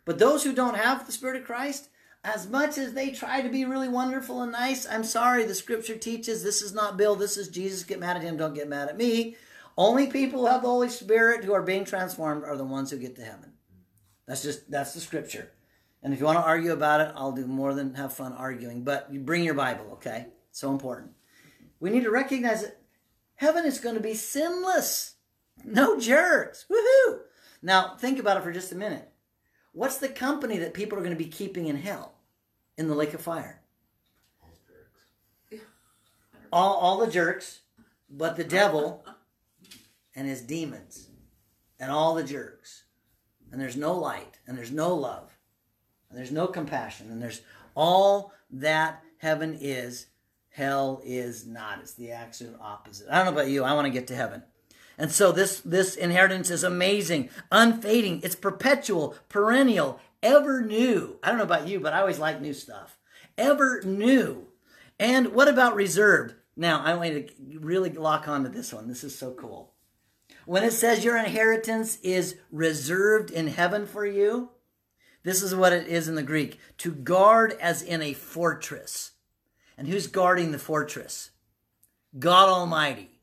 But 0.05 0.17
those 0.17 0.43
who 0.43 0.53
don't 0.53 0.75
have 0.75 1.05
the 1.05 1.11
Spirit 1.11 1.39
of 1.39 1.45
Christ, 1.45 1.89
as 2.23 2.49
much 2.49 2.77
as 2.77 2.93
they 2.93 3.11
try 3.11 3.41
to 3.41 3.49
be 3.49 3.65
really 3.65 3.87
wonderful 3.87 4.41
and 4.41 4.51
nice, 4.51 4.85
I'm 4.85 5.03
sorry, 5.03 5.45
the 5.45 5.55
scripture 5.55 5.95
teaches 5.95 6.43
this 6.43 6.61
is 6.61 6.73
not 6.73 6.97
Bill, 6.97 7.15
this 7.15 7.37
is 7.37 7.47
Jesus. 7.47 7.83
Get 7.83 7.99
mad 7.99 8.17
at 8.17 8.23
him, 8.23 8.37
don't 8.37 8.53
get 8.53 8.67
mad 8.67 8.89
at 8.89 8.97
me. 8.97 9.35
Only 9.77 10.07
people 10.07 10.41
who 10.41 10.47
have 10.47 10.61
the 10.61 10.67
Holy 10.67 10.89
Spirit 10.89 11.45
who 11.45 11.53
are 11.53 11.61
being 11.61 11.85
transformed 11.85 12.43
are 12.43 12.57
the 12.57 12.65
ones 12.65 12.91
who 12.91 12.97
get 12.97 13.15
to 13.15 13.23
heaven. 13.23 13.53
That's 14.27 14.43
just 14.43 14.69
that's 14.69 14.93
the 14.93 14.99
scripture. 14.99 15.51
And 16.03 16.13
if 16.13 16.19
you 16.19 16.25
want 16.25 16.37
to 16.37 16.43
argue 16.43 16.73
about 16.73 17.01
it, 17.01 17.13
I'll 17.15 17.31
do 17.31 17.47
more 17.47 17.73
than 17.73 17.95
have 17.95 18.13
fun 18.13 18.33
arguing. 18.33 18.83
But 18.83 19.07
you 19.11 19.19
bring 19.19 19.43
your 19.43 19.53
Bible, 19.53 19.85
okay? 19.93 20.27
So 20.51 20.71
important. 20.71 21.11
We 21.79 21.89
need 21.89 22.03
to 22.03 22.11
recognize 22.11 22.61
that 22.61 22.81
heaven 23.35 23.65
is 23.65 23.79
going 23.79 23.95
to 23.95 24.01
be 24.01 24.13
sinless. 24.13 25.15
No 25.63 25.99
jerks. 25.99 26.65
Woohoo! 26.69 27.19
Now, 27.61 27.95
think 27.97 28.19
about 28.19 28.37
it 28.37 28.43
for 28.43 28.51
just 28.51 28.71
a 28.71 28.75
minute. 28.75 29.09
What's 29.71 29.97
the 29.97 30.09
company 30.09 30.57
that 30.57 30.73
people 30.73 30.97
are 30.97 31.01
going 31.01 31.15
to 31.15 31.23
be 31.23 31.29
keeping 31.29 31.67
in 31.67 31.77
hell 31.77 32.13
in 32.77 32.87
the 32.87 32.95
lake 32.95 33.13
of 33.13 33.21
fire? 33.21 33.61
All, 36.51 36.77
all 36.77 36.97
the 36.97 37.11
jerks, 37.11 37.59
but 38.09 38.35
the 38.35 38.43
devil 38.43 39.05
and 40.15 40.27
his 40.27 40.41
demons 40.41 41.09
and 41.79 41.91
all 41.91 42.15
the 42.15 42.23
jerks. 42.23 42.83
And 43.51 43.61
there's 43.61 43.77
no 43.77 43.93
light 43.93 44.39
and 44.47 44.57
there's 44.57 44.71
no 44.71 44.93
love 44.95 45.37
and 46.09 46.17
there's 46.17 46.31
no 46.31 46.47
compassion 46.47 47.11
and 47.11 47.21
there's 47.21 47.41
all 47.75 48.33
that 48.51 49.03
heaven 49.17 49.57
is, 49.59 50.07
hell 50.49 51.01
is 51.05 51.45
not. 51.45 51.79
It's 51.79 51.93
the 51.93 52.11
absolute 52.11 52.57
opposite. 52.59 53.07
I 53.09 53.17
don't 53.17 53.33
know 53.33 53.39
about 53.39 53.51
you, 53.51 53.63
I 53.63 53.73
want 53.73 53.85
to 53.85 53.93
get 53.93 54.07
to 54.07 54.15
heaven. 54.15 54.43
And 54.99 55.13
so 55.13 55.31
this, 55.31 55.61
this 55.61 55.95
inheritance 55.95 56.49
is 56.49 56.61
amazing, 56.61 57.29
unfading, 57.53 58.19
it's 58.21 58.35
perpetual, 58.35 59.15
perennial, 59.29 60.01
ever 60.21 60.61
new. 60.61 61.17
I 61.23 61.29
don't 61.29 61.37
know 61.37 61.45
about 61.45 61.69
you, 61.69 61.79
but 61.79 61.93
I 61.93 62.01
always 62.01 62.19
like 62.19 62.41
new 62.41 62.53
stuff. 62.53 62.97
Ever 63.37 63.81
new. 63.83 64.47
And 64.99 65.33
what 65.33 65.47
about 65.47 65.75
reserved? 65.75 66.35
Now, 66.57 66.83
I 66.83 66.95
want 66.95 67.13
you 67.13 67.21
to 67.21 67.59
really 67.59 67.91
lock 67.91 68.27
onto 68.27 68.49
this 68.49 68.73
one. 68.73 68.89
This 68.89 69.05
is 69.05 69.17
so 69.17 69.31
cool. 69.31 69.71
When 70.45 70.65
it 70.65 70.73
says 70.73 71.05
your 71.05 71.17
inheritance 71.17 71.97
is 72.03 72.35
reserved 72.51 73.31
in 73.31 73.47
heaven 73.47 73.87
for 73.87 74.05
you, 74.05 74.49
this 75.23 75.41
is 75.41 75.55
what 75.55 75.71
it 75.71 75.87
is 75.87 76.09
in 76.09 76.15
the 76.15 76.23
Greek 76.23 76.59
to 76.79 76.91
guard 76.91 77.55
as 77.61 77.81
in 77.81 78.01
a 78.01 78.13
fortress. 78.13 79.11
And 79.77 79.87
who's 79.87 80.07
guarding 80.07 80.51
the 80.51 80.59
fortress? 80.59 81.31
God 82.17 82.49
Almighty. 82.49 83.18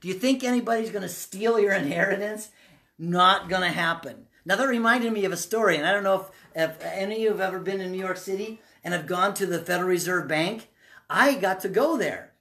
Do 0.00 0.08
you 0.08 0.14
think 0.14 0.44
anybody's 0.44 0.90
going 0.90 1.02
to 1.02 1.08
steal 1.08 1.58
your 1.58 1.72
inheritance? 1.72 2.50
Not 2.98 3.48
going 3.48 3.62
to 3.62 3.68
happen. 3.68 4.26
Now, 4.44 4.56
that 4.56 4.68
reminded 4.68 5.12
me 5.12 5.24
of 5.24 5.32
a 5.32 5.36
story, 5.36 5.76
and 5.76 5.86
I 5.86 5.92
don't 5.92 6.04
know 6.04 6.26
if, 6.54 6.72
if 6.80 6.84
any 6.84 7.16
of 7.16 7.20
you 7.20 7.28
have 7.30 7.40
ever 7.40 7.58
been 7.58 7.80
in 7.80 7.92
New 7.92 7.98
York 7.98 8.16
City 8.16 8.60
and 8.82 8.94
have 8.94 9.06
gone 9.06 9.34
to 9.34 9.46
the 9.46 9.58
Federal 9.58 9.88
Reserve 9.88 10.28
Bank. 10.28 10.68
I 11.10 11.34
got 11.34 11.60
to 11.60 11.68
go 11.68 11.96
there. 11.96 12.32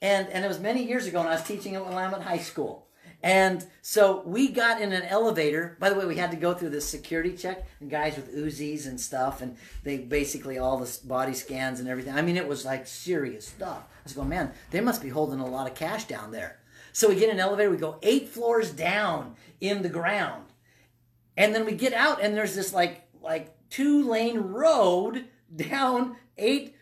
And, 0.00 0.28
and 0.28 0.44
it 0.44 0.48
was 0.48 0.60
many 0.60 0.82
years 0.82 1.06
ago 1.06 1.18
when 1.18 1.28
I 1.28 1.34
was 1.34 1.42
teaching 1.42 1.74
at 1.74 1.84
Willamette 1.84 2.22
High 2.22 2.38
School. 2.38 2.86
And 3.22 3.66
so 3.82 4.22
we 4.24 4.48
got 4.48 4.80
in 4.80 4.92
an 4.92 5.02
elevator. 5.02 5.76
By 5.78 5.90
the 5.90 5.96
way, 5.96 6.06
we 6.06 6.16
had 6.16 6.30
to 6.30 6.38
go 6.38 6.54
through 6.54 6.70
this 6.70 6.88
security 6.88 7.36
check 7.36 7.66
and 7.80 7.90
guys 7.90 8.16
with 8.16 8.34
Uzis 8.34 8.86
and 8.86 8.98
stuff, 8.98 9.42
and 9.42 9.56
they 9.84 9.98
basically 9.98 10.58
all 10.58 10.78
the 10.78 10.98
body 11.04 11.34
scans 11.34 11.80
and 11.80 11.88
everything. 11.88 12.14
I 12.14 12.22
mean, 12.22 12.38
it 12.38 12.48
was 12.48 12.64
like 12.64 12.86
serious 12.86 13.46
stuff. 13.46 13.82
I 13.90 14.04
was 14.04 14.14
going, 14.14 14.30
man, 14.30 14.52
they 14.70 14.80
must 14.80 15.02
be 15.02 15.10
holding 15.10 15.40
a 15.40 15.46
lot 15.46 15.68
of 15.68 15.74
cash 15.74 16.04
down 16.04 16.30
there. 16.30 16.60
So 16.92 17.08
we 17.08 17.16
get 17.16 17.30
an 17.30 17.40
elevator, 17.40 17.70
we 17.70 17.76
go 17.76 17.98
eight 18.02 18.28
floors 18.28 18.70
down 18.70 19.36
in 19.60 19.82
the 19.82 19.88
ground. 19.88 20.46
And 21.36 21.54
then 21.54 21.64
we 21.64 21.72
get 21.72 21.92
out 21.92 22.22
and 22.22 22.36
there's 22.36 22.54
this 22.54 22.72
like 22.72 23.08
like 23.22 23.54
two 23.70 24.08
lane 24.08 24.38
road 24.38 25.26
down 25.56 26.16
eight 26.36 26.76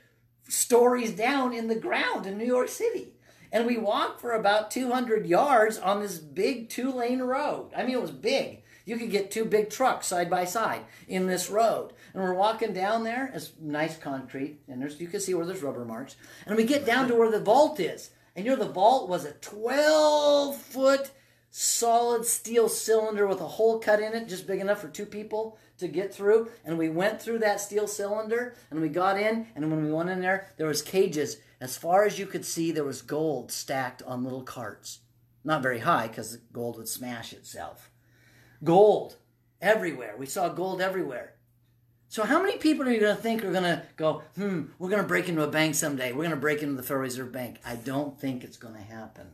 stories 0.49 1.13
down 1.13 1.53
in 1.53 1.69
the 1.69 1.75
ground 1.75 2.27
in 2.27 2.39
New 2.39 2.47
York 2.47 2.69
City. 2.69 3.13
And 3.51 3.67
we 3.67 3.79
walked 3.79 4.21
for 4.21 4.33
about 4.33 4.71
200 4.71 5.27
yards 5.27 5.79
on 5.79 6.01
this 6.01 6.19
big 6.19 6.69
two 6.69 6.93
lane 6.93 7.21
road. 7.21 7.71
I 7.77 7.83
mean, 7.83 7.97
it 7.97 8.03
was 8.03 8.11
big. 8.11 8.63
You 8.85 8.97
could 8.97 9.11
get 9.11 9.31
two 9.31 9.45
big 9.45 9.69
trucks 9.69 10.07
side 10.07 10.31
by 10.31 10.47
side 10.47 10.85
in 11.07 11.27
this 11.27 11.51
road. 11.51 11.93
And 12.15 12.23
we're 12.23 12.33
walking 12.33 12.73
down 12.73 13.05
there. 13.05 13.31
It's 13.35 13.53
nice 13.61 13.99
concrete, 13.99 14.61
and 14.67 14.81
there's 14.81 14.99
you 14.99 15.09
can 15.09 15.21
see 15.21 15.35
where 15.35 15.45
there's 15.45 15.63
rubber 15.63 15.85
marks. 15.85 16.17
And 16.47 16.57
we 16.57 16.65
get 16.65 16.87
down 16.87 17.07
to 17.09 17.15
where 17.15 17.31
the 17.31 17.39
vault 17.41 17.81
is. 17.81 18.11
And 18.39 18.47
you 18.47 18.53
know, 18.53 18.65
the 18.65 18.71
vault 18.71 19.09
was 19.09 19.25
a 19.25 19.33
12 19.33 20.57
foot 20.57 21.11
solid 21.51 22.25
steel 22.25 22.69
cylinder 22.69 23.27
with 23.27 23.41
a 23.41 23.49
hole 23.49 23.81
cut 23.81 23.99
in 23.99 24.15
it, 24.15 24.29
just 24.29 24.47
big 24.47 24.61
enough 24.61 24.81
for 24.81 24.87
two 24.87 25.07
people 25.07 25.59
to 25.79 25.89
get 25.89 26.15
through. 26.15 26.49
And 26.65 26.79
we 26.79 26.89
went 26.89 27.21
through 27.21 27.41
that 27.41 27.61
steel 27.61 27.89
cylinder 27.89 28.55
and 28.71 28.81
we 28.81 28.91
got 28.91 29.19
in. 29.19 29.49
And 29.57 29.69
when 29.73 29.85
we 29.85 29.91
went 29.91 30.11
in 30.11 30.21
there, 30.21 30.53
there 30.57 30.69
was 30.69 30.83
cages. 30.83 31.39
As 31.61 31.77
far 31.77 32.05
as 32.05 32.21
you 32.21 32.27
could 32.27 32.45
see, 32.45 32.71
there 32.71 32.85
was 32.85 33.03
gold 33.03 33.51
stacked 33.51 34.05
on 34.05 34.23
little 34.23 34.45
carts. 34.45 35.01
Not 35.43 35.61
very 35.61 35.81
high 35.81 36.07
because 36.07 36.37
gold 36.53 36.77
would 36.77 36.87
smash 36.87 37.33
itself. 37.33 37.91
Gold 38.63 39.17
everywhere. 39.61 40.15
We 40.17 40.27
saw 40.27 40.49
gold 40.49 40.81
everywhere. 40.81 41.35
So 42.09 42.25
how 42.25 42.41
many 42.43 42.57
people 42.57 42.89
are 42.89 42.91
you 42.91 43.01
going 43.01 43.17
to 43.17 43.23
think 43.23 43.45
are 43.45 43.53
going 43.53 43.65
to 43.65 43.83
go, 43.97 44.23
hmm, 44.35 44.65
we're 44.79 44.89
going 44.89 45.03
to 45.03 45.09
break 45.09 45.29
into 45.29 45.43
a 45.43 45.49
bank 45.49 45.75
someday. 45.75 46.13
We're 46.13 46.25
going 46.25 46.31
to 46.31 46.37
break 46.37 46.63
into 46.63 46.75
the 46.75 46.83
Federal 46.83 47.03
Reserve 47.03 47.33
Bank. 47.33 47.61
I 47.67 47.77
don't 47.77 48.19
think 48.19 48.45
it's 48.45 48.57
going 48.57 48.75
to 48.75 48.81
happen. 48.81 49.27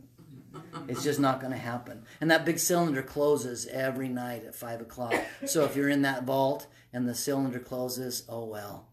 It's 0.89 1.05
just 1.05 1.21
not 1.21 1.41
going 1.41 1.53
to 1.53 1.59
happen. 1.59 2.03
And 2.21 2.31
that 2.31 2.45
big 2.45 2.59
cylinder 2.59 3.03
closes 3.03 3.67
every 3.67 4.09
night 4.09 4.45
at 4.45 4.55
5 4.55 4.81
o'clock. 4.83 5.15
So 5.47 5.65
if 5.65 5.77
you're 5.77 5.89
in 5.89 6.03
that 6.03 6.25
vault 6.25 6.67
and 6.93 7.09
the 7.09 7.15
cylinder 7.15 7.59
closes, 7.59 8.25
oh 8.29 8.45
well, 8.45 8.89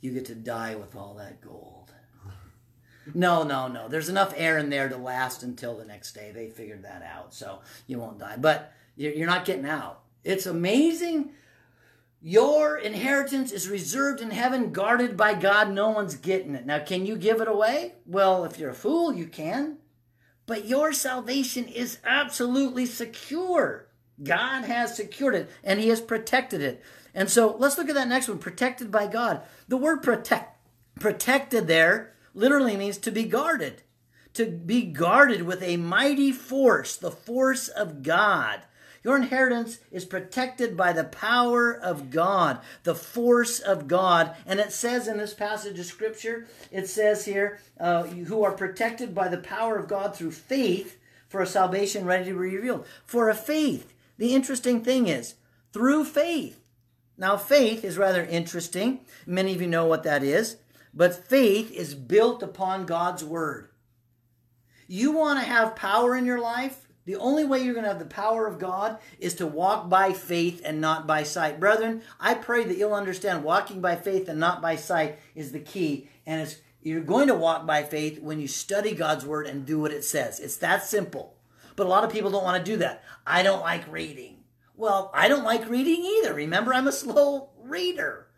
you 0.00 0.12
get 0.12 0.26
to 0.26 0.34
die 0.34 0.74
with 0.74 0.94
all 0.94 1.14
that 1.14 1.40
gold. 1.40 1.92
No, 3.14 3.42
no, 3.42 3.66
no. 3.66 3.88
There's 3.88 4.08
enough 4.08 4.32
air 4.36 4.58
in 4.58 4.70
there 4.70 4.88
to 4.88 4.96
last 4.96 5.42
until 5.42 5.76
the 5.76 5.84
next 5.84 6.12
day. 6.12 6.32
They 6.32 6.48
figured 6.48 6.84
that 6.84 7.02
out. 7.02 7.34
So 7.34 7.60
you 7.86 7.98
won't 7.98 8.18
die. 8.18 8.36
But 8.38 8.72
you're 8.96 9.26
not 9.26 9.44
getting 9.44 9.66
out. 9.66 10.02
It's 10.22 10.46
amazing. 10.46 11.30
Your 12.24 12.78
inheritance 12.78 13.50
is 13.50 13.68
reserved 13.68 14.20
in 14.20 14.30
heaven, 14.30 14.70
guarded 14.70 15.16
by 15.16 15.34
God. 15.34 15.72
No 15.72 15.90
one's 15.90 16.14
getting 16.14 16.54
it. 16.54 16.64
Now, 16.64 16.78
can 16.78 17.04
you 17.04 17.16
give 17.16 17.40
it 17.40 17.48
away? 17.48 17.94
Well, 18.06 18.44
if 18.44 18.60
you're 18.60 18.70
a 18.70 18.74
fool, 18.74 19.12
you 19.12 19.26
can. 19.26 19.78
But 20.46 20.66
your 20.66 20.92
salvation 20.92 21.66
is 21.66 21.98
absolutely 22.04 22.86
secure. 22.86 23.88
God 24.22 24.64
has 24.66 24.94
secured 24.94 25.34
it 25.34 25.50
and 25.64 25.80
He 25.80 25.88
has 25.88 26.00
protected 26.00 26.60
it. 26.60 26.80
And 27.12 27.28
so 27.28 27.56
let's 27.58 27.76
look 27.76 27.88
at 27.88 27.96
that 27.96 28.06
next 28.06 28.28
one 28.28 28.38
protected 28.38 28.92
by 28.92 29.08
God. 29.08 29.42
The 29.66 29.76
word 29.76 30.04
protect, 30.04 30.56
protected 31.00 31.66
there 31.66 32.14
literally 32.34 32.76
means 32.76 32.98
to 32.98 33.10
be 33.10 33.24
guarded, 33.24 33.82
to 34.34 34.46
be 34.46 34.82
guarded 34.82 35.42
with 35.42 35.60
a 35.60 35.76
mighty 35.76 36.30
force, 36.30 36.96
the 36.96 37.10
force 37.10 37.66
of 37.66 38.04
God. 38.04 38.62
Your 39.04 39.16
inheritance 39.16 39.78
is 39.90 40.04
protected 40.04 40.76
by 40.76 40.92
the 40.92 41.04
power 41.04 41.72
of 41.72 42.10
God, 42.10 42.60
the 42.84 42.94
force 42.94 43.58
of 43.58 43.88
God. 43.88 44.36
And 44.46 44.60
it 44.60 44.72
says 44.72 45.08
in 45.08 45.18
this 45.18 45.34
passage 45.34 45.78
of 45.78 45.86
Scripture, 45.86 46.46
it 46.70 46.88
says 46.88 47.24
here, 47.24 47.60
uh, 47.80 48.04
who 48.04 48.44
are 48.44 48.52
protected 48.52 49.14
by 49.14 49.28
the 49.28 49.38
power 49.38 49.76
of 49.76 49.88
God 49.88 50.14
through 50.14 50.30
faith 50.30 50.98
for 51.28 51.40
a 51.40 51.46
salvation 51.46 52.04
ready 52.04 52.26
to 52.26 52.30
be 52.30 52.36
revealed. 52.36 52.86
For 53.04 53.28
a 53.28 53.34
faith. 53.34 53.92
The 54.18 54.34
interesting 54.34 54.84
thing 54.84 55.08
is, 55.08 55.34
through 55.72 56.04
faith. 56.04 56.60
Now, 57.18 57.36
faith 57.36 57.84
is 57.84 57.98
rather 57.98 58.24
interesting. 58.24 59.00
Many 59.26 59.54
of 59.54 59.60
you 59.60 59.66
know 59.66 59.86
what 59.86 60.04
that 60.04 60.22
is. 60.22 60.58
But 60.94 61.26
faith 61.26 61.72
is 61.72 61.94
built 61.94 62.42
upon 62.42 62.86
God's 62.86 63.24
word. 63.24 63.70
You 64.86 65.12
want 65.12 65.40
to 65.40 65.46
have 65.46 65.74
power 65.74 66.14
in 66.14 66.26
your 66.26 66.40
life? 66.40 66.86
The 67.04 67.16
only 67.16 67.44
way 67.44 67.60
you're 67.62 67.74
going 67.74 67.84
to 67.84 67.90
have 67.90 67.98
the 67.98 68.04
power 68.04 68.46
of 68.46 68.60
God 68.60 68.98
is 69.18 69.34
to 69.34 69.46
walk 69.46 69.88
by 69.88 70.12
faith 70.12 70.62
and 70.64 70.80
not 70.80 71.06
by 71.06 71.24
sight. 71.24 71.58
Brethren, 71.58 72.02
I 72.20 72.34
pray 72.34 72.64
that 72.64 72.76
you'll 72.76 72.94
understand 72.94 73.42
walking 73.42 73.80
by 73.80 73.96
faith 73.96 74.28
and 74.28 74.38
not 74.38 74.62
by 74.62 74.76
sight 74.76 75.18
is 75.34 75.50
the 75.50 75.58
key. 75.58 76.08
And 76.26 76.42
it's, 76.42 76.60
you're 76.80 77.00
going 77.00 77.26
to 77.26 77.34
walk 77.34 77.66
by 77.66 77.82
faith 77.82 78.20
when 78.20 78.40
you 78.40 78.46
study 78.46 78.94
God's 78.94 79.26
word 79.26 79.46
and 79.46 79.66
do 79.66 79.80
what 79.80 79.92
it 79.92 80.04
says. 80.04 80.38
It's 80.38 80.56
that 80.58 80.84
simple. 80.84 81.34
But 81.74 81.86
a 81.86 81.90
lot 81.90 82.04
of 82.04 82.12
people 82.12 82.30
don't 82.30 82.44
want 82.44 82.64
to 82.64 82.72
do 82.72 82.78
that. 82.78 83.02
I 83.26 83.42
don't 83.42 83.62
like 83.62 83.90
reading. 83.90 84.36
Well, 84.76 85.10
I 85.12 85.26
don't 85.28 85.44
like 85.44 85.68
reading 85.68 86.04
either. 86.04 86.34
Remember, 86.34 86.72
I'm 86.72 86.88
a 86.88 86.92
slow 86.92 87.50
reader. 87.62 88.28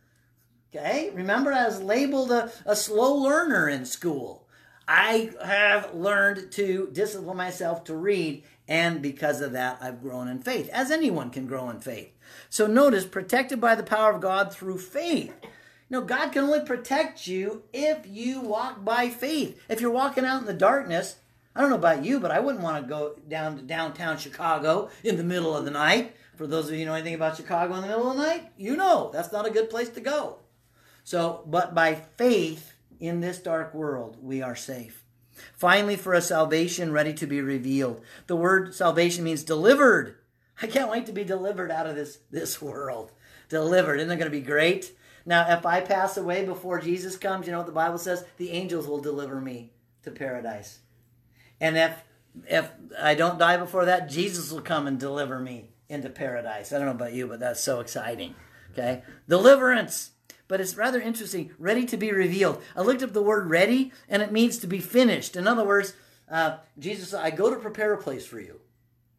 Okay? 0.75 1.11
Remember, 1.13 1.53
I 1.53 1.67
was 1.67 1.83
labeled 1.83 2.31
a, 2.31 2.51
a 2.65 2.75
slow 2.75 3.15
learner 3.15 3.69
in 3.69 3.85
school. 3.85 4.45
I 4.87 5.31
have 5.43 5.95
learned 5.95 6.53
to 6.53 6.91
discipline 6.93 7.37
myself 7.37 7.85
to 7.85 7.97
read 7.97 8.45
and 8.67 9.03
because 9.03 9.41
of 9.41 9.53
that, 9.53 9.79
I've 9.81 10.01
grown 10.01 10.29
in 10.29 10.41
faith, 10.41 10.69
as 10.71 10.91
anyone 10.91 11.31
can 11.31 11.47
grow 11.47 11.69
in 11.69 11.81
faith. 11.81 12.13
So 12.49 12.67
notice, 12.67 13.05
protected 13.05 13.61
by 13.61 13.75
the 13.75 13.83
power 13.83 14.13
of 14.13 14.21
God 14.21 14.53
through 14.53 14.79
faith. 14.79 15.35
You 15.43 16.01
know, 16.01 16.03
God 16.03 16.33
can 16.33 16.45
only 16.45 16.61
protect 16.61 17.27
you 17.27 17.63
if 17.73 18.07
you 18.07 18.41
walk 18.41 18.85
by 18.85 19.11
faith. 19.11 19.61
If 19.69 19.81
you're 19.81 19.91
walking 19.91 20.25
out 20.25 20.41
in 20.41 20.47
the 20.47 20.55
darkness, 20.55 21.17
I 21.55 21.61
don't 21.61 21.71
know 21.71 21.77
about 21.77 22.05
you, 22.05 22.19
but 22.19 22.31
I 22.31 22.41
wouldn't 22.41 22.65
want 22.65 22.83
to 22.83 22.89
go 22.89 23.17
down 23.29 23.57
to 23.57 23.63
downtown 23.63 24.17
Chicago 24.17 24.89
in 25.05 25.17
the 25.17 25.25
middle 25.25 25.57
of 25.57 25.65
the 25.65 25.71
night. 25.71 26.17
For 26.37 26.47
those 26.47 26.69
of 26.69 26.73
you 26.73 26.81
who 26.81 26.87
know 26.87 26.95
anything 26.95 27.15
about 27.15 27.37
Chicago 27.37 27.75
in 27.75 27.83
the 27.83 27.87
middle 27.87 28.11
of 28.11 28.17
the 28.17 28.23
night, 28.23 28.51
you 28.57 28.77
know 28.77 29.11
that's 29.13 29.31
not 29.31 29.47
a 29.47 29.51
good 29.51 29.71
place 29.71 29.91
to 29.91 30.01
go. 30.01 30.39
So, 31.05 31.45
but 31.47 31.75
by 31.75 31.95
faith 31.95 32.73
in 32.99 33.21
this 33.21 33.39
dark 33.39 33.75
world, 33.75 34.17
we 34.21 34.43
are 34.43 34.57
safe. 34.57 35.04
Finally, 35.55 35.97
for 35.97 36.15
a 36.15 36.21
salvation 36.21 36.93
ready 36.93 37.13
to 37.15 37.27
be 37.27 37.41
revealed. 37.41 38.01
The 38.27 38.37
word 38.37 38.75
salvation 38.75 39.25
means 39.25 39.43
delivered. 39.43 40.17
I 40.63 40.67
can't 40.67 40.91
wait 40.91 41.07
to 41.07 41.13
be 41.13 41.25
delivered 41.25 41.71
out 41.71 41.87
of 41.87 41.97
this, 41.97 42.19
this 42.31 42.63
world. 42.63 43.13
Delivered. 43.49 44.01
Isn't 44.01 44.11
it 44.11 44.17
going 44.17 44.31
to 44.31 44.39
be 44.39 44.45
great? 44.45 44.93
Now, 45.27 45.51
if 45.51 45.65
I 45.65 45.81
pass 45.81 46.17
away 46.17 46.45
before 46.45 46.81
Jesus 46.81 47.17
comes, 47.17 47.47
you 47.47 47.53
know 47.53 47.59
what 47.59 47.67
the 47.67 47.73
Bible 47.73 47.99
says? 47.99 48.25
The 48.37 48.51
angels 48.51 48.87
will 48.87 49.01
deliver 49.01 49.41
me 49.41 49.73
to 50.03 50.11
paradise. 50.11 50.81
And 51.61 51.77
if 51.77 52.03
if 52.47 52.69
I 53.01 53.15
don't 53.15 53.39
die 53.39 53.57
before 53.57 53.85
that, 53.85 54.09
Jesus 54.09 54.51
will 54.51 54.61
come 54.61 54.87
and 54.87 54.99
deliver 54.99 55.39
me 55.39 55.71
into 55.89 56.11
paradise. 56.11 56.73
I 56.73 56.79
don't 56.79 56.87
know 56.87 56.93
about 56.93 57.13
you, 57.13 57.27
but 57.27 57.41
that's 57.41 57.61
so 57.61 57.81
exciting. 57.81 58.35
Okay? 58.73 59.03
Deliverance 59.29 60.11
but 60.49 60.61
it's 60.61 60.77
rather 60.77 61.01
interesting. 61.01 61.51
Ready 61.59 61.85
to 61.87 61.97
be 61.97 62.13
revealed. 62.13 62.63
I 62.77 62.83
looked 62.83 63.03
up 63.03 63.13
the 63.13 63.23
word 63.23 63.49
ready, 63.49 63.93
and 64.09 64.23
it 64.23 64.33
means 64.33 64.59
to 64.59 64.67
be 64.67 64.81
finished. 64.81 65.37
In 65.37 65.47
other 65.47 65.65
words, 65.65 65.95
uh, 66.31 66.59
Jesus 66.79 67.15
I 67.15 67.31
go 67.31 67.51
to 67.51 67.57
prepare 67.57 67.93
a 67.93 68.03
place 68.03 68.27
for 68.27 68.41
you. 68.41 68.61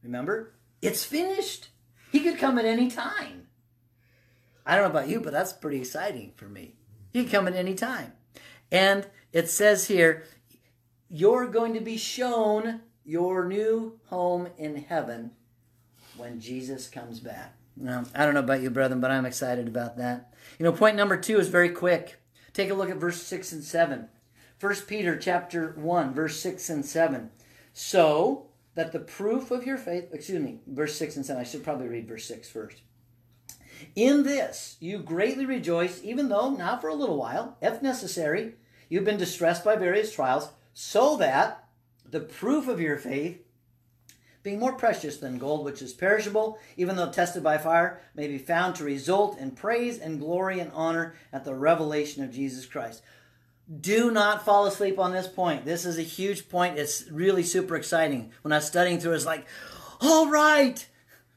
Remember? 0.04 0.54
It's 0.82 1.04
finished. 1.04 1.70
He 2.12 2.20
could 2.20 2.38
come 2.38 2.58
at 2.58 2.66
any 2.66 2.90
time. 2.90 3.48
I 4.66 4.76
don't 4.76 4.86
know 4.86 5.00
about 5.00 5.10
you, 5.10 5.20
but 5.20 5.34
that's 5.34 5.54
pretty 5.54 5.80
exciting 5.80 6.34
for 6.36 6.46
me. 6.46 6.76
He 7.12 7.24
can 7.24 7.32
come 7.32 7.48
at 7.48 7.56
any 7.56 7.76
time. 7.76 8.14
And 8.72 9.08
it 9.32 9.50
says 9.50 9.88
here, 9.88 10.24
you're 11.10 11.48
going 11.48 11.74
to 11.74 11.82
be 11.82 11.98
shown 11.98 12.82
your 13.04 13.46
new 13.46 14.00
home 14.08 14.50
in 14.58 14.76
heaven 14.76 15.32
when 16.18 16.40
Jesus 16.40 16.88
comes 16.88 17.20
back. 17.20 17.55
Now, 17.78 18.06
I 18.16 18.26
don't 18.26 18.34
know 18.34 18.40
about 18.40 18.62
you, 18.62 18.70
brethren, 18.70 19.02
but 19.02 19.12
I'm 19.12 19.26
excited 19.26 19.68
about 19.68 19.98
that. 19.98 20.34
You 20.58 20.64
know, 20.64 20.72
point 20.72 20.96
number 20.96 21.18
two 21.18 21.40
is 21.40 21.50
very 21.50 21.70
quick. 21.70 22.22
Take 22.54 22.70
a 22.70 22.74
look 22.74 22.90
at 22.90 22.98
verse 22.98 23.22
6 23.22 23.52
and 23.52 23.64
7. 23.64 24.08
1 24.60 24.76
Peter 24.88 25.18
chapter 25.18 25.74
1, 25.76 26.14
verse 26.14 26.40
6 26.40 26.70
and 26.70 26.86
7. 26.86 27.30
So 27.74 28.48
that 28.76 28.92
the 28.92 29.00
proof 29.00 29.52
of 29.52 29.66
your 29.66 29.78
faith, 29.78 30.10
excuse 30.14 30.42
me, 30.42 30.60
verse 30.66 30.96
6 30.96 31.18
and 31.18 31.26
7. 31.26 31.42
I 31.42 31.44
should 31.44 31.64
probably 31.64 31.88
read 31.88 32.08
verse 32.08 32.26
6 32.26 32.50
first. 32.50 32.82
In 33.96 34.24
this 34.24 34.78
you 34.80 35.00
greatly 35.00 35.46
rejoice, 35.46 36.02
even 36.04 36.30
though 36.30 36.50
now 36.50 36.78
for 36.78 36.88
a 36.88 36.96
little 36.96 37.18
while, 37.18 37.58
if 37.62 37.82
necessary, 37.82 38.54
you've 38.88 39.04
been 39.04 39.18
distressed 39.18 39.66
by 39.66 39.76
various 39.76 40.14
trials, 40.14 40.50
so 40.74 41.18
that 41.18 41.68
the 42.10 42.22
proof 42.22 42.68
of 42.70 42.80
your 42.80 42.98
faith, 42.98 43.45
being 44.46 44.60
more 44.60 44.74
precious 44.74 45.18
than 45.18 45.40
gold, 45.40 45.66
which 45.66 45.82
is 45.82 45.92
perishable, 45.92 46.60
even 46.78 46.96
though 46.96 47.10
tested 47.10 47.42
by 47.42 47.58
fire, 47.58 48.00
may 48.14 48.28
be 48.28 48.38
found 48.38 48.76
to 48.76 48.84
result 48.84 49.40
in 49.40 49.50
praise 49.50 49.98
and 49.98 50.20
glory 50.20 50.60
and 50.60 50.72
honor 50.72 51.16
at 51.34 51.44
the 51.44 51.56
revelation 51.56 52.24
of 52.24 52.32
Jesus 52.32 52.68
Christ. 52.68 53.02
Do 53.82 54.12
not 54.12 54.46
fall 54.46 54.68
asleep 54.68 55.00
on 55.00 55.12
this 55.12 55.28
point. 55.28 55.66
This 55.66 55.84
is 55.84 55.98
a 55.98 56.04
huge 56.04 56.48
point. 56.48 56.78
It's 56.78 57.10
really 57.10 57.42
super 57.42 57.76
exciting. 57.76 58.32
When 58.44 58.52
I 58.52 58.58
was 58.58 58.68
studying 58.68 59.00
through, 59.00 59.14
it's 59.14 59.26
like, 59.26 59.48
all 60.00 60.30
right, 60.30 60.88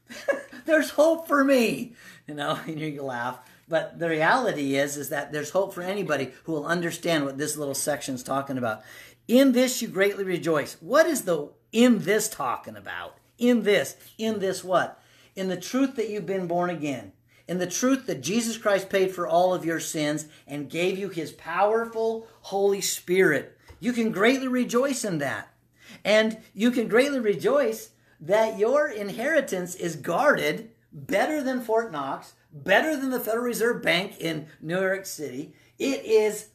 there's 0.65 0.91
hope 0.91 1.27
for 1.27 1.43
me. 1.43 1.95
You 2.27 2.35
know, 2.35 2.59
and 2.67 2.79
you 2.79 3.01
laugh. 3.01 3.39
But 3.67 3.97
the 3.97 4.09
reality 4.09 4.75
is, 4.75 4.97
is 4.97 5.09
that 5.09 5.31
there's 5.31 5.51
hope 5.51 5.73
for 5.73 5.81
anybody 5.81 6.31
who 6.43 6.51
will 6.51 6.65
understand 6.65 7.25
what 7.25 7.39
this 7.39 7.57
little 7.57 7.75
section 7.75 8.15
is 8.15 8.23
talking 8.23 8.57
about. 8.57 8.83
In 9.29 9.51
this 9.51 9.79
you 9.79 9.87
greatly 9.87 10.23
rejoice. 10.23 10.75
What 10.81 11.05
is 11.05 11.21
the 11.21 11.51
in 11.71 11.99
this 11.99 12.27
talking 12.27 12.75
about? 12.75 13.15
In 13.37 13.61
this, 13.61 13.95
in 14.17 14.39
this 14.39 14.63
what? 14.63 14.99
In 15.35 15.49
the 15.49 15.55
truth 15.55 15.95
that 15.97 16.09
you've 16.09 16.25
been 16.25 16.47
born 16.47 16.71
again. 16.71 17.13
In 17.47 17.59
the 17.59 17.67
truth 17.67 18.07
that 18.07 18.23
Jesus 18.23 18.57
Christ 18.57 18.89
paid 18.89 19.11
for 19.11 19.27
all 19.27 19.53
of 19.53 19.63
your 19.63 19.79
sins 19.79 20.25
and 20.47 20.67
gave 20.67 20.97
you 20.97 21.09
his 21.09 21.31
powerful 21.31 22.25
Holy 22.41 22.81
Spirit. 22.81 23.55
You 23.79 23.93
can 23.93 24.11
greatly 24.11 24.47
rejoice 24.47 25.05
in 25.05 25.19
that. 25.19 25.53
And 26.03 26.39
you 26.55 26.71
can 26.71 26.87
greatly 26.87 27.19
rejoice 27.19 27.91
that 28.19 28.57
your 28.57 28.89
inheritance 28.89 29.75
is 29.75 29.95
guarded 29.95 30.71
better 30.91 31.43
than 31.43 31.61
Fort 31.61 31.91
Knox, 31.91 32.33
better 32.51 32.97
than 32.97 33.11
the 33.11 33.19
Federal 33.19 33.45
Reserve 33.45 33.83
Bank 33.83 34.17
in 34.19 34.47
New 34.59 34.81
York 34.81 35.05
City. 35.05 35.53
It 35.77 36.03
is 36.03 36.47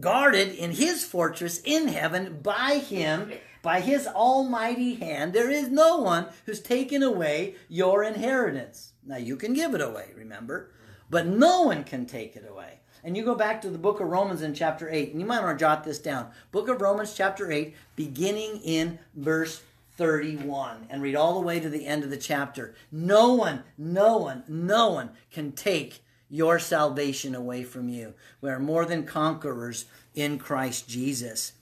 guarded 0.00 0.54
in 0.54 0.72
his 0.72 1.04
fortress 1.04 1.60
in 1.64 1.88
heaven 1.88 2.40
by 2.42 2.78
him, 2.78 3.32
by 3.62 3.80
his 3.80 4.06
almighty 4.06 4.94
hand. 4.94 5.32
There 5.32 5.50
is 5.50 5.68
no 5.68 5.98
one 5.98 6.26
who's 6.46 6.60
taken 6.60 7.02
away 7.02 7.54
your 7.68 8.02
inheritance. 8.02 8.92
Now, 9.04 9.16
you 9.16 9.36
can 9.36 9.54
give 9.54 9.74
it 9.74 9.80
away, 9.80 10.10
remember, 10.16 10.72
but 11.10 11.26
no 11.26 11.62
one 11.62 11.84
can 11.84 12.06
take 12.06 12.36
it 12.36 12.46
away. 12.48 12.80
And 13.04 13.16
you 13.16 13.24
go 13.24 13.34
back 13.34 13.60
to 13.62 13.70
the 13.70 13.78
book 13.78 14.00
of 14.00 14.08
Romans 14.08 14.42
in 14.42 14.54
chapter 14.54 14.88
8, 14.88 15.10
and 15.10 15.20
you 15.20 15.26
might 15.26 15.42
want 15.42 15.58
to 15.58 15.62
jot 15.62 15.82
this 15.82 15.98
down. 15.98 16.30
Book 16.52 16.68
of 16.68 16.80
Romans, 16.80 17.14
chapter 17.14 17.50
8, 17.50 17.74
beginning 17.96 18.60
in 18.62 18.98
verse 19.14 19.62
31 19.96 20.86
and 20.88 21.02
read 21.02 21.16
all 21.16 21.34
the 21.34 21.46
way 21.46 21.60
to 21.60 21.68
the 21.68 21.86
end 21.86 22.04
of 22.04 22.10
the 22.10 22.16
chapter. 22.16 22.74
No 22.90 23.34
one, 23.34 23.64
no 23.76 24.16
one, 24.16 24.44
no 24.48 24.90
one 24.90 25.10
can 25.30 25.52
take 25.52 26.02
your 26.32 26.58
salvation 26.58 27.34
away 27.34 27.62
from 27.62 27.90
you. 27.90 28.14
We 28.40 28.48
are 28.48 28.58
more 28.58 28.86
than 28.86 29.04
conquerors 29.04 29.84
in 30.14 30.38
Christ 30.38 30.88
Jesus. 30.88 31.52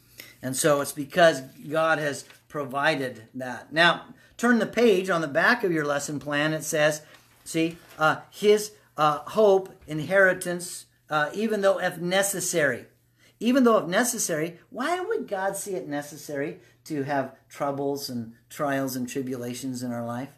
And 0.40 0.56
so 0.56 0.80
it's 0.80 0.92
because 0.92 1.40
God 1.68 1.98
has 1.98 2.24
provided 2.48 3.24
that. 3.35 3.72
Now, 3.72 4.04
turn 4.37 4.61
the 4.61 4.66
page 4.66 5.11
on 5.11 5.22
the 5.22 5.28
back 5.28 5.64
of 5.64 5.72
your 5.72 5.85
lesson 5.85 6.20
plan. 6.20 6.52
It 6.52 6.62
says, 6.62 7.02
see, 7.42 7.78
uh, 7.98 8.20
his 8.30 8.70
uh, 8.96 9.18
hope, 9.30 9.74
inheritance, 9.88 10.87
uh, 11.11 11.30
even 11.35 11.62
though 11.62 11.80
if 11.80 11.98
necessary. 11.98 12.87
Even 13.40 13.64
though 13.64 13.78
if 13.78 13.88
necessary, 13.88 14.61
why 14.70 15.00
would 15.00 15.26
God 15.26 15.56
see 15.56 15.72
it 15.72 15.88
necessary 15.88 16.61
to 16.85 17.02
have 17.02 17.35
troubles 17.48 18.09
and 18.09 18.35
trials 18.48 18.94
and 18.94 19.09
tribulations 19.09 19.83
in 19.83 19.90
our 19.90 20.06
life, 20.06 20.30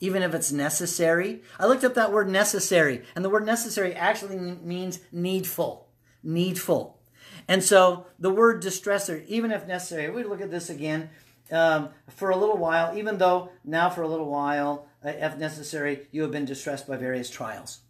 even 0.00 0.22
if 0.22 0.34
it's 0.34 0.52
necessary. 0.52 1.42
I 1.58 1.66
looked 1.66 1.84
up 1.84 1.94
that 1.94 2.12
word 2.12 2.28
necessary, 2.28 3.02
and 3.14 3.24
the 3.24 3.30
word 3.30 3.46
necessary 3.46 3.94
actually 3.94 4.38
means 4.38 5.00
needful. 5.12 5.88
Needful. 6.22 6.98
And 7.46 7.64
so 7.64 8.06
the 8.18 8.30
word 8.30 8.62
distressor, 8.62 9.26
even 9.26 9.50
if 9.50 9.66
necessary, 9.66 10.10
we 10.10 10.22
look 10.22 10.40
at 10.40 10.50
this 10.50 10.70
again. 10.70 11.10
Um, 11.50 11.88
for 12.10 12.28
a 12.28 12.36
little 12.36 12.58
while, 12.58 12.96
even 12.96 13.16
though 13.16 13.50
now 13.64 13.88
for 13.88 14.02
a 14.02 14.08
little 14.08 14.30
while, 14.30 14.86
uh, 15.02 15.08
if 15.08 15.38
necessary, 15.38 16.06
you 16.10 16.20
have 16.22 16.30
been 16.30 16.44
distressed 16.44 16.86
by 16.86 16.96
various 16.96 17.30
trials. 17.30 17.80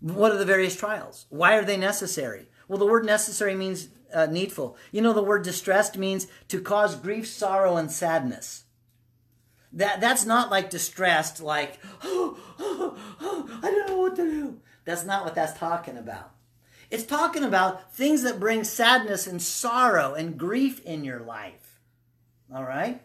What 0.00 0.30
are 0.30 0.38
the 0.38 0.44
various 0.44 0.76
trials? 0.76 1.26
Why 1.28 1.56
are 1.56 1.64
they 1.64 1.76
necessary? 1.76 2.46
Well, 2.68 2.78
the 2.78 2.86
word 2.86 3.04
necessary 3.04 3.56
means 3.56 3.88
uh, 4.14 4.26
needful. 4.26 4.76
You 4.92 5.00
know, 5.00 5.12
the 5.12 5.22
word 5.22 5.42
distressed 5.42 5.98
means 5.98 6.26
to 6.48 6.60
cause 6.60 6.96
grief, 6.96 7.26
sorrow, 7.26 7.76
and 7.76 7.90
sadness. 7.90 8.61
That, 9.74 10.00
that's 10.00 10.26
not 10.26 10.50
like 10.50 10.70
distressed, 10.70 11.40
like, 11.40 11.78
oh, 12.04 12.38
oh, 12.58 12.96
oh, 13.20 13.60
I 13.62 13.70
don't 13.70 13.88
know 13.88 13.96
what 13.96 14.16
to 14.16 14.30
do. 14.30 14.60
That's 14.84 15.04
not 15.04 15.24
what 15.24 15.34
that's 15.34 15.58
talking 15.58 15.96
about. 15.96 16.32
It's 16.90 17.04
talking 17.04 17.42
about 17.42 17.94
things 17.94 18.22
that 18.22 18.38
bring 18.38 18.64
sadness 18.64 19.26
and 19.26 19.40
sorrow 19.40 20.12
and 20.12 20.36
grief 20.36 20.84
in 20.84 21.04
your 21.04 21.20
life. 21.20 21.80
All 22.54 22.64
right? 22.64 23.00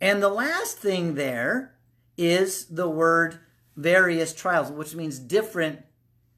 And 0.00 0.22
the 0.22 0.30
last 0.30 0.78
thing 0.78 1.14
there 1.14 1.74
is 2.16 2.64
the 2.66 2.88
word 2.88 3.40
various 3.76 4.32
trials, 4.32 4.70
which 4.72 4.94
means 4.94 5.18
different 5.18 5.84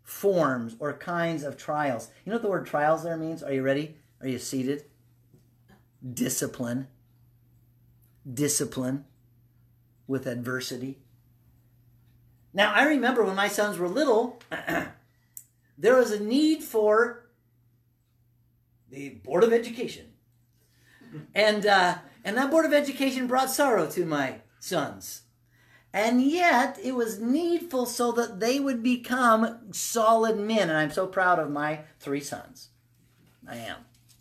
forms 0.02 0.74
or 0.80 0.92
kinds 0.92 1.44
of 1.44 1.56
trials. 1.56 2.08
You 2.24 2.30
know 2.30 2.36
what 2.36 2.42
the 2.42 2.48
word 2.48 2.66
trials 2.66 3.04
there 3.04 3.16
means? 3.16 3.42
Are 3.42 3.52
you 3.52 3.62
ready? 3.62 3.96
Are 4.20 4.28
you 4.28 4.38
seated? 4.38 4.84
Discipline. 6.12 6.88
Discipline 8.32 9.04
with 10.06 10.26
adversity. 10.26 10.98
Now, 12.52 12.72
I 12.72 12.84
remember 12.84 13.24
when 13.24 13.36
my 13.36 13.48
sons 13.48 13.78
were 13.78 13.88
little, 13.88 14.40
there 15.78 15.96
was 15.96 16.10
a 16.10 16.22
need 16.22 16.62
for 16.62 17.26
the 18.90 19.10
Board 19.10 19.44
of 19.44 19.52
Education. 19.52 20.06
And, 21.34 21.64
uh, 21.64 21.98
and 22.24 22.36
that 22.36 22.50
Board 22.50 22.66
of 22.66 22.72
Education 22.72 23.26
brought 23.26 23.50
sorrow 23.50 23.88
to 23.90 24.04
my 24.04 24.40
sons. 24.58 25.22
And 25.92 26.22
yet, 26.22 26.78
it 26.82 26.94
was 26.94 27.20
needful 27.20 27.86
so 27.86 28.12
that 28.12 28.38
they 28.38 28.60
would 28.60 28.82
become 28.82 29.72
solid 29.72 30.38
men. 30.38 30.68
And 30.68 30.78
I'm 30.78 30.92
so 30.92 31.06
proud 31.06 31.38
of 31.38 31.50
my 31.50 31.80
three 31.98 32.20
sons. 32.20 32.68
I 33.48 33.56
am. 33.56 33.78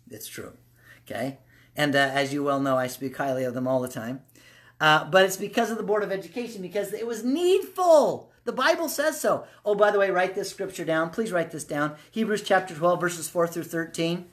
It's 0.08 0.26
true. 0.26 0.54
Okay? 1.04 1.38
And 1.80 1.96
uh, 1.96 2.10
as 2.12 2.30
you 2.30 2.44
well 2.44 2.60
know, 2.60 2.76
I 2.76 2.88
speak 2.88 3.16
highly 3.16 3.42
of 3.44 3.54
them 3.54 3.66
all 3.66 3.80
the 3.80 3.88
time. 3.88 4.20
Uh, 4.82 5.06
but 5.06 5.24
it's 5.24 5.38
because 5.38 5.70
of 5.70 5.78
the 5.78 5.82
Board 5.82 6.02
of 6.02 6.12
Education, 6.12 6.60
because 6.60 6.92
it 6.92 7.06
was 7.06 7.24
needful. 7.24 8.30
The 8.44 8.52
Bible 8.52 8.90
says 8.90 9.18
so. 9.18 9.46
Oh, 9.64 9.74
by 9.74 9.90
the 9.90 9.98
way, 9.98 10.10
write 10.10 10.34
this 10.34 10.50
scripture 10.50 10.84
down. 10.84 11.08
Please 11.08 11.32
write 11.32 11.52
this 11.52 11.64
down. 11.64 11.96
Hebrews 12.10 12.42
chapter 12.42 12.74
12, 12.74 13.00
verses 13.00 13.30
4 13.30 13.46
through 13.46 13.62
13. 13.62 14.26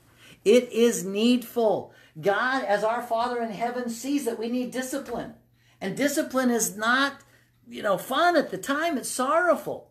It 0.44 0.70
is 0.74 1.06
needful. 1.06 1.94
God, 2.20 2.66
as 2.66 2.84
our 2.84 3.02
Father 3.02 3.42
in 3.42 3.52
heaven, 3.52 3.90
sees 3.90 4.26
that 4.26 4.38
we 4.38 4.50
need 4.50 4.72
discipline. 4.72 5.36
And 5.80 5.96
discipline 5.96 6.50
is 6.52 6.76
not 6.76 7.22
you 7.70 7.82
know, 7.82 7.98
fun 7.98 8.36
at 8.36 8.50
the 8.50 8.58
time, 8.58 8.98
it's 8.98 9.10
sorrowful. 9.10 9.90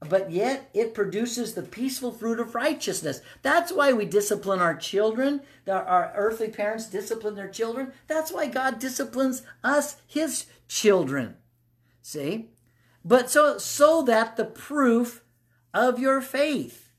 But 0.00 0.30
yet 0.30 0.68
it 0.74 0.94
produces 0.94 1.54
the 1.54 1.62
peaceful 1.62 2.12
fruit 2.12 2.38
of 2.38 2.54
righteousness. 2.54 3.22
That's 3.42 3.72
why 3.72 3.92
we 3.92 4.04
discipline 4.04 4.60
our 4.60 4.76
children. 4.76 5.40
Our 5.66 6.12
earthly 6.14 6.48
parents 6.48 6.86
discipline 6.86 7.34
their 7.34 7.48
children. 7.48 7.92
That's 8.06 8.30
why 8.30 8.48
God 8.48 8.78
disciplines 8.78 9.42
us, 9.64 9.96
his 10.06 10.46
children. 10.68 11.36
See? 12.02 12.50
But 13.04 13.30
so 13.30 13.56
so 13.58 14.02
that 14.02 14.36
the 14.36 14.44
proof 14.44 15.22
of 15.72 15.98
your 15.98 16.20
faith. 16.20 16.90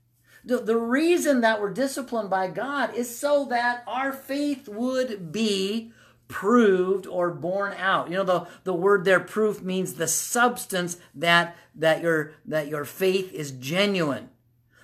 The, 0.44 0.60
the 0.60 0.78
reason 0.78 1.42
that 1.42 1.60
we're 1.60 1.74
disciplined 1.74 2.30
by 2.30 2.48
God 2.48 2.96
is 2.96 3.18
so 3.18 3.46
that 3.46 3.84
our 3.86 4.14
faith 4.14 4.70
would 4.70 5.32
be 5.32 5.92
proved 6.28 7.08
or 7.08 7.32
borne 7.32 7.74
out. 7.74 8.10
You 8.10 8.18
know, 8.18 8.24
the, 8.24 8.48
the 8.64 8.74
word 8.74 9.06
there, 9.06 9.20
proof, 9.20 9.62
means 9.62 9.94
the 9.94 10.08
substance 10.08 10.98
that, 11.16 11.56
that, 11.76 12.02
your, 12.02 12.34
that 12.46 12.68
your 12.68 12.86
faith 12.86 13.32
is 13.34 13.52
genuine. 13.52 14.30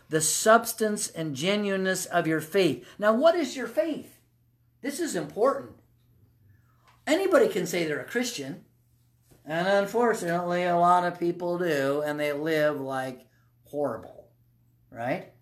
The 0.10 0.21
substance 0.21 1.10
and 1.10 1.36
genuineness 1.36 2.06
of 2.06 2.27
your 2.27 2.41
faith. 2.41 2.86
Now, 2.99 3.13
what 3.13 3.36
is 3.36 3.58
your 3.58 3.67
faith? 3.67 4.19
This 4.82 4.99
is 4.99 5.15
important. 5.15 5.71
Anybody 7.08 7.47
can 7.47 7.65
say 7.65 7.86
they're 7.86 7.99
a 7.99 8.06
Christian, 8.06 8.63
and 9.45 9.67
unfortunately, 9.67 10.63
a 10.63 10.77
lot 10.77 11.06
of 11.06 11.19
people 11.19 11.58
do, 11.58 12.01
and 12.06 12.19
they 12.19 12.32
live 12.32 12.79
like 12.79 13.25
horrible, 13.65 14.29
right? 14.89 15.34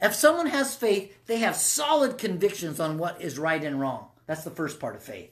If 0.00 0.14
someone 0.14 0.46
has 0.46 0.76
faith, 0.76 1.26
they 1.26 1.38
have 1.38 1.56
solid 1.56 2.18
convictions 2.18 2.78
on 2.78 2.98
what 2.98 3.20
is 3.20 3.38
right 3.38 3.62
and 3.62 3.80
wrong. 3.80 4.08
That's 4.26 4.44
the 4.44 4.50
first 4.50 4.78
part 4.78 4.94
of 4.94 5.02
faith. 5.02 5.30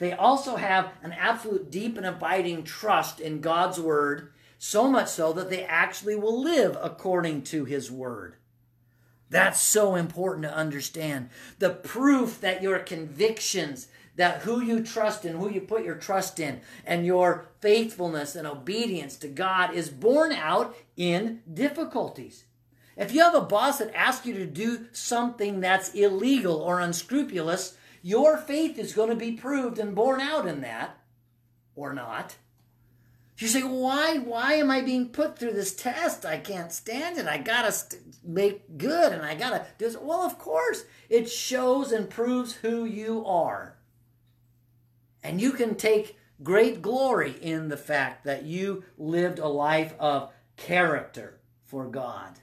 They 0.00 0.12
also 0.14 0.56
have 0.56 0.94
an 1.02 1.12
absolute 1.12 1.70
deep 1.70 1.98
and 1.98 2.06
abiding 2.06 2.64
trust 2.64 3.20
in 3.20 3.42
God's 3.42 3.78
word, 3.78 4.32
so 4.58 4.88
much 4.88 5.08
so 5.08 5.34
that 5.34 5.50
they 5.50 5.62
actually 5.62 6.16
will 6.16 6.42
live 6.42 6.76
according 6.80 7.42
to 7.42 7.66
his 7.66 7.90
word. 7.90 8.36
That's 9.28 9.60
so 9.60 9.96
important 9.96 10.44
to 10.44 10.56
understand. 10.56 11.28
The 11.58 11.70
proof 11.70 12.40
that 12.40 12.62
your 12.62 12.78
convictions, 12.78 13.88
that 14.16 14.40
who 14.40 14.62
you 14.62 14.82
trust 14.82 15.26
in, 15.26 15.36
who 15.36 15.50
you 15.50 15.60
put 15.60 15.84
your 15.84 15.96
trust 15.96 16.40
in, 16.40 16.62
and 16.86 17.04
your 17.04 17.48
faithfulness 17.60 18.34
and 18.34 18.46
obedience 18.46 19.16
to 19.18 19.28
God 19.28 19.74
is 19.74 19.90
borne 19.90 20.32
out 20.32 20.74
in 20.96 21.42
difficulties. 21.52 22.44
If 22.96 23.12
you 23.12 23.20
have 23.20 23.34
a 23.34 23.42
boss 23.42 23.78
that 23.78 23.94
asks 23.94 24.24
you 24.24 24.32
to 24.32 24.46
do 24.46 24.86
something 24.92 25.60
that's 25.60 25.92
illegal 25.92 26.56
or 26.56 26.80
unscrupulous, 26.80 27.76
your 28.02 28.36
faith 28.36 28.78
is 28.78 28.94
going 28.94 29.10
to 29.10 29.16
be 29.16 29.32
proved 29.32 29.78
and 29.78 29.94
borne 29.94 30.20
out 30.20 30.46
in 30.46 30.60
that, 30.62 30.98
or 31.74 31.92
not. 31.92 32.36
You 33.40 33.48
say, 33.48 33.62
why? 33.62 34.18
Why 34.18 34.54
am 34.54 34.70
I 34.70 34.82
being 34.82 35.08
put 35.08 35.38
through 35.38 35.52
this 35.52 35.74
test? 35.74 36.26
I 36.26 36.36
can't 36.36 36.70
stand 36.70 37.16
it. 37.16 37.26
I 37.26 37.38
gotta 37.38 37.72
st- 37.72 38.02
make 38.22 38.76
good, 38.76 39.14
and 39.14 39.22
I 39.22 39.34
gotta 39.34 39.64
do 39.78 39.86
this. 39.86 39.96
Well, 39.96 40.20
of 40.20 40.38
course, 40.38 40.84
it 41.08 41.30
shows 41.30 41.90
and 41.90 42.10
proves 42.10 42.56
who 42.56 42.84
you 42.84 43.24
are. 43.24 43.76
And 45.22 45.40
you 45.40 45.52
can 45.52 45.74
take 45.74 46.18
great 46.42 46.82
glory 46.82 47.34
in 47.40 47.68
the 47.68 47.78
fact 47.78 48.24
that 48.24 48.44
you 48.44 48.84
lived 48.98 49.38
a 49.38 49.48
life 49.48 49.94
of 49.98 50.30
character 50.56 51.40
for 51.64 51.86
God. 51.86 52.40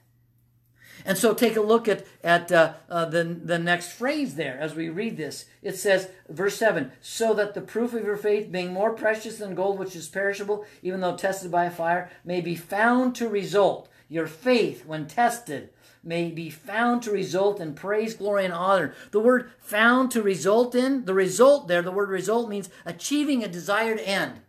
And 1.05 1.17
so 1.17 1.33
take 1.33 1.55
a 1.55 1.61
look 1.61 1.87
at, 1.87 2.05
at 2.23 2.51
uh, 2.51 2.73
uh, 2.89 3.05
the, 3.05 3.23
the 3.23 3.59
next 3.59 3.91
phrase 3.91 4.35
there 4.35 4.57
as 4.59 4.75
we 4.75 4.89
read 4.89 5.17
this. 5.17 5.45
It 5.61 5.77
says, 5.77 6.09
verse 6.29 6.57
7 6.57 6.91
So 7.01 7.33
that 7.33 7.53
the 7.53 7.61
proof 7.61 7.93
of 7.93 8.03
your 8.03 8.17
faith, 8.17 8.51
being 8.51 8.73
more 8.73 8.93
precious 8.93 9.37
than 9.37 9.55
gold 9.55 9.79
which 9.79 9.95
is 9.95 10.07
perishable, 10.07 10.65
even 10.81 11.01
though 11.01 11.15
tested 11.15 11.51
by 11.51 11.69
fire, 11.69 12.09
may 12.23 12.41
be 12.41 12.55
found 12.55 13.15
to 13.15 13.29
result. 13.29 13.89
Your 14.09 14.27
faith, 14.27 14.85
when 14.85 15.07
tested, 15.07 15.69
may 16.03 16.29
be 16.29 16.49
found 16.49 17.03
to 17.03 17.11
result 17.11 17.59
in 17.59 17.73
praise, 17.73 18.13
glory, 18.13 18.45
and 18.45 18.53
honor. 18.53 18.95
The 19.11 19.19
word 19.19 19.51
found 19.59 20.11
to 20.11 20.21
result 20.21 20.73
in, 20.73 21.05
the 21.05 21.13
result 21.13 21.67
there, 21.67 21.81
the 21.81 21.91
word 21.91 22.09
result 22.09 22.49
means 22.49 22.69
achieving 22.85 23.43
a 23.43 23.49
desired 23.49 23.99
end. 23.99 24.39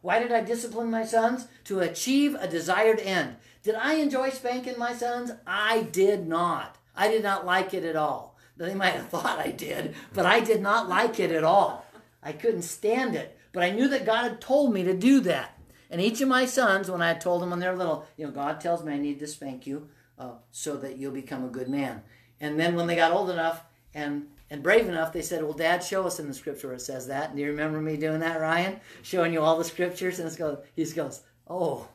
Why 0.00 0.18
did 0.18 0.32
I 0.32 0.40
discipline 0.40 0.90
my 0.90 1.04
sons? 1.04 1.46
To 1.64 1.80
achieve 1.80 2.34
a 2.34 2.48
desired 2.48 2.98
end. 2.98 3.36
Did 3.62 3.76
I 3.76 3.94
enjoy 3.94 4.30
spanking 4.30 4.78
my 4.78 4.92
sons? 4.92 5.30
I 5.46 5.82
did 5.82 6.26
not. 6.26 6.76
I 6.96 7.08
did 7.08 7.22
not 7.22 7.46
like 7.46 7.74
it 7.74 7.84
at 7.84 7.96
all. 7.96 8.36
They 8.56 8.74
might 8.74 8.94
have 8.94 9.08
thought 9.10 9.38
I 9.38 9.50
did, 9.50 9.94
but 10.12 10.26
I 10.26 10.40
did 10.40 10.60
not 10.60 10.88
like 10.88 11.18
it 11.20 11.30
at 11.30 11.44
all. 11.44 11.86
I 12.22 12.32
couldn't 12.32 12.62
stand 12.62 13.14
it. 13.14 13.38
But 13.52 13.62
I 13.62 13.70
knew 13.70 13.88
that 13.88 14.06
God 14.06 14.22
had 14.22 14.40
told 14.40 14.72
me 14.72 14.82
to 14.84 14.94
do 14.96 15.20
that. 15.20 15.58
And 15.90 16.00
each 16.00 16.20
of 16.22 16.28
my 16.28 16.46
sons, 16.46 16.90
when 16.90 17.02
I 17.02 17.08
had 17.08 17.20
told 17.20 17.42
them 17.42 17.50
when 17.50 17.60
they're 17.60 17.76
little, 17.76 18.06
you 18.16 18.24
know, 18.26 18.32
God 18.32 18.60
tells 18.60 18.82
me 18.82 18.94
I 18.94 18.98
need 18.98 19.18
to 19.20 19.26
spank 19.26 19.66
you 19.66 19.88
uh, 20.18 20.32
so 20.50 20.76
that 20.78 20.96
you'll 20.96 21.12
become 21.12 21.44
a 21.44 21.48
good 21.48 21.68
man. 21.68 22.02
And 22.40 22.58
then 22.58 22.74
when 22.74 22.86
they 22.86 22.96
got 22.96 23.12
old 23.12 23.30
enough 23.30 23.62
and 23.94 24.28
and 24.50 24.62
brave 24.62 24.86
enough, 24.86 25.14
they 25.14 25.22
said, 25.22 25.42
"Well, 25.42 25.54
Dad, 25.54 25.82
show 25.82 26.06
us 26.06 26.20
in 26.20 26.28
the 26.28 26.34
scripture 26.34 26.66
where 26.68 26.76
it 26.76 26.80
says 26.80 27.06
that." 27.06 27.28
And 27.28 27.36
do 27.36 27.42
you 27.42 27.48
remember 27.48 27.80
me 27.80 27.96
doing 27.96 28.20
that, 28.20 28.40
Ryan? 28.40 28.80
Showing 29.02 29.32
you 29.32 29.40
all 29.40 29.56
the 29.56 29.64
scriptures, 29.64 30.18
and 30.18 30.26
it's 30.26 30.36
goes, 30.36 30.58
he 30.76 30.84
goes, 30.84 31.22
"Oh, 31.48 31.88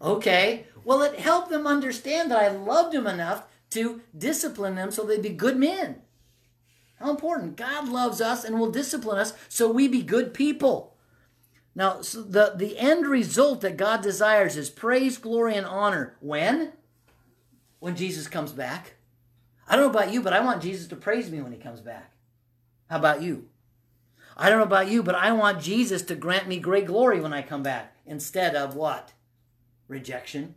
okay." 0.00 0.66
Well, 0.84 1.02
it 1.02 1.20
helped 1.20 1.50
them 1.50 1.66
understand 1.66 2.30
that 2.30 2.42
I 2.42 2.48
loved 2.48 2.92
them 2.92 3.06
enough 3.06 3.44
to 3.70 4.00
discipline 4.16 4.74
them 4.74 4.90
so 4.90 5.04
they'd 5.04 5.22
be 5.22 5.30
good 5.30 5.56
men. 5.56 6.02
How 6.98 7.10
important! 7.10 7.56
God 7.56 7.88
loves 7.88 8.20
us 8.20 8.44
and 8.44 8.58
will 8.58 8.70
discipline 8.70 9.18
us 9.18 9.32
so 9.48 9.70
we 9.70 9.88
be 9.88 10.02
good 10.02 10.34
people. 10.34 10.96
Now, 11.74 12.02
so 12.02 12.22
the, 12.22 12.52
the 12.56 12.78
end 12.78 13.06
result 13.06 13.60
that 13.60 13.76
God 13.76 14.02
desires 14.02 14.56
is 14.56 14.68
praise, 14.70 15.18
glory, 15.18 15.54
and 15.54 15.66
honor. 15.66 16.16
When? 16.20 16.72
When 17.78 17.96
Jesus 17.96 18.26
comes 18.26 18.52
back. 18.52 18.94
I 19.68 19.76
don't 19.76 19.84
know 19.84 19.98
about 19.98 20.12
you, 20.12 20.20
but 20.20 20.32
I 20.32 20.40
want 20.40 20.62
Jesus 20.62 20.88
to 20.88 20.96
praise 20.96 21.30
me 21.30 21.40
when 21.40 21.52
he 21.52 21.58
comes 21.58 21.80
back. 21.80 22.12
How 22.90 22.98
about 22.98 23.22
you? 23.22 23.48
I 24.36 24.50
don't 24.50 24.58
know 24.58 24.64
about 24.64 24.90
you, 24.90 25.02
but 25.02 25.14
I 25.14 25.32
want 25.32 25.62
Jesus 25.62 26.02
to 26.02 26.14
grant 26.16 26.48
me 26.48 26.58
great 26.58 26.86
glory 26.86 27.20
when 27.20 27.32
I 27.32 27.42
come 27.42 27.62
back 27.62 27.96
instead 28.04 28.56
of 28.56 28.74
what? 28.74 29.12
Rejection. 29.90 30.54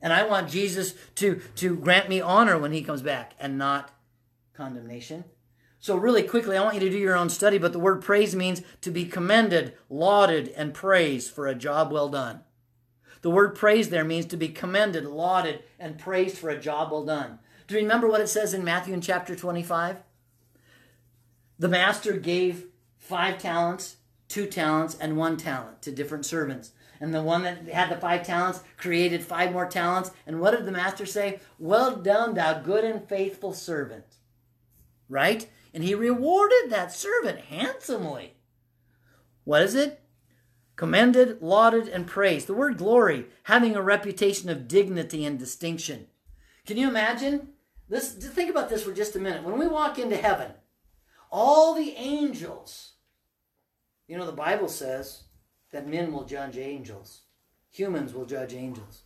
And 0.00 0.12
I 0.12 0.24
want 0.24 0.48
Jesus 0.48 0.94
to, 1.16 1.40
to 1.56 1.74
grant 1.74 2.08
me 2.08 2.20
honor 2.20 2.56
when 2.56 2.72
he 2.72 2.82
comes 2.82 3.02
back 3.02 3.34
and 3.40 3.58
not 3.58 3.90
condemnation. 4.54 5.24
So, 5.80 5.96
really 5.96 6.22
quickly, 6.22 6.56
I 6.56 6.62
want 6.62 6.74
you 6.74 6.80
to 6.80 6.90
do 6.90 6.98
your 6.98 7.16
own 7.16 7.30
study, 7.30 7.56
but 7.58 7.72
the 7.72 7.78
word 7.78 8.02
praise 8.02 8.34
means 8.34 8.62
to 8.80 8.90
be 8.90 9.04
commended, 9.04 9.74
lauded, 9.88 10.48
and 10.56 10.74
praised 10.74 11.32
for 11.32 11.46
a 11.46 11.54
job 11.54 11.92
well 11.92 12.08
done. 12.08 12.40
The 13.22 13.30
word 13.30 13.54
praise 13.54 13.88
there 13.88 14.04
means 14.04 14.26
to 14.26 14.36
be 14.36 14.48
commended, 14.48 15.04
lauded, 15.04 15.62
and 15.78 15.98
praised 15.98 16.38
for 16.38 16.50
a 16.50 16.60
job 16.60 16.90
well 16.90 17.04
done. 17.04 17.38
Do 17.66 17.74
you 17.74 17.80
remember 17.80 18.08
what 18.08 18.20
it 18.20 18.28
says 18.28 18.54
in 18.54 18.64
Matthew 18.64 18.94
in 18.94 19.00
chapter 19.00 19.36
25? 19.36 19.98
The 21.58 21.68
master 21.68 22.12
gave 22.14 22.66
five 22.96 23.38
talents, 23.38 23.96
two 24.28 24.46
talents, 24.46 24.96
and 25.00 25.16
one 25.16 25.36
talent 25.36 25.82
to 25.82 25.92
different 25.92 26.26
servants. 26.26 26.72
And 27.00 27.14
the 27.14 27.22
one 27.22 27.42
that 27.42 27.68
had 27.68 27.90
the 27.90 27.96
five 27.96 28.26
talents 28.26 28.62
created 28.76 29.22
five 29.22 29.52
more 29.52 29.66
talents. 29.66 30.10
And 30.26 30.40
what 30.40 30.52
did 30.52 30.66
the 30.66 30.72
master 30.72 31.06
say? 31.06 31.40
Well 31.58 31.96
done, 31.96 32.34
thou 32.34 32.60
good 32.60 32.84
and 32.84 33.08
faithful 33.08 33.52
servant. 33.52 34.16
Right? 35.08 35.48
And 35.72 35.84
he 35.84 35.94
rewarded 35.94 36.70
that 36.70 36.92
servant 36.92 37.40
handsomely. 37.42 38.34
What 39.44 39.62
is 39.62 39.74
it? 39.74 40.00
Commended, 40.76 41.40
lauded, 41.40 41.88
and 41.88 42.06
praised. 42.06 42.46
The 42.46 42.54
word 42.54 42.78
glory, 42.78 43.26
having 43.44 43.74
a 43.74 43.82
reputation 43.82 44.48
of 44.48 44.68
dignity 44.68 45.24
and 45.24 45.38
distinction. 45.38 46.06
Can 46.66 46.76
you 46.76 46.88
imagine? 46.88 47.48
This, 47.88 48.12
think 48.12 48.50
about 48.50 48.68
this 48.68 48.82
for 48.82 48.92
just 48.92 49.16
a 49.16 49.18
minute. 49.18 49.42
When 49.42 49.58
we 49.58 49.66
walk 49.66 49.98
into 49.98 50.16
heaven, 50.16 50.52
all 51.30 51.74
the 51.74 51.92
angels, 51.96 52.92
you 54.06 54.16
know, 54.16 54.26
the 54.26 54.32
Bible 54.32 54.68
says 54.68 55.24
that 55.70 55.86
men 55.86 56.12
will 56.12 56.24
judge 56.24 56.56
angels, 56.56 57.22
humans 57.70 58.14
will 58.14 58.24
judge 58.24 58.54
angels. 58.54 59.02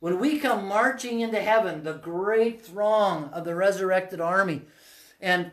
When 0.00 0.18
we 0.18 0.38
come 0.38 0.66
marching 0.66 1.20
into 1.20 1.40
heaven, 1.40 1.82
the 1.82 1.94
great 1.94 2.60
throng 2.60 3.30
of 3.30 3.44
the 3.44 3.54
resurrected 3.54 4.20
army, 4.20 4.62
and 5.20 5.50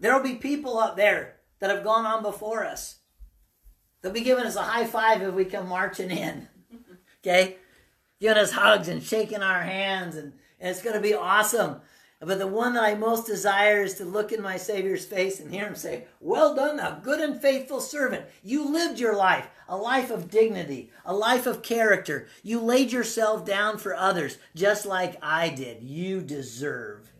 there 0.00 0.14
will 0.14 0.22
be 0.22 0.34
people 0.34 0.78
up 0.78 0.96
there 0.96 1.36
that 1.60 1.70
have 1.70 1.84
gone 1.84 2.06
on 2.06 2.22
before 2.22 2.64
us. 2.64 2.96
They'll 4.00 4.12
be 4.12 4.22
giving 4.22 4.46
us 4.46 4.56
a 4.56 4.62
high 4.62 4.86
five 4.86 5.22
if 5.22 5.34
we 5.34 5.44
come 5.44 5.68
marching 5.68 6.10
in. 6.10 6.48
Okay? 7.22 7.58
Giving 8.18 8.38
us 8.38 8.52
hugs 8.52 8.88
and 8.88 9.02
shaking 9.02 9.42
our 9.42 9.60
hands, 9.60 10.16
and, 10.16 10.32
and 10.58 10.70
it's 10.70 10.80
going 10.80 10.96
to 10.96 11.02
be 11.02 11.12
awesome. 11.12 11.82
But 12.22 12.38
the 12.38 12.46
one 12.46 12.74
that 12.74 12.84
I 12.84 12.94
most 12.96 13.26
desire 13.26 13.82
is 13.82 13.94
to 13.94 14.04
look 14.04 14.30
in 14.30 14.42
my 14.42 14.58
Savior's 14.58 15.06
face 15.06 15.40
and 15.40 15.50
hear 15.50 15.66
him 15.66 15.74
say, 15.74 16.04
Well 16.20 16.54
done, 16.54 16.76
thou 16.76 16.98
good 16.98 17.18
and 17.18 17.40
faithful 17.40 17.80
servant. 17.80 18.26
You 18.42 18.70
lived 18.70 19.00
your 19.00 19.16
life, 19.16 19.48
a 19.66 19.76
life 19.76 20.10
of 20.10 20.30
dignity, 20.30 20.90
a 21.06 21.14
life 21.14 21.46
of 21.46 21.62
character. 21.62 22.28
You 22.42 22.60
laid 22.60 22.92
yourself 22.92 23.46
down 23.46 23.78
for 23.78 23.96
others, 23.96 24.36
just 24.54 24.84
like 24.84 25.16
I 25.22 25.48
did. 25.48 25.82
You 25.82 26.20
deserve. 26.20 27.10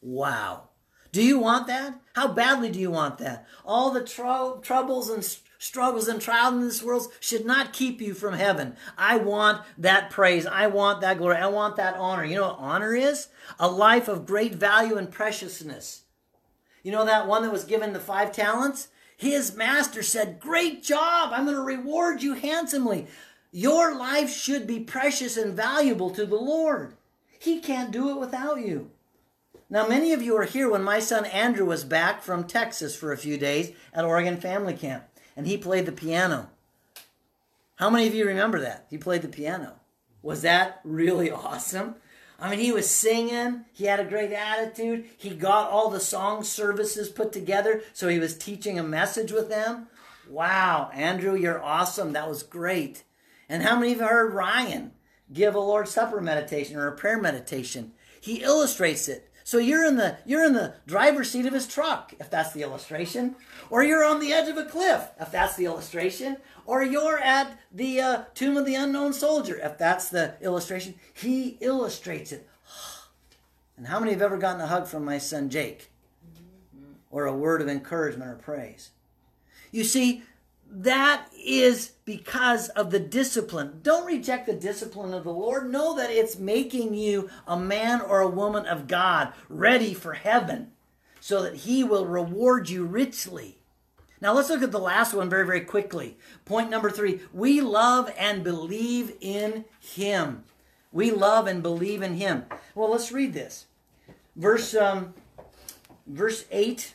Wow. 0.00 0.70
Do 1.12 1.22
you 1.22 1.38
want 1.38 1.66
that? 1.66 2.00
How 2.14 2.28
badly 2.28 2.70
do 2.70 2.78
you 2.78 2.90
want 2.90 3.18
that? 3.18 3.46
All 3.66 3.90
the 3.90 4.04
tr- 4.04 4.60
troubles 4.62 5.10
and 5.10 5.22
struggles 5.58 6.08
and 6.08 6.20
trials 6.20 6.54
in 6.54 6.60
this 6.60 6.82
world 6.82 7.08
should 7.20 7.44
not 7.44 7.72
keep 7.72 8.00
you 8.00 8.14
from 8.14 8.34
heaven. 8.34 8.76
I 8.96 9.16
want 9.16 9.62
that 9.78 10.10
praise. 10.10 10.46
I 10.46 10.66
want 10.66 11.00
that 11.00 11.18
glory. 11.18 11.36
I 11.36 11.46
want 11.46 11.76
that 11.76 11.96
honor. 11.96 12.24
You 12.24 12.36
know 12.36 12.48
what 12.48 12.58
honor 12.58 12.94
is? 12.94 13.28
A 13.58 13.68
life 13.68 14.08
of 14.08 14.26
great 14.26 14.54
value 14.54 14.96
and 14.96 15.10
preciousness. 15.10 16.02
You 16.82 16.92
know 16.92 17.04
that 17.04 17.26
one 17.26 17.42
that 17.42 17.52
was 17.52 17.64
given 17.64 17.92
the 17.92 18.00
five 18.00 18.32
talents? 18.32 18.88
His 19.16 19.56
master 19.56 20.02
said, 20.02 20.40
Great 20.40 20.82
job. 20.82 21.30
I'm 21.32 21.44
going 21.44 21.56
to 21.56 21.62
reward 21.62 22.22
you 22.22 22.34
handsomely. 22.34 23.06
Your 23.50 23.96
life 23.96 24.30
should 24.30 24.66
be 24.66 24.80
precious 24.80 25.36
and 25.36 25.54
valuable 25.54 26.10
to 26.10 26.26
the 26.26 26.36
Lord. 26.36 26.94
He 27.38 27.60
can't 27.60 27.90
do 27.90 28.10
it 28.10 28.20
without 28.20 28.60
you. 28.60 28.90
Now, 29.68 29.88
many 29.88 30.12
of 30.12 30.22
you 30.22 30.36
are 30.36 30.44
here 30.44 30.70
when 30.70 30.82
my 30.82 31.00
son 31.00 31.24
Andrew 31.24 31.66
was 31.66 31.82
back 31.82 32.22
from 32.22 32.44
Texas 32.44 32.94
for 32.94 33.12
a 33.12 33.16
few 33.16 33.36
days 33.36 33.72
at 33.92 34.04
Oregon 34.04 34.36
Family 34.36 34.74
Camp 34.74 35.04
and 35.36 35.46
he 35.46 35.56
played 35.56 35.86
the 35.86 35.92
piano. 35.92 36.50
How 37.76 37.90
many 37.90 38.06
of 38.06 38.14
you 38.14 38.26
remember 38.26 38.60
that? 38.60 38.86
He 38.88 38.96
played 38.96 39.22
the 39.22 39.28
piano. 39.28 39.74
Was 40.22 40.42
that 40.42 40.80
really 40.82 41.30
awesome? 41.30 41.96
I 42.38 42.50
mean, 42.50 42.58
he 42.58 42.72
was 42.72 42.90
singing. 42.90 43.64
He 43.72 43.84
had 43.84 44.00
a 44.00 44.04
great 44.04 44.32
attitude. 44.32 45.06
He 45.16 45.30
got 45.30 45.70
all 45.70 45.90
the 45.90 46.00
song 46.00 46.42
services 46.42 47.08
put 47.08 47.32
together, 47.32 47.82
so 47.92 48.08
he 48.08 48.18
was 48.18 48.36
teaching 48.36 48.78
a 48.78 48.82
message 48.82 49.32
with 49.32 49.48
them. 49.48 49.88
Wow, 50.28 50.90
Andrew, 50.92 51.34
you're 51.34 51.62
awesome. 51.62 52.12
That 52.12 52.28
was 52.28 52.42
great. 52.42 53.04
And 53.48 53.62
how 53.62 53.78
many 53.78 53.92
of 53.92 53.98
you 53.98 54.06
heard 54.06 54.34
Ryan 54.34 54.92
give 55.32 55.54
a 55.54 55.60
Lord's 55.60 55.92
Supper 55.92 56.20
meditation 56.20 56.76
or 56.76 56.88
a 56.88 56.96
prayer 56.96 57.20
meditation? 57.20 57.92
He 58.20 58.42
illustrates 58.42 59.08
it. 59.08 59.30
So 59.46 59.58
you're 59.58 59.86
in 59.86 59.94
the 59.94 60.16
you're 60.26 60.44
in 60.44 60.54
the 60.54 60.74
driver's 60.88 61.30
seat 61.30 61.46
of 61.46 61.52
his 61.52 61.68
truck, 61.68 62.12
if 62.18 62.28
that's 62.28 62.52
the 62.52 62.62
illustration, 62.62 63.36
or 63.70 63.84
you're 63.84 64.04
on 64.04 64.18
the 64.18 64.32
edge 64.32 64.48
of 64.48 64.56
a 64.56 64.64
cliff, 64.64 65.10
if 65.20 65.30
that's 65.30 65.54
the 65.54 65.66
illustration, 65.66 66.38
or 66.64 66.82
you're 66.82 67.20
at 67.20 67.56
the 67.70 68.00
uh, 68.00 68.24
tomb 68.34 68.56
of 68.56 68.66
the 68.66 68.74
unknown 68.74 69.12
soldier, 69.12 69.56
if 69.62 69.78
that's 69.78 70.08
the 70.08 70.34
illustration. 70.40 70.96
He 71.14 71.58
illustrates 71.60 72.32
it. 72.32 72.48
And 73.76 73.86
how 73.86 74.00
many 74.00 74.10
have 74.10 74.22
ever 74.22 74.36
gotten 74.36 74.60
a 74.60 74.66
hug 74.66 74.88
from 74.88 75.04
my 75.04 75.18
son 75.18 75.48
Jake, 75.48 75.92
or 77.12 77.26
a 77.26 77.32
word 77.32 77.62
of 77.62 77.68
encouragement 77.68 78.28
or 78.28 78.34
praise? 78.34 78.90
You 79.70 79.84
see, 79.84 80.24
that 80.70 81.28
is 81.44 81.92
because 82.04 82.68
of 82.70 82.90
the 82.90 83.00
discipline. 83.00 83.80
Don't 83.82 84.06
reject 84.06 84.46
the 84.46 84.54
discipline 84.54 85.14
of 85.14 85.24
the 85.24 85.32
Lord. 85.32 85.70
Know 85.70 85.96
that 85.96 86.10
it's 86.10 86.38
making 86.38 86.94
you 86.94 87.30
a 87.46 87.58
man 87.58 88.00
or 88.00 88.20
a 88.20 88.28
woman 88.28 88.66
of 88.66 88.86
God, 88.86 89.32
ready 89.48 89.94
for 89.94 90.14
heaven, 90.14 90.72
so 91.20 91.42
that 91.42 91.56
He 91.56 91.82
will 91.84 92.06
reward 92.06 92.68
you 92.68 92.84
richly. 92.84 93.58
Now 94.20 94.32
let's 94.32 94.48
look 94.50 94.62
at 94.62 94.72
the 94.72 94.78
last 94.78 95.14
one 95.14 95.28
very, 95.28 95.46
very 95.46 95.60
quickly. 95.60 96.16
Point 96.44 96.70
number 96.70 96.90
three 96.90 97.20
we 97.32 97.60
love 97.60 98.12
and 98.18 98.42
believe 98.42 99.14
in 99.20 99.64
Him. 99.80 100.44
We 100.92 101.10
love 101.10 101.46
and 101.46 101.62
believe 101.62 102.02
in 102.02 102.14
Him. 102.14 102.44
Well, 102.74 102.90
let's 102.90 103.12
read 103.12 103.34
this. 103.34 103.66
verse 104.34 104.74
um, 104.74 105.14
verse 106.06 106.44
8 106.50 106.94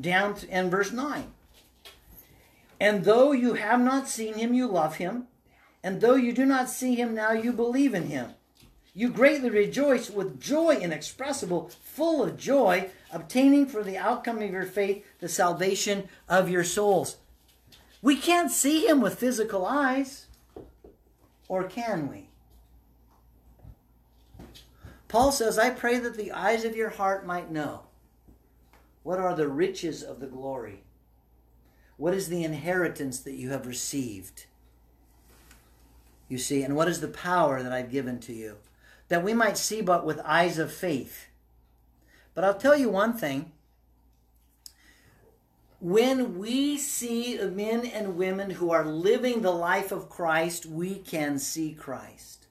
down 0.00 0.34
to, 0.36 0.50
and 0.50 0.70
verse 0.70 0.92
9. 0.92 1.32
And 2.80 3.04
though 3.04 3.32
you 3.32 3.54
have 3.54 3.80
not 3.80 4.08
seen 4.08 4.34
him, 4.34 4.54
you 4.54 4.66
love 4.66 4.96
him. 4.96 5.26
And 5.82 6.00
though 6.00 6.14
you 6.14 6.32
do 6.32 6.44
not 6.44 6.68
see 6.68 6.94
him 6.94 7.14
now, 7.14 7.32
you 7.32 7.52
believe 7.52 7.94
in 7.94 8.06
him. 8.06 8.34
You 8.94 9.10
greatly 9.10 9.50
rejoice 9.50 10.10
with 10.10 10.40
joy 10.40 10.76
inexpressible, 10.76 11.70
full 11.82 12.22
of 12.22 12.36
joy, 12.36 12.90
obtaining 13.12 13.66
for 13.66 13.82
the 13.82 13.96
outcome 13.96 14.42
of 14.42 14.50
your 14.50 14.66
faith 14.66 15.04
the 15.20 15.28
salvation 15.28 16.08
of 16.28 16.50
your 16.50 16.64
souls. 16.64 17.16
We 18.02 18.16
can't 18.16 18.50
see 18.50 18.86
him 18.86 19.00
with 19.00 19.18
physical 19.18 19.64
eyes, 19.64 20.26
or 21.48 21.64
can 21.64 22.08
we? 22.08 22.28
Paul 25.08 25.32
says, 25.32 25.58
I 25.58 25.70
pray 25.70 25.98
that 25.98 26.16
the 26.16 26.32
eyes 26.32 26.64
of 26.64 26.76
your 26.76 26.90
heart 26.90 27.26
might 27.26 27.50
know 27.50 27.82
what 29.02 29.18
are 29.18 29.34
the 29.34 29.48
riches 29.48 30.02
of 30.02 30.20
the 30.20 30.26
glory? 30.26 30.82
What 31.98 32.14
is 32.14 32.28
the 32.28 32.42
inheritance 32.42 33.20
that 33.20 33.34
you 33.34 33.50
have 33.50 33.66
received? 33.66 34.46
You 36.30 36.38
see, 36.38 36.62
and 36.62 36.74
what 36.74 36.88
is 36.88 37.02
the 37.02 37.08
power 37.08 37.62
that 37.62 37.72
I've 37.72 37.92
given 37.92 38.18
to 38.20 38.32
you? 38.32 38.56
That 39.08 39.22
we 39.22 39.34
might 39.34 39.58
see 39.58 39.82
but 39.82 40.06
with 40.06 40.20
eyes 40.24 40.58
of 40.58 40.72
faith. 40.72 41.26
But 42.34 42.44
I'll 42.44 42.54
tell 42.54 42.76
you 42.76 42.88
one 42.88 43.12
thing. 43.12 43.52
When 45.80 46.38
we 46.38 46.78
see 46.78 47.38
men 47.38 47.84
and 47.84 48.16
women 48.16 48.50
who 48.50 48.70
are 48.70 48.86
living 48.86 49.42
the 49.42 49.50
life 49.50 49.92
of 49.92 50.08
Christ, 50.08 50.64
we 50.64 50.96
can 50.96 51.38
see 51.38 51.74
Christ. 51.74 52.46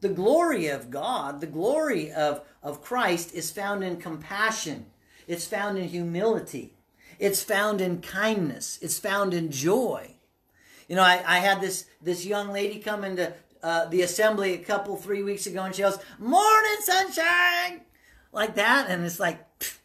The 0.00 0.08
glory 0.08 0.66
of 0.66 0.90
God, 0.90 1.40
the 1.40 1.46
glory 1.46 2.12
of, 2.12 2.42
of 2.62 2.82
Christ 2.82 3.32
is 3.32 3.52
found 3.52 3.84
in 3.84 3.98
compassion 3.98 4.86
it's 5.26 5.46
found 5.46 5.78
in 5.78 5.88
humility. 5.88 6.74
It's 7.18 7.42
found 7.42 7.80
in 7.80 8.00
kindness. 8.00 8.78
It's 8.82 8.98
found 8.98 9.34
in 9.34 9.50
joy. 9.50 10.16
You 10.88 10.96
know, 10.96 11.02
I, 11.02 11.22
I 11.26 11.38
had 11.38 11.60
this 11.60 11.86
this 12.02 12.26
young 12.26 12.50
lady 12.50 12.78
come 12.78 13.04
into 13.04 13.32
uh, 13.62 13.86
the 13.86 14.02
assembly 14.02 14.54
a 14.54 14.58
couple 14.58 14.96
three 14.96 15.22
weeks 15.22 15.46
ago, 15.46 15.62
and 15.62 15.74
she 15.74 15.82
goes, 15.82 15.98
"Morning, 16.18 16.76
sunshine," 16.80 17.80
like 18.32 18.54
that, 18.56 18.86
and 18.88 19.04
it's 19.04 19.20
like, 19.20 19.58
pfft. 19.58 19.78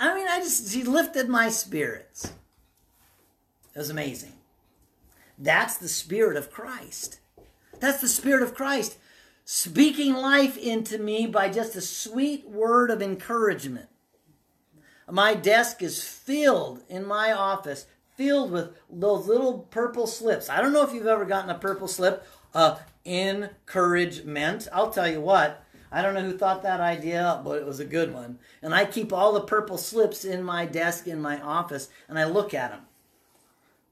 I 0.00 0.14
mean, 0.14 0.28
I 0.28 0.38
just 0.38 0.72
she 0.72 0.84
lifted 0.84 1.28
my 1.28 1.48
spirits. 1.48 2.32
It 3.74 3.78
was 3.78 3.90
amazing. 3.90 4.34
That's 5.38 5.76
the 5.76 5.88
spirit 5.88 6.36
of 6.36 6.50
Christ. 6.50 7.20
That's 7.80 8.00
the 8.00 8.08
spirit 8.08 8.42
of 8.42 8.54
Christ 8.54 8.98
speaking 9.50 10.12
life 10.12 10.58
into 10.58 10.98
me 10.98 11.26
by 11.26 11.48
just 11.48 11.74
a 11.74 11.80
sweet 11.80 12.46
word 12.46 12.90
of 12.90 13.00
encouragement. 13.00 13.88
My 15.10 15.34
desk 15.34 15.82
is 15.82 16.04
filled 16.04 16.82
in 16.88 17.06
my 17.06 17.32
office, 17.32 17.86
filled 18.16 18.50
with 18.50 18.76
those 18.90 19.26
little 19.26 19.60
purple 19.70 20.06
slips. 20.06 20.50
I 20.50 20.60
don't 20.60 20.72
know 20.72 20.84
if 20.84 20.92
you've 20.92 21.06
ever 21.06 21.24
gotten 21.24 21.50
a 21.50 21.58
purple 21.58 21.88
slip. 21.88 22.26
Uh, 22.54 22.78
encouragement. 23.08 24.68
I'll 24.72 24.90
tell 24.90 25.08
you 25.08 25.20
what, 25.20 25.64
I 25.90 26.02
don't 26.02 26.14
know 26.14 26.22
who 26.22 26.36
thought 26.36 26.62
that 26.62 26.80
idea 26.80 27.22
up, 27.22 27.44
but 27.44 27.58
it 27.58 27.66
was 27.66 27.80
a 27.80 27.84
good 27.84 28.12
one. 28.12 28.38
And 28.62 28.74
I 28.74 28.84
keep 28.84 29.12
all 29.12 29.32
the 29.32 29.40
purple 29.40 29.78
slips 29.78 30.24
in 30.24 30.42
my 30.42 30.66
desk 30.66 31.06
in 31.06 31.20
my 31.20 31.40
office, 31.40 31.88
and 32.08 32.18
I 32.18 32.24
look 32.24 32.52
at 32.52 32.70
them. 32.70 32.80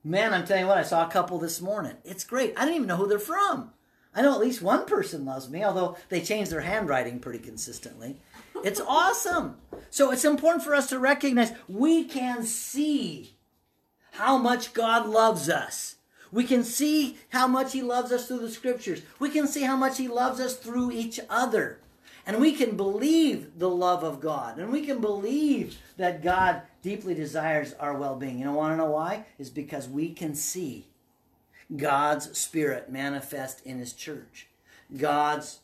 Man, 0.05 0.35
I'm 0.35 0.47
telling 0.47 0.65
you 0.65 0.69
what, 0.69 0.79
I 0.79 0.83
saw 0.83 1.07
a 1.07 1.11
couple 1.11 1.39
this 1.39 1.61
morning. 1.61 1.97
It's 2.05 2.25
great. 2.25 2.53
I 2.57 2.65
don't 2.65 2.75
even 2.75 2.87
know 2.87 2.97
who 2.97 3.09
they're 3.09 3.19
from. 3.19 3.73
I 4.15 4.23
know 4.23 4.33
at 4.33 4.41
least 4.41 4.63
one 4.63 4.87
person 4.87 5.25
loves 5.25 5.49
me, 5.49 5.65
although 5.65 5.97
they 6.09 6.21
change 6.21 6.49
their 6.49 6.61
handwriting 6.61 7.19
pretty 7.19 7.39
consistently. 7.39 8.17
It's 8.65 8.81
awesome. 8.81 9.57
So 9.91 10.11
it's 10.11 10.25
important 10.25 10.65
for 10.65 10.75
us 10.75 10.89
to 10.89 10.99
recognize 10.99 11.53
we 11.69 12.05
can 12.05 12.45
see 12.45 13.35
how 14.13 14.39
much 14.39 14.73
God 14.73 15.07
loves 15.07 15.49
us. 15.49 15.97
We 16.33 16.45
can 16.45 16.65
see 16.65 17.19
how 17.31 17.47
much 17.47 17.73
He 17.73 17.83
loves 17.83 18.13
us 18.13 18.27
through 18.27 18.41
the 18.41 18.51
scriptures. 18.51 19.03
We 19.19 19.31
can 19.31 19.47
see 19.47 19.63
how 19.63 19.77
much 19.77 19.99
He 19.99 20.09
loves 20.09 20.41
us 20.41 20.57
through 20.57 20.91
each 20.91 21.21
other. 21.31 21.79
And 22.27 22.41
we 22.41 22.53
can 22.53 22.77
believe 22.77 23.59
the 23.59 23.71
love 23.71 24.03
of 24.03 24.21
God. 24.21 24.59
And 24.59 24.73
we 24.73 24.85
can 24.85 25.01
believe 25.01 25.79
that 25.97 26.23
God 26.23 26.63
deeply 26.83 27.15
desires 27.15 27.75
our 27.75 27.97
well 27.97 28.17
being. 28.17 28.39
You 28.39 28.47
know, 28.47 28.55
want 28.55 28.73
to 28.73 28.77
know 28.77 28.91
why? 28.91 29.27
Is 29.39 29.51
because 29.51 29.89
we 29.89 30.13
can 30.13 30.35
see 30.35 30.87
God's 31.75 32.37
Spirit 32.37 32.91
manifest 32.91 33.65
in 33.65 33.79
His 33.79 33.93
church. 33.93 34.49
God's 34.97 35.61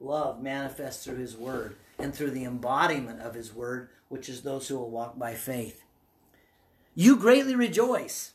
love 0.00 0.42
manifest 0.42 1.04
through 1.04 1.16
His 1.18 1.36
Word 1.36 1.76
and 1.98 2.14
through 2.14 2.30
the 2.30 2.44
embodiment 2.44 3.20
of 3.20 3.34
His 3.34 3.54
Word, 3.54 3.88
which 4.08 4.28
is 4.28 4.42
those 4.42 4.68
who 4.68 4.78
will 4.78 4.90
walk 4.90 5.18
by 5.18 5.34
faith. 5.34 5.82
You 6.94 7.16
greatly 7.16 7.54
rejoice. 7.54 8.32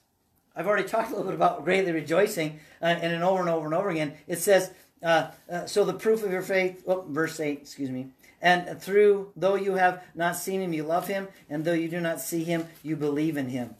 I've 0.56 0.68
already 0.68 0.88
talked 0.88 1.10
a 1.10 1.12
little 1.12 1.26
bit 1.26 1.36
about 1.36 1.64
greatly 1.64 1.92
rejoicing, 1.92 2.60
uh, 2.82 2.86
and 2.86 3.12
then 3.12 3.24
over 3.24 3.42
and 3.42 3.50
over 3.50 3.66
and 3.66 3.74
over 3.74 3.90
again. 3.90 4.14
It 4.28 4.40
says, 4.40 4.72
uh, 5.02 5.32
uh, 5.52 5.66
so 5.66 5.84
the 5.84 5.94
proof 5.94 6.24
of 6.24 6.32
your 6.32 6.42
faith, 6.42 6.84
oh, 6.88 7.06
verse 7.08 7.40
8, 7.40 7.60
excuse 7.60 7.90
me. 7.90 8.10
And 8.42 8.80
through, 8.82 9.32
though 9.36 9.56
you 9.56 9.76
have 9.76 10.04
not 10.14 10.36
seen 10.36 10.62
him, 10.62 10.74
you 10.74 10.84
love 10.84 11.08
him, 11.08 11.30
and 11.50 11.66
though 11.66 11.74
you 11.74 11.88
do 11.88 12.00
not 12.00 12.20
see 12.20 12.44
him, 12.44 12.68
you 12.84 12.96
believe 12.96 13.38
in 13.38 13.50
him. 13.50 13.76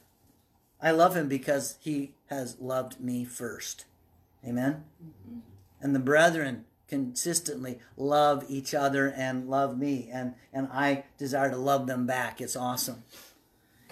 I 0.82 0.92
love 0.92 1.16
him 1.16 1.28
because 1.28 1.78
he 1.82 2.14
has 2.28 2.60
loved 2.60 3.00
me 3.00 3.24
first. 3.24 3.86
Amen? 4.46 4.84
Mm-hmm. 5.02 5.40
And 5.82 5.96
the 5.96 6.00
brethren 6.00 6.66
consistently 6.94 7.80
love 7.98 8.46
each 8.48 8.76
other 8.76 9.08
and 9.10 9.50
love 9.50 9.76
me, 9.80 10.12
and, 10.14 10.36
and 10.54 10.68
I 10.72 11.06
desire 11.18 11.50
to 11.50 11.58
love 11.58 11.88
them 11.88 12.06
back. 12.06 12.40
It's 12.40 12.56
awesome. 12.56 13.04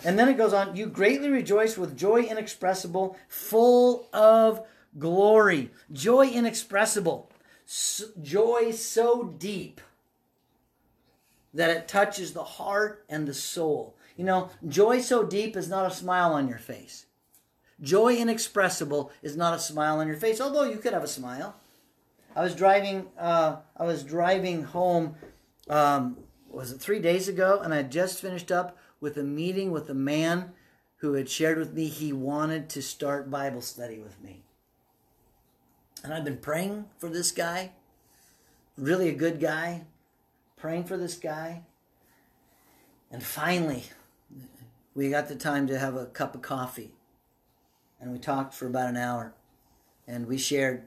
And 0.03 0.19
then 0.19 0.29
it 0.29 0.37
goes 0.37 0.53
on, 0.53 0.75
you 0.75 0.85
greatly 0.85 1.29
rejoice 1.29 1.79
with 1.79 1.97
joy 1.97 2.21
inexpressible, 2.21 3.17
full 3.27 4.07
of 4.13 4.63
glory. 4.99 5.71
Joy 5.91 6.29
inexpressible. 6.29 7.31
So, 7.65 8.05
joy 8.21 8.69
so 8.69 9.23
deep 9.23 9.81
that 11.55 11.71
it 11.71 11.87
touches 11.87 12.33
the 12.33 12.43
heart 12.43 13.03
and 13.09 13.27
the 13.27 13.33
soul. 13.33 13.95
You 14.15 14.25
know, 14.25 14.51
joy 14.67 15.01
so 15.01 15.23
deep 15.23 15.57
is 15.57 15.69
not 15.69 15.91
a 15.91 15.95
smile 15.95 16.33
on 16.33 16.47
your 16.47 16.59
face. 16.59 17.07
Joy 17.81 18.17
inexpressible 18.17 19.11
is 19.23 19.35
not 19.35 19.55
a 19.55 19.59
smile 19.59 19.97
on 19.97 20.07
your 20.07 20.17
face, 20.17 20.39
although 20.39 20.65
you 20.65 20.77
could 20.77 20.93
have 20.93 21.03
a 21.03 21.07
smile. 21.07 21.55
I 22.35 22.41
was 22.41 22.55
driving. 22.55 23.07
Uh, 23.17 23.57
I 23.75 23.85
was 23.85 24.03
driving 24.03 24.63
home. 24.63 25.15
Um, 25.69 26.17
was 26.49 26.71
it 26.71 26.79
three 26.79 26.99
days 26.99 27.27
ago? 27.27 27.59
And 27.63 27.73
I 27.73 27.83
just 27.83 28.21
finished 28.21 28.51
up 28.51 28.77
with 28.99 29.17
a 29.17 29.23
meeting 29.23 29.71
with 29.71 29.89
a 29.89 29.95
man 29.95 30.53
who 30.97 31.13
had 31.13 31.29
shared 31.29 31.57
with 31.57 31.73
me 31.73 31.87
he 31.87 32.13
wanted 32.13 32.69
to 32.69 32.81
start 32.81 33.31
Bible 33.31 33.61
study 33.61 33.99
with 33.99 34.21
me. 34.21 34.43
And 36.03 36.13
I've 36.13 36.23
been 36.23 36.37
praying 36.37 36.85
for 36.97 37.09
this 37.09 37.31
guy. 37.31 37.71
Really 38.77 39.09
a 39.09 39.15
good 39.15 39.39
guy. 39.39 39.85
Praying 40.57 40.85
for 40.85 40.97
this 40.97 41.15
guy. 41.15 41.63
And 43.11 43.21
finally, 43.21 43.85
we 44.93 45.09
got 45.09 45.27
the 45.27 45.35
time 45.35 45.67
to 45.67 45.79
have 45.79 45.95
a 45.95 46.05
cup 46.05 46.35
of 46.35 46.41
coffee 46.41 46.91
and 47.99 48.11
we 48.11 48.17
talked 48.17 48.53
for 48.53 48.65
about 48.65 48.89
an 48.89 48.97
hour 48.97 49.33
and 50.07 50.27
we 50.27 50.37
shared 50.37 50.83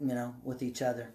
you 0.00 0.14
know 0.14 0.34
with 0.42 0.62
each 0.62 0.82
other. 0.82 1.12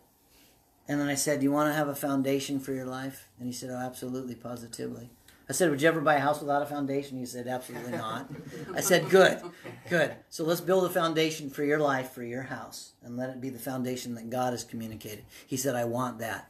And 0.88 1.01
then 1.01 1.07
i 1.07 1.15
said 1.15 1.39
do 1.39 1.43
you 1.43 1.51
want 1.51 1.69
to 1.69 1.73
have 1.73 1.88
a 1.88 1.95
foundation 1.95 2.59
for 2.59 2.71
your 2.71 2.86
life? 2.86 3.27
And 3.39 3.47
he 3.47 3.53
said 3.53 3.71
oh 3.71 3.77
absolutely 3.77 4.36
positively. 4.36 5.09
I 5.49 5.53
said 5.53 5.69
would 5.69 5.81
you 5.81 5.88
ever 5.88 6.01
buy 6.01 6.15
a 6.15 6.19
house 6.19 6.39
without 6.39 6.61
a 6.61 6.67
foundation? 6.67 7.17
He 7.17 7.25
said 7.25 7.47
absolutely 7.47 7.91
not. 7.97 8.29
I 8.73 8.81
said 8.81 9.09
good 9.09 9.41
good. 9.89 10.15
So 10.29 10.43
let's 10.43 10.61
build 10.61 10.86
a 10.86 10.89
foundation 10.89 11.49
for 11.49 11.63
your 11.63 11.79
life 11.79 12.11
for 12.11 12.23
your 12.23 12.43
house 12.43 12.93
and 13.03 13.17
let 13.17 13.29
it 13.29 13.41
be 13.41 13.49
the 13.49 13.59
foundation 13.59 14.15
that 14.15 14.29
god 14.29 14.53
has 14.53 14.63
communicated. 14.63 15.25
He 15.45 15.57
said 15.57 15.75
i 15.75 15.86
want 15.86 16.19
that. 16.19 16.49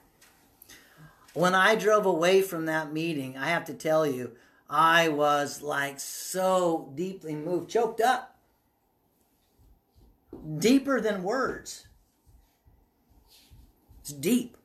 When 1.34 1.56
i 1.56 1.76
drove 1.76 2.06
away 2.06 2.42
from 2.42 2.66
that 2.66 2.92
meeting 2.92 3.38
i 3.38 3.48
have 3.48 3.66
to 3.66 3.74
tell 3.74 4.06
you 4.06 4.34
i 4.70 5.08
was 5.08 5.62
like 5.62 6.00
so 6.00 6.92
deeply 6.96 7.36
moved 7.36 7.70
choked 7.70 8.02
up. 8.02 8.36
Deeper 10.58 11.00
than 11.00 11.24
words. 11.24 11.88
It's 14.06 14.14
deep. 14.14 14.56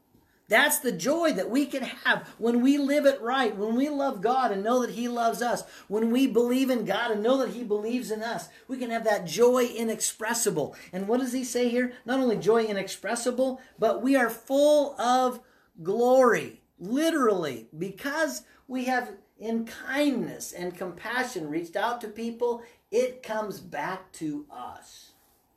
That's 0.49 0.81
the 0.81 0.93
joy 0.93 1.33
that 1.33 1.49
we 1.49 1.65
can 1.65 1.83
have 1.83 2.29
when 2.37 2.61
we 2.61 2.77
live 2.77 3.07
it 3.07 3.23
right, 3.23 3.57
when 3.57 3.75
we 3.75 3.89
love 3.89 4.21
God 4.21 4.53
and 4.53 4.63
know 4.63 4.83
that 4.83 4.91
He 4.91 5.09
loves 5.09 5.41
us, 5.41 5.65
when 5.89 6.11
we 6.11 6.27
believe 6.27 6.69
in 6.69 6.85
God 6.85 7.11
and 7.11 7.23
know 7.23 7.39
that 7.39 7.55
He 7.55 7.65
believes 7.65 8.11
in 8.11 8.23
us. 8.23 8.51
We 8.69 8.77
can 8.77 8.91
have 8.91 9.05
that 9.05 9.25
joy 9.25 9.65
inexpressible. 9.65 10.77
And 10.93 11.09
what 11.09 11.21
does 11.21 11.33
He 11.33 11.43
say 11.43 11.71
here? 11.71 11.95
Not 12.05 12.21
only 12.21 12.37
joy 12.37 12.65
inexpressible, 12.65 13.63
but 13.79 14.03
we 14.03 14.15
are 14.15 14.29
full 14.29 14.95
of 15.01 15.41
glory, 15.83 16.61
literally, 16.79 17.69
because 17.79 18.43
we 18.69 18.85
have 18.85 19.13
in 19.39 19.65
kindness 19.65 20.53
and 20.53 20.77
compassion 20.77 21.49
reached 21.49 21.77
out 21.77 22.03
to 22.03 22.09
people, 22.09 22.63
it 22.91 23.23
comes 23.23 23.59
back 23.59 24.13
to 24.13 24.45
us. 24.51 25.13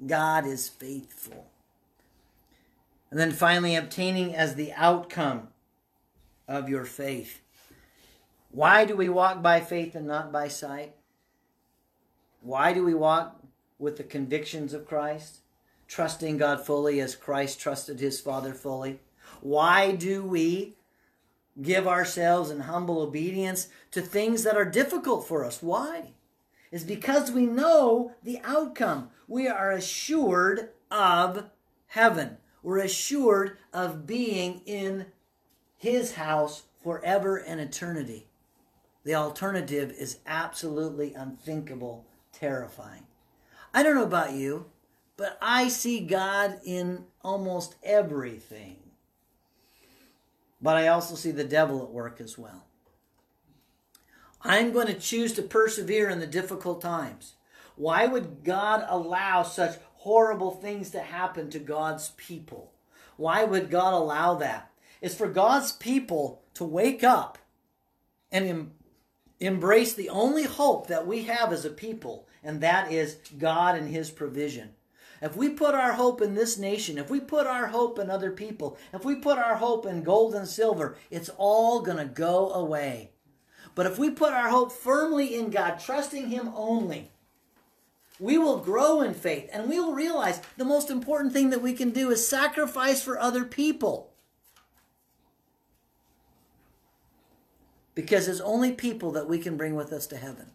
God 0.08 0.48
is 0.48 0.70
faithful. 0.70 1.50
And 3.14 3.20
then 3.20 3.32
finally, 3.32 3.76
obtaining 3.76 4.36
as 4.36 4.56
the 4.56 4.74
outcome 4.74 5.50
of 6.48 6.68
your 6.68 6.84
faith. 6.84 7.42
Why 8.50 8.86
do 8.86 8.96
we 8.96 9.08
walk 9.08 9.44
by 9.44 9.60
faith 9.60 9.94
and 9.94 10.08
not 10.08 10.32
by 10.32 10.48
sight? 10.48 10.96
Why 12.42 12.74
do 12.74 12.84
we 12.84 12.96
walk 12.96 13.40
with 13.78 13.98
the 13.98 14.04
convictions 14.04 14.74
of 14.74 14.88
Christ, 14.88 15.42
trusting 15.88 16.38
God 16.38 16.66
fully 16.66 17.00
as 17.00 17.16
Christ 17.16 17.60
trusted 17.60 18.00
his 18.00 18.20
Father 18.20 18.52
fully? 18.52 19.00
Why 19.42 19.92
do 19.92 20.24
we 20.24 20.74
give 21.62 21.88
ourselves 21.88 22.50
in 22.50 22.62
humble 22.62 23.00
obedience 23.00 23.68
to 23.92 24.02
things 24.02 24.42
that 24.42 24.58
are 24.58 24.66
difficult 24.66 25.28
for 25.28 25.46
us? 25.46 25.62
Why? 25.62 26.14
Is 26.72 26.84
because 26.84 27.30
we 27.30 27.46
know 27.46 28.14
the 28.24 28.40
outcome. 28.44 29.12
We 29.28 29.48
are 29.48 29.70
assured 29.70 30.72
of 30.90 31.52
heaven. 31.86 32.38
We're 32.64 32.80
assured 32.80 33.58
of 33.74 34.08
being 34.08 34.62
in 34.66 35.08
his 35.76 36.14
house 36.14 36.64
forever 36.82 37.38
and 37.38 37.60
eternity. 37.60 38.28
The 39.04 39.16
alternative 39.16 39.92
is 39.92 40.20
absolutely 40.26 41.14
unthinkable, 41.14 42.06
terrifying. 42.32 43.06
I 43.74 43.84
don't 43.84 43.96
know 43.96 44.04
about 44.04 44.32
you, 44.32 44.68
but 45.18 45.38
I 45.42 45.68
see 45.68 46.00
God 46.00 46.62
in 46.64 47.06
almost 47.22 47.76
everything. 47.84 48.78
But 50.62 50.78
I 50.78 50.88
also 50.88 51.16
see 51.16 51.32
the 51.32 51.44
devil 51.44 51.84
at 51.84 51.92
work 51.92 52.22
as 52.22 52.38
well. 52.38 52.64
I'm 54.42 54.72
going 54.72 54.88
to 54.88 54.94
choose 54.94 55.34
to 55.34 55.42
persevere 55.42 56.10
in 56.10 56.20
the 56.20 56.28
difficult 56.28 56.82
times. 56.82 57.34
Why 57.76 58.06
would 58.06 58.44
God 58.44 58.86
allow 58.88 59.44
such 59.44 59.78
horrible 60.04 60.52
things 60.52 60.90
to 60.90 61.00
happen 61.00 61.50
to 61.50 61.60
God's 61.60 62.10
people? 62.18 62.74
Why 63.16 63.46
would 63.46 63.70
God 63.70 63.94
allow 63.94 64.36
that? 64.36 64.70
It's 65.02 65.16
for 65.16 65.30
God's 65.30 65.72
people 65.72 66.44
to 66.56 66.66
wake 66.66 67.06
up 67.06 67.38
and 68.30 68.46
em- 68.46 68.72
embrace 69.40 69.94
the 69.94 70.10
only 70.10 70.44
hope 70.44 70.88
that 70.88 71.08
we 71.08 71.24
have 71.24 71.54
as 71.54 71.64
a 71.64 71.70
people, 71.70 72.28
and 72.44 72.60
that 72.60 72.92
is 72.92 73.18
God 73.38 73.78
and 73.78 73.88
His 73.88 74.12
provision. 74.12 74.72
If 75.22 75.38
we 75.38 75.48
put 75.48 75.74
our 75.74 75.94
hope 75.94 76.22
in 76.22 76.36
this 76.36 76.58
nation, 76.58 76.98
if 76.98 77.10
we 77.10 77.22
put 77.22 77.48
our 77.48 77.68
hope 77.68 77.98
in 77.98 78.10
other 78.10 78.32
people, 78.32 78.78
if 78.94 79.06
we 79.06 79.16
put 79.16 79.38
our 79.38 79.56
hope 79.56 79.86
in 79.86 80.04
gold 80.04 80.36
and 80.36 80.46
silver, 80.46 80.98
it's 81.10 81.30
all 81.38 81.80
going 81.80 81.98
to 81.98 82.06
go 82.06 82.52
away. 82.52 83.12
But 83.74 83.86
if 83.86 83.98
we 83.98 84.10
put 84.10 84.34
our 84.34 84.50
hope 84.50 84.74
firmly 84.74 85.34
in 85.34 85.50
God, 85.50 85.80
trusting 85.80 86.28
Him 86.28 86.52
only, 86.54 87.13
we 88.20 88.38
will 88.38 88.60
grow 88.60 89.02
in 89.02 89.14
faith 89.14 89.50
and 89.52 89.70
we 89.70 89.80
will 89.80 89.94
realize 89.94 90.42
the 90.58 90.66
most 90.66 90.90
important 90.90 91.34
thing 91.34 91.50
that 91.50 91.62
we 91.62 91.74
can 91.74 91.90
do 91.90 92.12
is 92.12 92.28
sacrifice 92.28 93.02
for 93.02 93.20
other 93.20 93.44
people. 93.44 94.12
Because 97.96 98.28
it's 98.28 98.40
only 98.42 98.72
people 98.72 99.12
that 99.12 99.28
we 99.28 99.38
can 99.38 99.58
bring 99.58 99.76
with 99.76 99.92
us 99.94 100.08
to 100.08 100.18
heaven. 100.18 100.52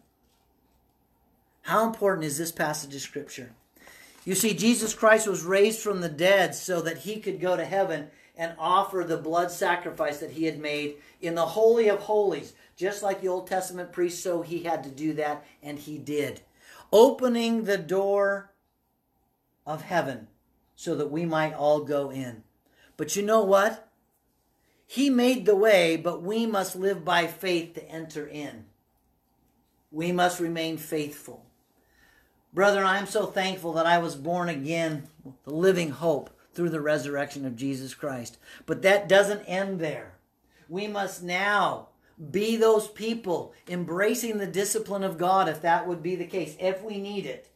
How 1.63 1.85
important 1.85 2.25
is 2.25 2.37
this 2.37 2.51
passage 2.51 2.95
of 2.95 3.01
Scripture? 3.01 3.51
You 4.25 4.35
see, 4.35 4.53
Jesus 4.53 4.93
Christ 4.93 5.27
was 5.27 5.43
raised 5.43 5.79
from 5.79 6.01
the 6.01 6.09
dead 6.09 6.53
so 6.55 6.81
that 6.81 6.99
he 6.99 7.19
could 7.19 7.39
go 7.39 7.55
to 7.55 7.65
heaven 7.65 8.07
and 8.37 8.53
offer 8.57 9.03
the 9.03 9.17
blood 9.17 9.51
sacrifice 9.51 10.17
that 10.19 10.31
he 10.31 10.45
had 10.45 10.59
made 10.59 10.95
in 11.21 11.35
the 11.35 11.45
Holy 11.45 11.89
of 11.89 11.99
Holies. 11.99 12.53
Just 12.75 13.03
like 13.03 13.21
the 13.21 13.27
Old 13.27 13.47
Testament 13.47 13.91
priest, 13.91 14.23
so 14.23 14.41
he 14.41 14.63
had 14.63 14.83
to 14.83 14.89
do 14.89 15.13
that, 15.13 15.45
and 15.61 15.77
he 15.77 15.97
did. 15.97 16.41
Opening 16.91 17.65
the 17.65 17.77
door 17.77 18.53
of 19.65 19.83
heaven 19.83 20.27
so 20.75 20.95
that 20.95 21.11
we 21.11 21.25
might 21.25 21.53
all 21.53 21.81
go 21.81 22.09
in. 22.09 22.43
But 22.97 23.15
you 23.15 23.21
know 23.21 23.43
what? 23.43 23.87
He 24.87 25.09
made 25.09 25.45
the 25.45 25.55
way, 25.55 25.97
but 25.97 26.23
we 26.23 26.45
must 26.47 26.75
live 26.75 27.05
by 27.05 27.27
faith 27.27 27.75
to 27.75 27.87
enter 27.87 28.25
in. 28.25 28.65
We 29.91 30.11
must 30.11 30.39
remain 30.39 30.77
faithful. 30.77 31.45
Brother, 32.53 32.83
I 32.83 32.97
am 32.97 33.05
so 33.05 33.27
thankful 33.27 33.73
that 33.73 33.85
I 33.85 33.99
was 33.99 34.15
born 34.15 34.49
again 34.49 35.07
the 35.43 35.53
living 35.53 35.91
hope 35.91 36.31
through 36.53 36.69
the 36.69 36.81
resurrection 36.81 37.45
of 37.45 37.55
Jesus 37.55 37.93
Christ. 37.93 38.39
But 38.65 38.81
that 38.81 39.07
doesn't 39.07 39.43
end 39.43 39.79
there. 39.79 40.15
We 40.67 40.87
must 40.87 41.21
now 41.21 41.88
be 42.31 42.57
those 42.57 42.87
people 42.87 43.53
embracing 43.67 44.37
the 44.37 44.47
discipline 44.47 45.03
of 45.03 45.17
God, 45.17 45.47
if 45.47 45.61
that 45.61 45.87
would 45.87 46.03
be 46.03 46.15
the 46.15 46.25
case, 46.25 46.55
if 46.59 46.83
we 46.83 46.99
need 46.99 47.25
it, 47.25 47.49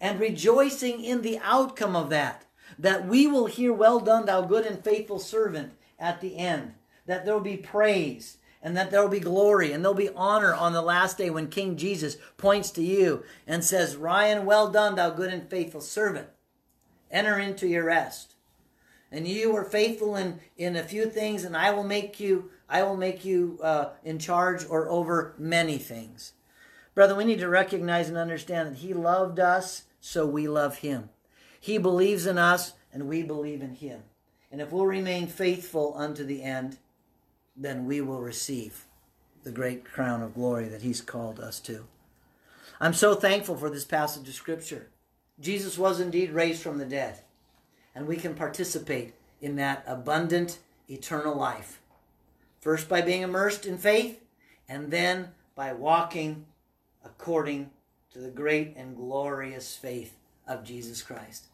and 0.00 0.18
rejoicing 0.18 1.04
in 1.04 1.22
the 1.22 1.38
outcome 1.38 1.94
of 1.94 2.10
that, 2.10 2.44
that 2.78 3.06
we 3.06 3.26
will 3.26 3.46
hear, 3.46 3.72
Well 3.72 4.00
done, 4.00 4.26
thou 4.26 4.42
good 4.42 4.66
and 4.66 4.82
faithful 4.82 5.18
servant, 5.18 5.74
at 5.98 6.20
the 6.20 6.36
end, 6.36 6.74
that 7.06 7.24
there 7.24 7.34
will 7.34 7.40
be 7.40 7.56
praise. 7.56 8.38
And 8.64 8.76
that 8.76 8.92
there 8.92 9.02
will 9.02 9.08
be 9.08 9.18
glory 9.18 9.72
and 9.72 9.82
there'll 9.82 9.92
be 9.92 10.10
honor 10.10 10.54
on 10.54 10.72
the 10.72 10.82
last 10.82 11.18
day 11.18 11.30
when 11.30 11.48
King 11.48 11.76
Jesus 11.76 12.16
points 12.36 12.70
to 12.70 12.80
you 12.80 13.24
and 13.44 13.64
says, 13.64 13.96
Ryan, 13.96 14.46
well 14.46 14.70
done, 14.70 14.94
thou 14.94 15.10
good 15.10 15.32
and 15.32 15.50
faithful 15.50 15.80
servant. 15.80 16.28
Enter 17.10 17.40
into 17.40 17.66
your 17.66 17.82
rest 17.86 18.32
and 19.12 19.28
you 19.28 19.52
were 19.52 19.62
faithful 19.62 20.16
in 20.16 20.40
in 20.56 20.74
a 20.74 20.82
few 20.82 21.06
things 21.06 21.44
and 21.44 21.56
i 21.56 21.70
will 21.70 21.84
make 21.84 22.18
you 22.18 22.50
i 22.72 22.82
will 22.82 22.96
make 22.96 23.24
you 23.24 23.58
uh, 23.62 23.90
in 24.02 24.18
charge 24.18 24.64
or 24.68 24.88
over 24.88 25.34
many 25.38 25.76
things. 25.76 26.32
Brother 26.94 27.14
we 27.14 27.24
need 27.24 27.38
to 27.40 27.48
recognize 27.48 28.08
and 28.08 28.16
understand 28.16 28.70
that 28.70 28.78
he 28.78 28.94
loved 28.94 29.38
us 29.38 29.84
so 30.00 30.26
we 30.26 30.48
love 30.48 30.78
him. 30.78 31.10
He 31.60 31.78
believes 31.78 32.26
in 32.26 32.38
us 32.38 32.72
and 32.92 33.08
we 33.08 33.22
believe 33.22 33.62
in 33.62 33.74
him. 33.74 34.02
And 34.50 34.60
if 34.60 34.72
we'll 34.72 34.86
remain 34.86 35.26
faithful 35.26 35.94
unto 35.96 36.24
the 36.24 36.42
end 36.42 36.78
then 37.54 37.84
we 37.84 38.00
will 38.00 38.20
receive 38.20 38.86
the 39.44 39.52
great 39.52 39.84
crown 39.84 40.22
of 40.22 40.34
glory 40.34 40.68
that 40.68 40.82
he's 40.82 41.02
called 41.02 41.38
us 41.38 41.60
to. 41.60 41.84
I'm 42.80 42.94
so 42.94 43.14
thankful 43.14 43.56
for 43.56 43.68
this 43.68 43.84
passage 43.84 44.26
of 44.28 44.34
scripture. 44.34 44.88
Jesus 45.38 45.76
was 45.76 46.00
indeed 46.00 46.30
raised 46.30 46.62
from 46.62 46.78
the 46.78 46.86
dead 46.86 47.20
and 47.94 48.06
we 48.06 48.16
can 48.16 48.34
participate 48.34 49.12
in 49.42 49.56
that 49.56 49.84
abundant 49.86 50.58
eternal 50.88 51.36
life. 51.36 51.81
First, 52.62 52.88
by 52.88 53.00
being 53.00 53.22
immersed 53.22 53.66
in 53.66 53.76
faith, 53.76 54.22
and 54.68 54.92
then 54.92 55.30
by 55.56 55.72
walking 55.72 56.46
according 57.04 57.70
to 58.12 58.20
the 58.20 58.30
great 58.30 58.76
and 58.76 58.96
glorious 58.96 59.74
faith 59.74 60.16
of 60.46 60.62
Jesus 60.62 61.02
Christ. 61.02 61.46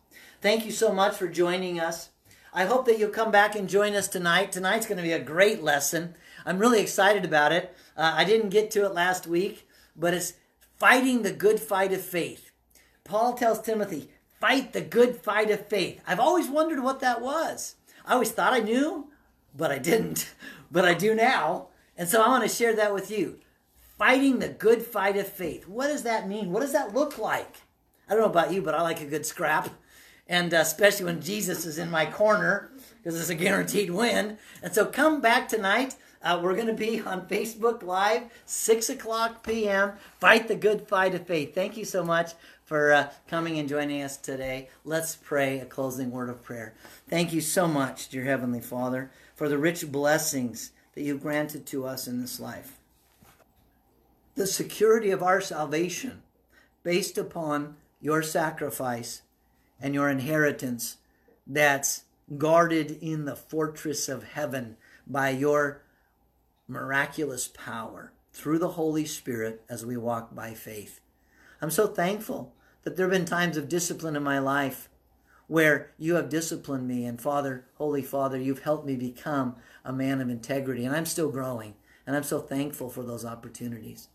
Thank 0.43 0.67
you 0.67 0.71
so 0.71 0.93
much 0.93 1.17
for 1.17 1.27
joining 1.27 1.81
us. 1.81 2.11
I 2.53 2.67
hope 2.67 2.85
that 2.85 2.99
you'll 2.99 3.09
come 3.09 3.31
back 3.31 3.57
and 3.57 3.71
join 3.71 3.95
us 3.95 4.07
tonight. 4.07 4.53
Tonight's 4.53 4.87
going 4.87 4.99
to 4.99 5.03
be 5.03 5.13
a 5.13 5.19
great 5.19 5.63
lesson. 5.63 6.15
I'm 6.45 6.59
really 6.59 6.81
excited 6.81 7.25
about 7.25 7.53
it. 7.53 7.75
Uh, 7.97 8.13
I 8.15 8.25
didn't 8.25 8.51
get 8.51 8.71
to 8.73 8.85
it 8.85 8.93
last 8.93 9.27
week, 9.27 9.67
but 9.97 10.13
it's 10.13 10.35
fighting 10.77 11.23
the 11.23 11.33
good 11.33 11.59
fight 11.59 11.93
of 11.95 12.03
faith. 12.03 12.51
Paul 13.05 13.33
tells 13.33 13.63
Timothy, 13.63 14.11
fight 14.41 14.75
the 14.75 14.83
good 14.83 15.17
fight 15.17 15.51
of 15.51 15.67
faith. 15.69 16.03
I've 16.07 16.21
always 16.21 16.49
wondered 16.49 16.83
what 16.83 17.01
that 17.01 17.23
was. 17.23 17.77
I 18.05 18.13
always 18.13 18.31
thought 18.31 18.53
I 18.53 18.61
knew, 18.61 19.09
but 19.57 19.71
I 19.71 19.79
didn't. 19.79 20.35
But 20.71 20.85
I 20.85 20.95
do 20.95 21.15
now. 21.15 21.69
And 21.97 22.09
so 22.09 22.23
I 22.23 22.29
want 22.29 22.45
to 22.45 22.49
share 22.49 22.75
that 22.77 22.95
with 22.95 23.11
you. 23.11 23.39
Fighting 23.97 24.39
the 24.39 24.49
good 24.49 24.83
fight 24.83 25.17
of 25.17 25.27
faith. 25.27 25.67
What 25.67 25.89
does 25.89 26.05
that 26.05 26.29
mean? 26.29 26.53
What 26.53 26.61
does 26.61 26.73
that 26.73 26.95
look 26.95 27.19
like? 27.19 27.57
I 28.09 28.13
don't 28.13 28.23
know 28.23 28.31
about 28.31 28.53
you, 28.53 28.63
but 28.63 28.75
I 28.75 28.83
like 28.83 29.01
a 29.01 29.07
good 29.07 29.27
scrap. 29.27 29.69
And 30.29 30.55
uh, 30.55 30.59
especially 30.59 31.07
when 31.07 31.21
Jesus 31.21 31.67
is 31.67 31.79
in 31.79 31.91
my 31.91 32.07
corner, 32.07 32.71
because 32.97 33.19
it's 33.19 33.31
a 33.31 33.35
guaranteed 33.35 33.91
win. 33.91 34.39
And 34.63 34.73
so 34.73 34.87
come 34.87 35.21
back 35.21 35.49
tonight. 35.49 35.97
Uh, 36.23 36.41
we're 36.43 36.55
going 36.55 36.67
to 36.67 36.73
be 36.73 37.01
on 37.01 37.29
Facebook 37.29 37.83
Live, 37.83 38.23
6 38.45 38.89
o'clock 38.91 39.47
p.m. 39.47 39.93
Fight 40.21 40.49
the 40.49 40.57
good 40.57 40.89
fight 40.89 41.15
of 41.15 41.27
faith. 41.27 41.55
Thank 41.55 41.77
you 41.77 41.85
so 41.85 42.05
much 42.05 42.33
for 42.65 42.93
uh, 42.93 43.09
coming 43.29 43.59
and 43.59 43.69
joining 43.69 44.03
us 44.03 44.17
today. 44.17 44.69
Let's 44.85 45.17
pray 45.17 45.61
a 45.61 45.65
closing 45.65 46.11
word 46.11 46.29
of 46.29 46.43
prayer. 46.43 46.75
Thank 47.09 47.33
you 47.33 47.41
so 47.41 47.69
much, 47.69 48.09
dear 48.09 48.25
Heavenly 48.25 48.61
Father, 48.61 49.11
for 49.39 49.49
the 49.49 49.57
rich 49.57 49.93
blessings 49.93 50.73
that 50.97 51.03
you've 51.03 51.23
granted 51.23 51.65
to 51.65 51.87
us 51.87 52.09
in 52.09 52.21
this 52.21 52.41
life. 52.41 52.81
The 54.35 54.49
security 54.49 55.13
of 55.13 55.23
our 55.23 55.41
salvation 55.41 56.25
based 56.83 57.17
upon 57.17 57.77
your 58.01 58.21
sacrifice 58.21 59.23
and 59.81 59.95
your 59.95 60.11
inheritance 60.11 60.97
that's 61.47 62.03
guarded 62.37 62.99
in 63.01 63.27
the 63.27 63.37
fortress 63.37 64.09
of 64.09 64.25
heaven 64.25 64.77
by 65.07 65.31
your 65.31 65.83
miraculous 66.67 67.47
power 67.47 68.13
through 68.33 68.59
the 68.59 68.71
Holy 68.71 69.05
Spirit 69.05 69.63
as 69.69 69.87
we 69.87 69.97
walk 69.97 70.35
by 70.35 70.53
faith. 70.53 71.01
I'm 71.63 71.71
so 71.71 71.87
thankful 71.87 72.55
that 72.83 72.97
there 72.97 73.07
have 73.07 73.17
been 73.17 73.25
times 73.25 73.57
of 73.57 73.69
discipline 73.69 74.17
in 74.17 74.23
my 74.25 74.41
life 74.41 74.89
where 75.49 75.91
you 75.99 76.15
have 76.15 76.29
disciplined 76.29 76.87
me 76.87 77.05
and 77.05 77.21
father 77.21 77.65
holy 77.75 78.03
father 78.03 78.39
you've 78.39 78.63
helped 78.63 78.87
me 78.87 78.95
become 78.95 79.57
a 79.85 79.93
man 79.93 80.21
of 80.21 80.29
integrity 80.29 80.85
and 80.85 80.95
i'm 80.95 81.07
still 81.07 81.31
growing 81.31 81.75
and 82.07 82.15
i'm 82.15 82.23
so 82.23 82.39
thankful 82.39 82.89
for 82.89 83.03
those 83.03 83.25
opportunities 83.25 84.09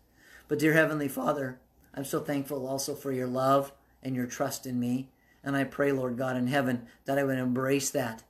but 0.48 0.58
dear 0.58 0.72
heavenly 0.72 1.08
father 1.08 1.58
i'm 1.94 2.04
so 2.04 2.20
thankful 2.20 2.66
also 2.66 2.94
for 2.94 3.12
your 3.12 3.26
love 3.26 3.72
and 4.02 4.16
your 4.16 4.26
trust 4.26 4.64
in 4.64 4.80
me 4.80 5.08
and 5.42 5.56
i 5.56 5.62
pray 5.62 5.92
lord 5.92 6.16
god 6.16 6.36
in 6.36 6.46
heaven 6.46 6.86
that 7.04 7.18
i 7.18 7.24
would 7.24 7.38
embrace 7.38 7.90
that 7.90 8.22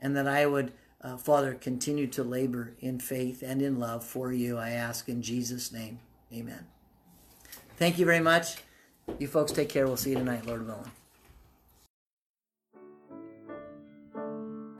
and 0.00 0.16
that 0.16 0.26
i 0.26 0.46
would 0.46 0.72
uh, 1.02 1.16
Father, 1.16 1.54
continue 1.54 2.06
to 2.06 2.22
labor 2.22 2.74
in 2.80 3.00
faith 3.00 3.42
and 3.42 3.60
in 3.60 3.78
love 3.78 4.04
for 4.04 4.32
you. 4.32 4.56
I 4.56 4.70
ask 4.70 5.08
in 5.08 5.22
Jesus' 5.22 5.72
name. 5.72 5.98
Amen. 6.32 6.66
Thank 7.76 7.98
you 7.98 8.06
very 8.06 8.20
much. 8.20 8.56
You 9.18 9.26
folks 9.26 9.52
take 9.52 9.68
care. 9.68 9.86
We'll 9.86 9.96
see 9.96 10.10
you 10.10 10.16
tonight, 10.16 10.46
Lord 10.46 10.66
willing. 10.66 10.90